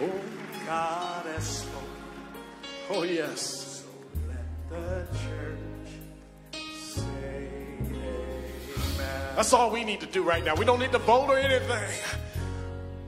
Oh, 0.00 0.10
God 0.64 1.26
has 1.26 1.44
spoken. 1.58 1.88
oh 2.88 3.02
yes. 3.02 3.84
The 4.70 5.06
church 5.12 6.58
say 6.72 7.50
amen. 7.82 9.36
That's 9.36 9.52
all 9.52 9.70
we 9.70 9.84
need 9.84 10.00
to 10.00 10.06
do 10.06 10.22
right 10.22 10.42
now. 10.42 10.54
We 10.54 10.64
don't 10.64 10.80
need 10.80 10.92
to 10.92 10.98
vote 11.00 11.28
or 11.28 11.36
anything. 11.38 12.00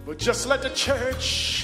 But 0.05 0.18
just 0.18 0.46
let 0.46 0.60
the 0.60 0.68
church. 0.68 1.57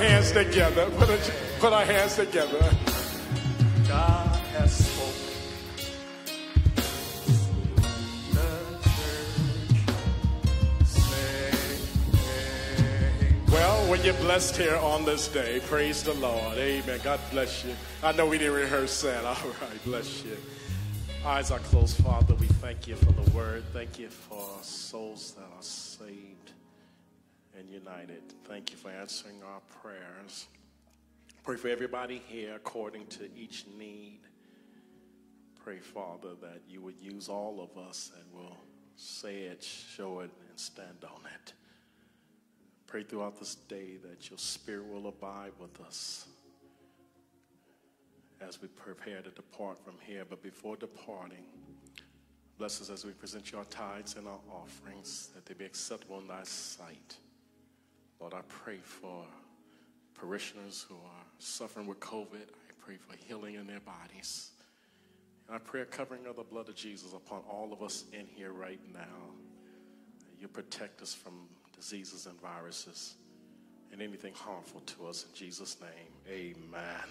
Hands 0.00 0.32
together. 0.32 0.88
Put, 0.96 1.10
a, 1.10 1.18
put 1.58 1.72
our 1.74 1.84
hands 1.84 2.16
together. 2.16 2.58
God 3.86 4.36
has 4.56 4.72
spoken. 4.72 5.14
The 8.32 8.78
church 8.96 9.26
say. 10.86 11.50
Well, 13.52 13.90
when 13.90 14.02
you're 14.02 14.14
blessed 14.14 14.56
here 14.56 14.76
on 14.76 15.04
this 15.04 15.28
day, 15.28 15.60
praise 15.66 16.02
the 16.02 16.14
Lord. 16.14 16.56
Amen. 16.56 17.00
God 17.04 17.20
bless 17.30 17.62
you. 17.64 17.74
I 18.02 18.12
know 18.12 18.26
we 18.26 18.38
didn't 18.38 18.54
rehearse 18.54 19.02
that. 19.02 19.22
All 19.26 19.34
right, 19.34 19.84
bless 19.84 20.24
you. 20.24 20.36
Eyes 21.26 21.50
are 21.50 21.58
closed, 21.58 21.98
Father. 21.98 22.34
We 22.36 22.46
thank 22.46 22.88
you 22.88 22.96
for 22.96 23.12
the 23.12 23.30
word. 23.32 23.64
Thank 23.74 23.98
you 23.98 24.08
for 24.08 24.42
souls 24.62 25.34
that 25.36 25.44
are 25.44 25.62
saved 25.62 26.39
and 27.60 27.70
united. 27.70 28.22
Thank 28.44 28.70
you 28.72 28.78
for 28.78 28.90
answering 28.90 29.42
our 29.42 29.60
prayers. 29.82 30.46
Pray 31.44 31.56
for 31.56 31.68
everybody 31.68 32.22
here 32.26 32.54
according 32.56 33.06
to 33.08 33.28
each 33.36 33.66
need. 33.78 34.20
Pray, 35.62 35.78
Father, 35.78 36.30
that 36.40 36.62
you 36.66 36.80
would 36.80 36.98
use 37.00 37.28
all 37.28 37.60
of 37.60 37.82
us 37.82 38.12
and 38.16 38.24
we'll 38.32 38.56
say 38.96 39.42
it, 39.42 39.62
show 39.62 40.20
it, 40.20 40.30
and 40.48 40.58
stand 40.58 41.04
on 41.04 41.20
it. 41.34 41.52
Pray 42.86 43.02
throughout 43.02 43.38
this 43.38 43.54
day 43.54 43.98
that 44.08 44.30
your 44.30 44.38
spirit 44.38 44.86
will 44.86 45.06
abide 45.08 45.52
with 45.60 45.80
us 45.82 46.26
as 48.40 48.62
we 48.62 48.68
prepare 48.68 49.20
to 49.20 49.30
depart 49.30 49.78
from 49.84 49.94
here. 50.06 50.24
But 50.28 50.42
before 50.42 50.76
departing, 50.76 51.44
bless 52.58 52.80
us 52.80 52.88
as 52.88 53.04
we 53.04 53.12
present 53.12 53.52
your 53.52 53.64
tithes 53.64 54.16
and 54.16 54.26
our 54.26 54.40
offerings, 54.50 55.28
that 55.34 55.44
they 55.44 55.52
be 55.52 55.66
acceptable 55.66 56.20
in 56.20 56.26
thy 56.26 56.42
sight. 56.44 57.16
Lord, 58.20 58.34
I 58.34 58.42
pray 58.48 58.78
for 58.82 59.24
parishioners 60.14 60.84
who 60.88 60.94
are 60.94 61.24
suffering 61.38 61.86
with 61.86 62.00
COVID. 62.00 62.42
I 62.42 62.72
pray 62.78 62.96
for 62.96 63.16
healing 63.16 63.54
in 63.54 63.66
their 63.66 63.80
bodies. 63.80 64.50
And 65.46 65.56
I 65.56 65.58
pray 65.58 65.80
a 65.80 65.86
covering 65.86 66.26
of 66.26 66.36
the 66.36 66.44
blood 66.44 66.68
of 66.68 66.74
Jesus 66.74 67.14
upon 67.14 67.40
all 67.48 67.72
of 67.72 67.82
us 67.82 68.04
in 68.12 68.26
here 68.26 68.52
right 68.52 68.80
now. 68.92 69.32
You 70.38 70.48
protect 70.48 71.00
us 71.00 71.14
from 71.14 71.48
diseases 71.74 72.26
and 72.26 72.38
viruses 72.40 73.14
and 73.90 74.02
anything 74.02 74.34
harmful 74.34 74.80
to 74.80 75.06
us 75.06 75.24
in 75.24 75.34
Jesus' 75.34 75.78
name. 75.80 76.12
Amen. 76.28 77.08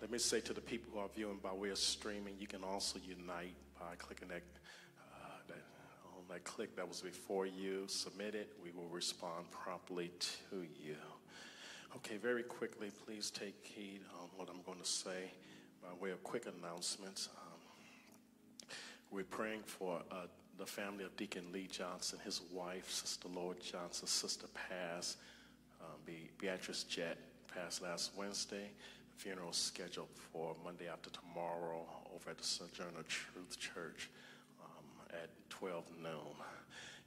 Let 0.00 0.10
me 0.12 0.18
say 0.18 0.40
to 0.40 0.52
the 0.52 0.60
people 0.60 0.92
who 0.92 1.00
are 1.00 1.08
viewing 1.14 1.38
by 1.42 1.52
way 1.52 1.70
of 1.70 1.78
streaming, 1.78 2.34
you 2.38 2.46
can 2.46 2.62
also 2.62 3.00
unite 3.04 3.54
by 3.78 3.96
clicking 3.98 4.28
that 4.28 4.42
that 6.28 6.44
click 6.44 6.76
that 6.76 6.86
was 6.88 7.00
before 7.00 7.46
you. 7.46 7.84
Submit 7.86 8.34
it. 8.34 8.52
We 8.62 8.70
will 8.70 8.88
respond 8.88 9.50
promptly 9.50 10.10
to 10.50 10.56
you. 10.82 10.96
Okay, 11.96 12.16
very 12.16 12.42
quickly, 12.42 12.90
please 13.06 13.30
take 13.30 13.54
heed 13.62 14.00
on 14.20 14.28
what 14.36 14.48
I'm 14.50 14.62
going 14.66 14.78
to 14.78 14.88
say 14.88 15.32
by 15.82 15.88
way 16.00 16.10
of 16.10 16.22
quick 16.22 16.46
announcements. 16.46 17.28
Um, 17.40 18.68
we're 19.10 19.24
praying 19.24 19.62
for 19.64 20.02
uh, 20.10 20.26
the 20.58 20.66
family 20.66 21.04
of 21.04 21.16
Deacon 21.16 21.44
Lee 21.52 21.66
Johnson, 21.70 22.18
his 22.24 22.42
wife, 22.52 22.90
Sister 22.90 23.28
Lord 23.34 23.60
Johnson, 23.60 24.06
Sister 24.06 24.46
Paz, 24.68 25.16
um, 25.80 25.96
Be- 26.04 26.30
Beatrice 26.38 26.82
Jett, 26.82 27.16
passed 27.54 27.82
last 27.82 28.10
Wednesday. 28.16 28.70
Funeral 29.16 29.52
scheduled 29.52 30.08
for 30.32 30.54
Monday 30.62 30.88
after 30.88 31.10
tomorrow 31.10 31.86
over 32.14 32.30
at 32.30 32.38
the 32.38 32.44
Sojourner 32.44 33.02
Truth 33.08 33.58
Church 33.58 34.10
at 35.10 35.30
12 35.50 35.84
noon. 36.02 36.12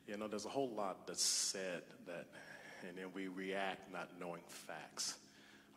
You 0.08 0.18
know, 0.18 0.28
there's 0.28 0.46
a 0.46 0.50
whole 0.50 0.70
lot 0.70 1.08
that's 1.08 1.24
said 1.24 1.84
that, 2.08 2.28
and 2.88 2.98
then 2.98 3.08
we 3.14 3.28
react 3.28 3.92
not 3.92 4.10
knowing 4.20 4.42
facts. 4.48 5.18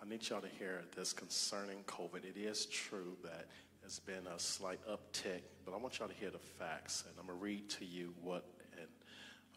I 0.03 0.09
need 0.09 0.29
y'all 0.29 0.41
to 0.41 0.49
hear 0.49 0.83
this 0.97 1.13
concerning 1.13 1.79
COVID. 1.85 2.25
It 2.25 2.37
is 2.37 2.67
true 2.67 3.17
that 3.23 3.47
there's 3.81 3.99
been 3.99 4.27
a 4.27 4.39
slight 4.39 4.81
uptick, 4.89 5.43
but 5.65 5.75
I 5.75 5.77
want 5.77 5.99
y'all 5.99 6.09
to 6.09 6.15
hear 6.15 6.31
the 6.31 6.39
facts, 6.39 7.05
and 7.07 7.15
I'm 7.19 7.27
gonna 7.27 7.39
read 7.39 7.69
to 7.71 7.85
you 7.85 8.15
what 8.23 8.45
and, 8.79 8.89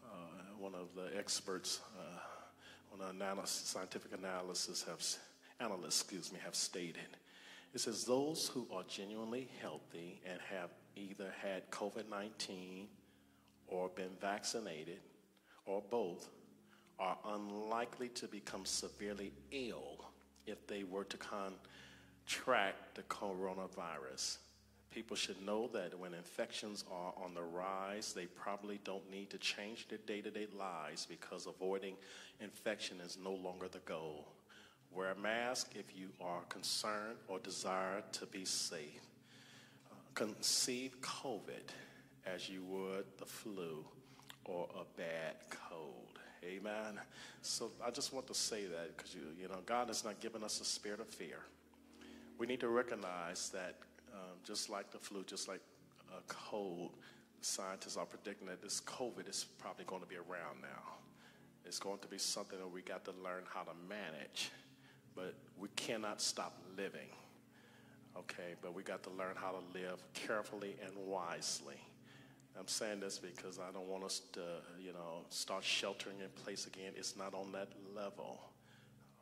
uh, 0.04 0.42
one 0.58 0.74
of 0.74 0.88
the 0.94 1.16
experts 1.18 1.80
uh, 1.98 3.02
on 3.02 3.14
analysis, 3.14 3.68
scientific 3.68 4.12
analysis 4.12 4.84
have 4.84 5.02
analysts, 5.60 6.02
excuse 6.02 6.32
me, 6.32 6.38
have 6.44 6.54
stated. 6.54 7.16
It 7.74 7.80
says 7.80 8.04
those 8.04 8.48
who 8.48 8.66
are 8.72 8.82
genuinely 8.88 9.48
healthy 9.60 10.20
and 10.24 10.38
have 10.50 10.70
either 10.98 11.32
had 11.42 11.70
COVID-19 11.70 12.86
or 13.68 13.88
been 13.88 14.10
vaccinated 14.20 15.00
or 15.66 15.82
both 15.90 16.28
are 16.98 17.18
unlikely 17.26 18.08
to 18.08 18.26
become 18.26 18.64
severely 18.64 19.32
ill 19.52 20.10
if 20.46 20.66
they 20.66 20.82
were 20.82 21.04
to 21.04 21.16
contract 21.16 22.94
the 22.94 23.02
coronavirus. 23.02 24.38
People 24.90 25.16
should 25.16 25.40
know 25.44 25.68
that 25.68 25.96
when 25.98 26.14
infections 26.14 26.84
are 26.90 27.12
on 27.22 27.34
the 27.34 27.42
rise, 27.42 28.14
they 28.14 28.26
probably 28.26 28.80
don't 28.84 29.08
need 29.10 29.30
to 29.30 29.38
change 29.38 29.86
their 29.88 29.98
day 30.06 30.22
to 30.22 30.30
day 30.30 30.46
lives 30.58 31.06
because 31.06 31.46
avoiding 31.46 31.94
infection 32.40 33.00
is 33.00 33.18
no 33.22 33.32
longer 33.32 33.68
the 33.68 33.78
goal. 33.80 34.26
Wear 34.90 35.12
a 35.12 35.18
mask 35.18 35.72
if 35.74 35.94
you 35.94 36.08
are 36.20 36.40
concerned 36.48 37.18
or 37.28 37.38
desire 37.38 38.02
to 38.12 38.26
be 38.26 38.44
safe. 38.46 39.07
Conceive 40.18 41.00
COVID 41.00 41.70
as 42.26 42.48
you 42.48 42.64
would 42.64 43.04
the 43.18 43.24
flu 43.24 43.84
or 44.46 44.68
a 44.74 44.98
bad 44.98 45.36
cold. 45.48 46.18
Amen. 46.42 46.98
So 47.42 47.70
I 47.86 47.92
just 47.92 48.12
want 48.12 48.26
to 48.26 48.34
say 48.34 48.64
that 48.64 48.96
because 48.96 49.14
you, 49.14 49.20
you 49.40 49.46
know, 49.46 49.60
God 49.64 49.86
has 49.86 50.04
not 50.04 50.18
given 50.18 50.42
us 50.42 50.60
a 50.60 50.64
spirit 50.64 50.98
of 50.98 51.06
fear. 51.06 51.38
We 52.36 52.48
need 52.48 52.58
to 52.58 52.68
recognize 52.68 53.50
that 53.50 53.76
um, 54.12 54.38
just 54.42 54.68
like 54.68 54.90
the 54.90 54.98
flu, 54.98 55.22
just 55.22 55.46
like 55.46 55.60
a 56.10 56.20
cold, 56.26 56.96
scientists 57.40 57.96
are 57.96 58.04
predicting 58.04 58.48
that 58.48 58.60
this 58.60 58.80
COVID 58.80 59.30
is 59.30 59.46
probably 59.60 59.84
going 59.84 60.02
to 60.02 60.08
be 60.08 60.16
around 60.16 60.60
now. 60.60 60.94
It's 61.64 61.78
going 61.78 62.00
to 62.00 62.08
be 62.08 62.18
something 62.18 62.58
that 62.58 62.66
we 62.66 62.82
got 62.82 63.04
to 63.04 63.12
learn 63.22 63.44
how 63.54 63.62
to 63.62 63.72
manage, 63.88 64.50
but 65.14 65.36
we 65.56 65.68
cannot 65.76 66.20
stop 66.20 66.60
living. 66.76 67.10
Okay, 68.18 68.54
but 68.60 68.74
we 68.74 68.82
got 68.82 69.02
to 69.04 69.10
learn 69.10 69.36
how 69.36 69.52
to 69.52 69.78
live 69.78 70.02
carefully 70.12 70.76
and 70.84 70.92
wisely. 71.06 71.80
I'm 72.58 72.66
saying 72.66 72.98
this 72.98 73.18
because 73.18 73.60
I 73.60 73.70
don't 73.72 73.86
want 73.86 74.02
us 74.02 74.22
to, 74.32 74.40
you 74.80 74.92
know, 74.92 75.24
start 75.28 75.62
sheltering 75.62 76.16
in 76.18 76.28
place 76.42 76.66
again. 76.66 76.92
It's 76.96 77.16
not 77.16 77.32
on 77.32 77.52
that 77.52 77.68
level. 77.94 78.40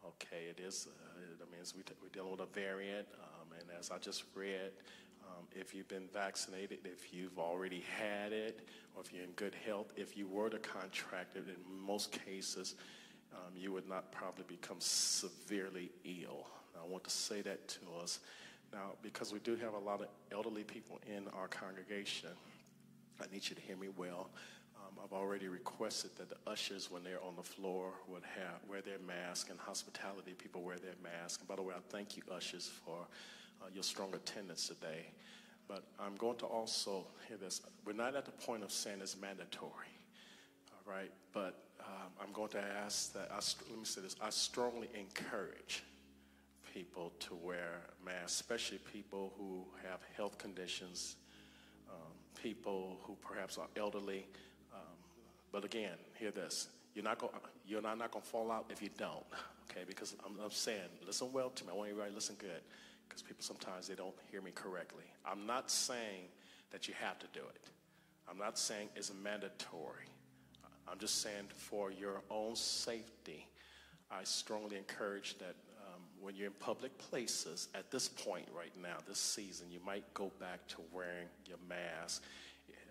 Okay, 0.07 0.45
it 0.49 0.61
is. 0.61 0.89
Uh, 0.89 1.21
I 1.43 1.51
mean, 1.53 1.61
we 1.77 1.83
t- 1.83 1.93
we're 2.03 2.09
dealing 2.09 2.31
with 2.31 2.41
a 2.41 2.47
variant, 2.47 3.07
um, 3.21 3.49
and 3.61 3.69
as 3.79 3.91
I 3.91 3.99
just 3.99 4.25
read, 4.35 4.71
um, 5.27 5.45
if 5.55 5.75
you've 5.75 5.89
been 5.89 6.09
vaccinated, 6.15 6.79
if 6.85 7.13
you've 7.13 7.39
already 7.39 7.85
had 7.99 8.33
it, 8.33 8.67
or 8.95 9.03
if 9.03 9.13
you're 9.13 9.25
in 9.25 9.33
good 9.33 9.57
health, 9.67 9.93
if 9.97 10.17
you 10.17 10.27
were 10.27 10.49
to 10.49 10.59
contract 10.59 11.37
it, 11.37 11.45
in 11.49 11.87
most 11.87 12.13
cases, 12.25 12.77
um, 13.35 13.53
you 13.55 13.73
would 13.73 13.89
not 13.89 14.11
probably 14.13 14.45
become 14.49 14.77
severely 14.79 15.91
ill. 16.05 16.47
I 16.81 16.87
want 16.87 17.05
to 17.05 17.11
say 17.11 17.43
that 17.43 17.69
to 17.69 17.81
us 18.03 18.21
now 18.77 18.93
because 19.03 19.33
we 19.33 19.39
do 19.41 19.57
have 19.57 19.75
a 19.75 19.79
lot 19.79 20.01
of 20.01 20.09
elderly 20.31 20.65
people 20.65 21.01
in 21.07 21.25
our 21.29 21.49
congregation. 21.49 22.31
I 23.21 23.25
need 23.33 23.49
you 23.49 23.57
to 23.57 23.63
hear 23.63 23.77
me 23.77 23.89
well. 23.97 24.29
Um, 24.77 24.99
I've 25.03 25.13
already 25.13 25.49
requested 25.49 26.11
that 26.19 26.29
the 26.29 26.37
ushers, 26.51 26.91
when 26.91 27.03
they're 27.03 27.23
on 27.23 27.35
the 27.37 27.43
floor, 27.43 27.93
would 28.09 28.23
have 28.23 28.61
wear 28.69 28.83
their 28.83 28.99
mask, 29.07 29.49
and 29.51 29.59
hospitality 29.59 30.35
people 30.37 30.63
wear 30.63 30.77
their 30.77 30.95
mask. 31.03 31.41
And 31.41 31.49
by 31.49 31.57
the 31.57 31.63
way, 31.63 31.75
I 31.75 31.81
thank 31.89 32.17
you, 32.17 32.23
ushers, 32.31 32.71
for 32.85 33.07
uh, 33.63 33.67
your 33.73 33.83
strong 33.83 34.15
attendance 34.15 34.69
today. 34.69 35.07
But 35.67 35.83
I'm 35.99 36.15
going 36.17 36.37
to 36.39 36.47
also 36.47 37.07
hear 37.27 37.39
this. 37.39 37.63
We're 37.85 37.95
not 37.95 38.15
at 38.15 38.27
the 38.27 38.31
point 38.31 38.63
of 38.63 38.71
saying 38.71 38.99
it's 39.01 39.17
mandatory, 39.17 39.95
all 40.71 40.93
right? 40.93 41.11
But 41.33 41.65
um, 41.81 42.13
I'm 42.23 42.33
going 42.33 42.51
to 42.51 42.63
ask 42.85 43.13
that. 43.15 43.31
I, 43.33 43.41
let 43.71 43.79
me 43.79 43.85
say 43.85 44.03
this. 44.03 44.15
I 44.21 44.31
strongly 44.31 44.89
encourage 44.95 45.83
people 46.77 47.13
to 47.19 47.35
wear 47.35 47.81
masks, 48.05 48.41
especially 48.41 48.79
people 48.79 49.33
who 49.39 49.65
have 49.83 50.01
health 50.17 50.37
conditions 50.39 51.17
people 52.37 52.99
who 53.03 53.17
perhaps 53.21 53.59
are 53.59 53.67
elderly. 53.77 54.27
Um, 54.73 54.81
but 55.53 55.65
again, 55.65 55.97
hear 56.19 56.31
this. 56.31 56.69
You're 56.95 57.05
not 57.05 57.19
going 57.19 57.33
you're 57.67 57.83
not, 57.83 57.99
not 57.99 58.13
going 58.13 58.23
to 58.23 58.29
fall 58.29 58.53
out 58.53 58.67
if 58.71 58.81
you 58.81 58.91
don't, 58.97 59.25
okay? 59.71 59.83
Because 59.87 60.15
I'm, 60.25 60.39
I'm 60.43 60.51
saying, 60.51 60.89
listen 61.05 61.33
well 61.33 61.51
to 61.51 61.65
me. 61.65 61.71
I 61.73 61.77
want 61.77 61.91
everybody 61.91 62.11
to 62.11 62.15
listen 62.15 62.37
good 62.39 62.63
because 63.09 63.23
people 63.23 63.43
sometimes 63.43 63.89
they 63.89 63.95
don't 63.95 64.15
hear 64.31 64.41
me 64.41 64.53
correctly. 64.53 65.05
I'm 65.25 65.47
not 65.47 65.71
saying 65.71 66.29
that 66.71 66.87
you 66.87 66.95
have 67.01 67.19
to 67.19 67.27
do 67.33 67.41
it. 67.41 67.71
I'm 68.31 68.39
not 68.39 68.59
saying 68.59 68.89
it's 68.95 69.13
mandatory. 69.23 70.07
I'm 70.89 70.99
just 70.99 71.21
saying 71.21 71.49
for 71.53 71.91
your 71.91 72.23
own 72.31 72.55
safety, 72.55 73.49
I 74.11 74.23
strongly 74.23 74.77
encourage 74.77 75.37
that 75.39 75.49
um, 75.49 75.66
when 76.27 76.35
you're 76.35 76.49
in 76.49 76.53
public 76.59 76.99
places 76.99 77.69
at 77.73 77.93
this 77.93 78.09
point 78.09 78.49
right 78.53 78.73
now, 78.83 78.97
this 79.07 79.19
season, 79.19 79.69
you 79.71 79.79
might 79.87 80.03
go 80.13 80.33
back 80.41 80.67
to 80.67 80.79
wearing 80.93 81.29
your 81.47 81.59
mask, 81.69 82.25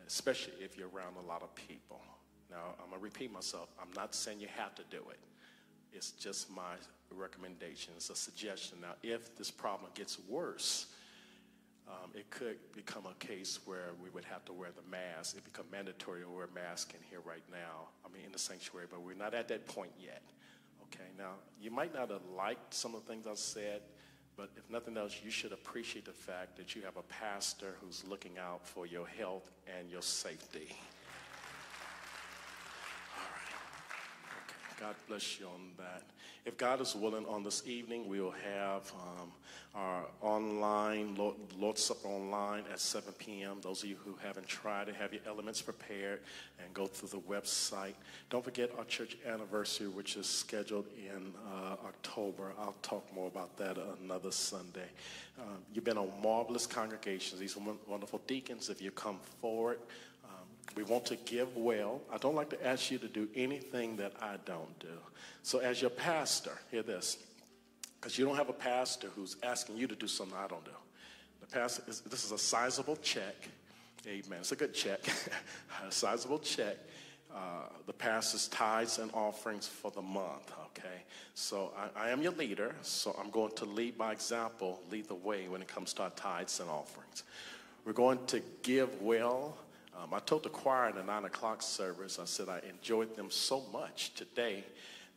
especially 0.07 0.53
if 0.62 0.78
you're 0.78 0.88
around 0.95 1.18
a 1.22 1.28
lot 1.28 1.44
of 1.44 1.53
people. 1.53 1.99
Now, 2.49 2.76
I'm 2.82 2.91
going 2.91 3.02
to 3.02 3.03
repeat 3.03 3.34
myself. 3.34 3.68
I'm 3.78 3.91
not 3.94 4.16
saying 4.16 4.40
you 4.40 4.48
have 4.56 4.74
to 4.76 4.84
do 4.90 5.02
it. 5.12 5.20
It's 5.91 6.12
just 6.12 6.49
my 6.49 6.76
recommendation. 7.14 7.91
It's 7.98 8.10
a 8.10 8.16
suggestion. 8.16 8.78
Now, 8.82 8.94
if 9.03 9.36
this 9.36 9.52
problem 9.52 9.91
gets 9.95 10.18
worse, 10.30 10.86
um, 11.90 12.12
it 12.14 12.30
could 12.30 12.56
become 12.74 13.03
a 13.06 13.26
case 13.26 13.60
where 13.66 13.90
we 14.02 14.10
would 14.12 14.26
have 14.26 14.45
to 14.45 14.53
wear 14.53 14.70
the 14.74 14.90
mask. 14.90 15.36
It 15.36 15.44
become 15.44 15.66
mandatory 15.70 16.22
to 16.22 16.30
wear 16.30 16.45
a 16.45 16.53
mask 16.53 16.94
in 16.94 17.02
here 17.10 17.20
right 17.26 17.44
now. 17.52 17.90
I 18.06 18.14
mean, 18.14 18.24
in 18.26 18.32
the 18.32 18.40
sanctuary, 18.40 18.88
but 18.90 19.02
we're 19.02 19.14
not 19.14 19.34
at 19.34 19.49
that 19.49 19.68
point 19.68 19.91
yet. 19.99 20.22
Okay, 20.88 21.10
now 21.18 21.32
you 21.60 21.72
might 21.72 21.94
not 21.94 22.10
have 22.10 22.26
liked 22.36 22.74
some 22.74 22.95
of 22.95 23.06
the 23.06 23.12
things 23.12 23.28
I 23.28 23.36
said, 23.36 23.82
but 24.36 24.49
if 24.57 24.70
nothing 24.70 24.98
else, 24.98 25.22
you 25.24 25.32
should 25.32 25.52
appreciate 25.52 26.06
the 26.06 26.12
fact 26.12 26.57
that 26.57 26.76
you 26.76 26.82
have 26.84 26.98
a 26.98 27.03
pastor 27.03 27.76
who's 27.82 28.03
looking 28.07 28.38
out 28.38 28.68
for 28.68 28.86
your 28.86 29.07
health 29.07 29.52
and 29.78 29.90
your 29.90 30.02
safety. 30.02 30.76
God 34.86 34.95
bless 35.07 35.40
you 35.40 35.48
on 35.48 35.72
that. 35.78 36.03
If 36.45 36.57
God 36.57 36.80
is 36.80 36.94
willing, 36.94 37.26
on 37.26 37.44
this 37.44 37.64
evening, 37.66 38.07
we 38.07 38.22
will 38.22 38.36
have 38.53 38.91
um, 38.94 39.32
our 39.74 40.03
online, 40.22 41.16
Lord, 41.16 41.38
Lord's 41.57 41.84
Supper 41.84 42.07
online 42.07 42.66
at 42.72 42.80
7 42.80 43.12
p.m. 43.18 43.57
Those 43.64 43.82
of 43.82 43.90
you 43.90 43.95
who 44.06 44.16
haven't 44.24 44.48
tried 44.48 44.88
it, 44.88 44.95
have 44.95 45.12
your 45.12 45.24
elements 45.26 45.60
prepared 45.60 46.20
and 46.64 46.72
go 46.76 46.86
through 46.86 47.10
the 47.10 47.26
website. 47.26 47.95
Don't 48.30 48.44
forget 48.44 48.70
our 48.78 48.84
church 48.84 49.18
anniversary, 49.26 49.88
which 49.88 50.18
is 50.18 50.28
scheduled 50.28 50.86
in 50.95 51.34
uh, 51.52 51.78
October. 51.84 52.52
I'll 52.60 52.76
talk 52.84 53.12
more 53.12 53.28
about 53.28 53.57
that 53.57 53.80
another 54.03 54.32
Sunday. 54.32 54.90
Um, 55.40 55.57
you've 55.74 55.84
been 55.84 55.98
a 55.98 56.06
marvelous 56.22 56.68
congregation. 56.68 57.40
These 57.40 57.57
wonderful 57.88 58.22
deacons. 58.28 58.70
If 58.70 58.84
you 58.84 58.91
come 58.91 59.18
forward, 59.41 59.80
we 60.76 60.84
want 60.84 61.06
to 61.06 61.16
give 61.16 61.56
well. 61.56 62.02
I 62.12 62.18
don't 62.18 62.36
like 62.36 62.50
to 62.50 62.68
ask 62.68 62.92
you 62.92 62.98
to 63.00 63.08
do 63.08 63.28
anything 63.36 63.96
that 63.98 64.14
I 64.22 64.36
don't 64.46 64.78
do. 64.80 64.88
So, 65.44 65.60
as 65.60 65.82
your 65.82 65.92
pastor, 65.92 66.52
hear 66.72 66.84
this, 66.84 67.18
because 68.00 68.18
you 68.18 68.26
don't 68.26 68.36
have 68.36 68.50
a 68.50 68.54
pastor 68.54 69.08
who's 69.16 69.38
asking 69.44 69.78
you 69.78 69.88
to 69.88 69.96
do 69.96 70.08
something 70.08 70.38
I 70.38 70.48
don't 70.48 70.66
do. 70.66 70.72
The 71.42 71.48
pastor 71.48 71.84
is, 71.88 72.02
this 72.02 72.26
is 72.26 72.32
a 72.32 72.38
sizable 72.38 72.98
check. 72.98 73.36
Amen. 74.08 74.40
It's 74.40 74.52
a 74.52 74.56
good 74.56 74.74
check, 74.74 75.00
a 75.88 75.92
sizable 75.92 76.40
check. 76.40 76.78
Uh, 77.34 77.68
the 77.86 77.94
pastor's 77.94 78.48
tithes 78.48 78.98
and 79.00 79.12
offerings 79.14 79.68
for 79.68 79.92
the 79.92 80.02
month. 80.02 80.52
Okay, 80.68 81.04
so 81.34 81.74
I, 81.78 82.08
I 82.08 82.10
am 82.10 82.22
your 82.22 82.32
leader, 82.34 82.76
so 82.82 83.16
I'm 83.20 83.30
going 83.30 83.54
to 83.56 83.66
lead 83.66 83.98
by 83.98 84.12
example, 84.12 84.80
lead 84.92 85.08
the 85.08 85.16
way 85.16 85.48
when 85.48 85.62
it 85.62 85.68
comes 85.68 85.94
to 85.94 86.04
our 86.04 86.10
tithes 86.12 86.60
and 86.60 86.70
offerings. 86.70 87.24
We're 87.86 87.94
going 87.94 88.26
to 88.28 88.42
give 88.64 89.02
well 89.02 89.58
um, 90.02 90.14
I 90.14 90.20
told 90.20 90.44
the 90.44 90.50
choir 90.50 90.90
in 90.90 90.96
the 90.96 91.04
nine 91.04 91.26
o'clock 91.26 91.62
service, 91.62 92.20
I 92.20 92.26
said 92.26 92.50
I 92.50 92.62
enjoyed 92.70 93.16
them 93.16 93.32
so 93.32 93.64
much 93.72 94.14
today 94.14 94.64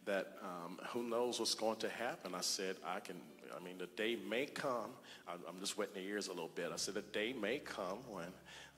that 0.04 0.38
um, 0.42 0.78
who 0.90 1.02
knows 1.02 1.38
what's 1.38 1.54
going 1.54 1.76
to 1.76 1.88
happen. 1.88 2.34
I 2.34 2.40
said, 2.40 2.76
I 2.86 3.00
can, 3.00 3.16
I 3.54 3.62
mean, 3.62 3.76
the 3.78 3.88
day 3.88 4.16
may 4.28 4.46
come. 4.46 4.90
I'm, 5.28 5.40
I'm 5.48 5.60
just 5.60 5.76
wetting 5.76 5.94
the 5.94 6.08
ears 6.08 6.28
a 6.28 6.30
little 6.30 6.50
bit. 6.54 6.70
I 6.72 6.76
said, 6.76 6.94
the 6.94 7.02
day 7.02 7.34
may 7.38 7.58
come 7.58 7.98
when 8.08 8.28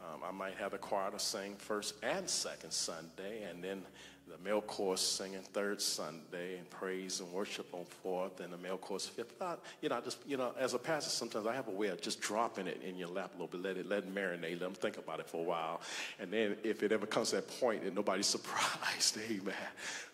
um, 0.01 0.22
I 0.27 0.32
might 0.32 0.55
have 0.55 0.72
the 0.72 0.78
choir 0.78 1.10
to 1.10 1.18
sing 1.18 1.55
first 1.56 1.94
and 2.02 2.28
second 2.28 2.72
Sunday, 2.72 3.44
and 3.48 3.62
then 3.62 3.82
the 4.31 4.43
male 4.44 4.61
chorus 4.61 5.01
singing 5.01 5.40
third 5.52 5.81
Sunday 5.81 6.57
and 6.59 6.69
praise 6.70 7.20
and 7.20 7.31
worship 7.32 7.66
on 7.73 7.85
fourth, 8.02 8.40
and 8.40 8.52
the 8.52 8.59
male 8.59 8.78
chorus 8.78 9.07
fifth. 9.07 9.40
Uh, 9.40 9.57
you 9.82 9.89
know, 9.89 9.97
I 9.97 10.01
just 10.01 10.19
you 10.27 10.36
know, 10.36 10.52
as 10.59 10.74
a 10.74 10.78
pastor, 10.78 11.11
sometimes 11.11 11.47
I 11.47 11.55
have 11.55 11.69
a 11.69 11.73
way 11.73 11.89
of 11.89 12.01
just 12.01 12.20
dropping 12.20 12.66
it 12.66 12.81
in 12.82 12.97
your 12.97 13.09
lap 13.09 13.32
a 13.36 13.43
little 13.43 13.48
bit, 13.48 13.62
let 13.62 13.77
it 13.77 13.89
let 13.89 14.05
it 14.05 14.15
marinate, 14.15 14.52
let 14.52 14.61
them 14.61 14.74
think 14.74 14.98
about 14.98 15.20
it 15.20 15.27
for 15.27 15.39
a 15.39 15.44
while, 15.44 15.81
and 16.19 16.32
then 16.32 16.57
if 16.62 16.82
it 16.82 16.93
ever 16.93 17.07
comes 17.07 17.31
to 17.31 17.36
that 17.36 17.61
point 17.61 17.82
and 17.82 17.94
nobody's 17.94 18.27
surprised, 18.39 19.19
amen. 19.19 19.55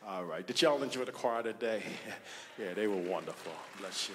All 0.07 0.25
right, 0.25 0.47
did 0.47 0.61
y'all 0.63 0.83
enjoy 0.83 1.05
the 1.05 1.13
choir 1.13 1.43
today? 1.43 1.83
yeah, 2.59 2.75
they 2.75 2.87
were 2.87 2.97
wonderful. 2.97 3.53
Bless 3.79 4.09
you. 4.09 4.15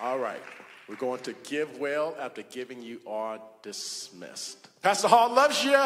All 0.00 0.18
right. 0.18 0.42
We're 0.88 0.96
going 0.96 1.20
to 1.20 1.32
give 1.44 1.78
well 1.78 2.14
after 2.20 2.42
giving 2.42 2.82
you 2.82 3.00
are 3.06 3.40
dismissed. 3.62 4.68
Pastor 4.82 5.08
Hall 5.08 5.32
loves 5.32 5.64
you. 5.64 5.80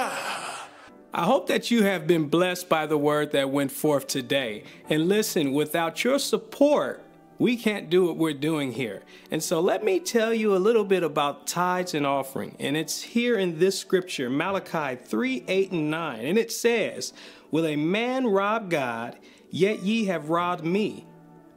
I 1.12 1.24
hope 1.24 1.47
that 1.47 1.70
you 1.70 1.85
have 1.85 2.06
been 2.06 2.28
blessed 2.28 2.68
by 2.68 2.85
the 2.85 2.98
word 2.98 3.32
that 3.32 3.48
went 3.48 3.72
forth 3.72 4.06
today. 4.09 4.64
And 4.90 5.09
listen, 5.09 5.55
without 5.55 6.05
your 6.05 6.18
support, 6.18 7.02
we 7.39 7.56
can't 7.56 7.89
do 7.89 8.06
what 8.06 8.18
we're 8.18 8.35
doing 8.35 8.72
here. 8.72 9.02
And 9.30 9.43
so 9.43 9.60
let 9.60 9.82
me 9.82 10.01
tell 10.01 10.35
you 10.35 10.55
a 10.55 10.59
little 10.59 10.85
bit 10.85 11.02
about 11.02 11.47
tithes 11.47 11.94
and 11.94 12.05
offering. 12.05 12.56
And 12.59 12.76
it's 12.76 13.01
here 13.01 13.39
in 13.39 13.59
this 13.59 13.78
scripture, 13.78 14.28
Malachi 14.28 14.97
3 15.02 15.44
8 15.48 15.72
and 15.72 15.90
9. 15.90 16.26
And 16.26 16.36
it 16.36 16.52
says, 16.52 17.14
Will 17.51 17.66
a 17.66 17.76
man 17.76 18.26
rob 18.26 18.68
God? 18.68 19.16
Yet 19.51 19.82
ye 19.82 20.05
have 20.06 20.28
robbed 20.28 20.64
me. 20.64 21.06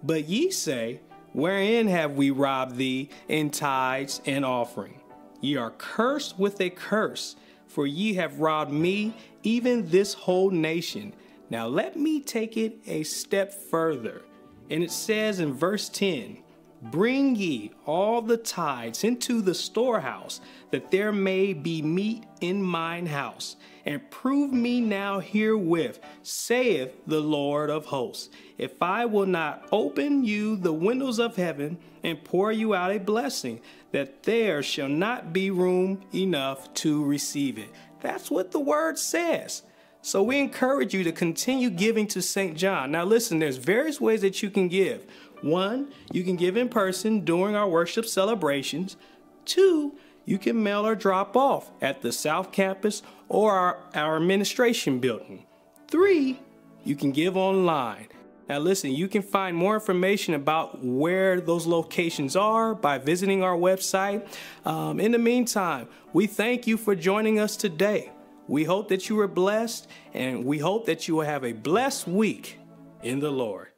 But 0.01 0.29
ye 0.29 0.49
say, 0.51 1.01
Wherein 1.33 1.87
have 1.87 2.13
we 2.13 2.31
robbed 2.31 2.77
thee 2.77 3.09
in 3.27 3.49
tithes 3.49 4.21
and 4.25 4.45
offering? 4.45 5.01
Ye 5.41 5.57
are 5.57 5.71
cursed 5.71 6.39
with 6.39 6.61
a 6.61 6.69
curse 6.69 7.35
for 7.71 7.87
ye 7.87 8.15
have 8.15 8.39
robbed 8.39 8.71
me, 8.71 9.13
even 9.43 9.89
this 9.89 10.13
whole 10.13 10.49
nation. 10.49 11.13
Now 11.49 11.67
let 11.67 11.97
me 11.97 12.21
take 12.21 12.57
it 12.57 12.79
a 12.87 13.03
step 13.03 13.53
further. 13.53 14.21
And 14.69 14.83
it 14.83 14.91
says 14.91 15.39
in 15.39 15.53
verse 15.53 15.89
10 15.89 16.37
Bring 16.81 17.35
ye 17.35 17.71
all 17.85 18.23
the 18.23 18.37
tithes 18.37 19.03
into 19.03 19.41
the 19.41 19.53
storehouse, 19.53 20.41
that 20.71 20.89
there 20.89 21.11
may 21.11 21.53
be 21.53 21.81
meat 21.83 22.23
in 22.39 22.63
mine 22.63 23.05
house. 23.05 23.55
And 23.85 24.09
prove 24.09 24.51
me 24.51 24.81
now 24.81 25.19
herewith, 25.19 25.99
saith 26.23 26.93
the 27.05 27.19
Lord 27.19 27.69
of 27.69 27.85
hosts, 27.85 28.29
if 28.57 28.81
I 28.81 29.05
will 29.05 29.25
not 29.25 29.67
open 29.71 30.23
you 30.23 30.55
the 30.55 30.73
windows 30.73 31.19
of 31.19 31.35
heaven 31.35 31.77
and 32.03 32.23
pour 32.23 32.51
you 32.51 32.73
out 32.73 32.91
a 32.91 32.99
blessing, 32.99 33.59
that 33.91 34.23
there 34.23 34.63
shall 34.63 34.89
not 34.89 35.33
be 35.33 35.51
room 35.51 36.01
enough 36.13 36.73
to 36.75 37.03
receive 37.03 37.57
it. 37.57 37.69
That's 38.01 38.29
what 38.29 38.51
the 38.51 38.59
word 38.59 38.97
says. 38.97 39.63
So 40.01 40.23
we 40.23 40.39
encourage 40.39 40.93
you 40.93 41.03
to 41.03 41.11
continue 41.11 41.69
giving 41.69 42.07
to 42.07 42.21
St. 42.21 42.57
John. 42.57 42.91
Now, 42.91 43.05
listen, 43.05 43.39
there's 43.39 43.57
various 43.57 44.01
ways 44.01 44.21
that 44.21 44.41
you 44.41 44.49
can 44.49 44.67
give. 44.67 45.05
One, 45.41 45.93
you 46.11 46.23
can 46.23 46.35
give 46.35 46.57
in 46.57 46.69
person 46.69 47.23
during 47.23 47.55
our 47.55 47.69
worship 47.69 48.05
celebrations. 48.05 48.97
Two, 49.45 49.95
you 50.25 50.37
can 50.37 50.61
mail 50.61 50.85
or 50.85 50.95
drop 50.95 51.35
off 51.37 51.69
at 51.81 52.01
the 52.01 52.11
South 52.11 52.51
Campus 52.51 53.03
or 53.29 53.53
our, 53.53 53.79
our 53.93 54.15
administration 54.17 54.99
building. 54.99 55.45
Three, 55.87 56.39
you 56.83 56.95
can 56.95 57.11
give 57.11 57.37
online. 57.37 58.07
Now, 58.51 58.59
listen, 58.59 58.91
you 58.91 59.07
can 59.07 59.21
find 59.21 59.55
more 59.55 59.75
information 59.75 60.33
about 60.33 60.83
where 60.83 61.39
those 61.39 61.65
locations 61.65 62.35
are 62.35 62.75
by 62.75 62.97
visiting 62.97 63.43
our 63.43 63.55
website. 63.55 64.27
Um, 64.65 64.99
in 64.99 65.13
the 65.13 65.17
meantime, 65.17 65.87
we 66.11 66.27
thank 66.27 66.67
you 66.67 66.75
for 66.75 66.93
joining 66.93 67.39
us 67.39 67.55
today. 67.55 68.11
We 68.49 68.65
hope 68.65 68.89
that 68.89 69.07
you 69.07 69.15
were 69.15 69.29
blessed, 69.29 69.87
and 70.13 70.43
we 70.43 70.57
hope 70.57 70.85
that 70.87 71.07
you 71.07 71.15
will 71.15 71.23
have 71.23 71.45
a 71.45 71.53
blessed 71.53 72.09
week 72.09 72.59
in 73.03 73.21
the 73.21 73.31
Lord. 73.31 73.70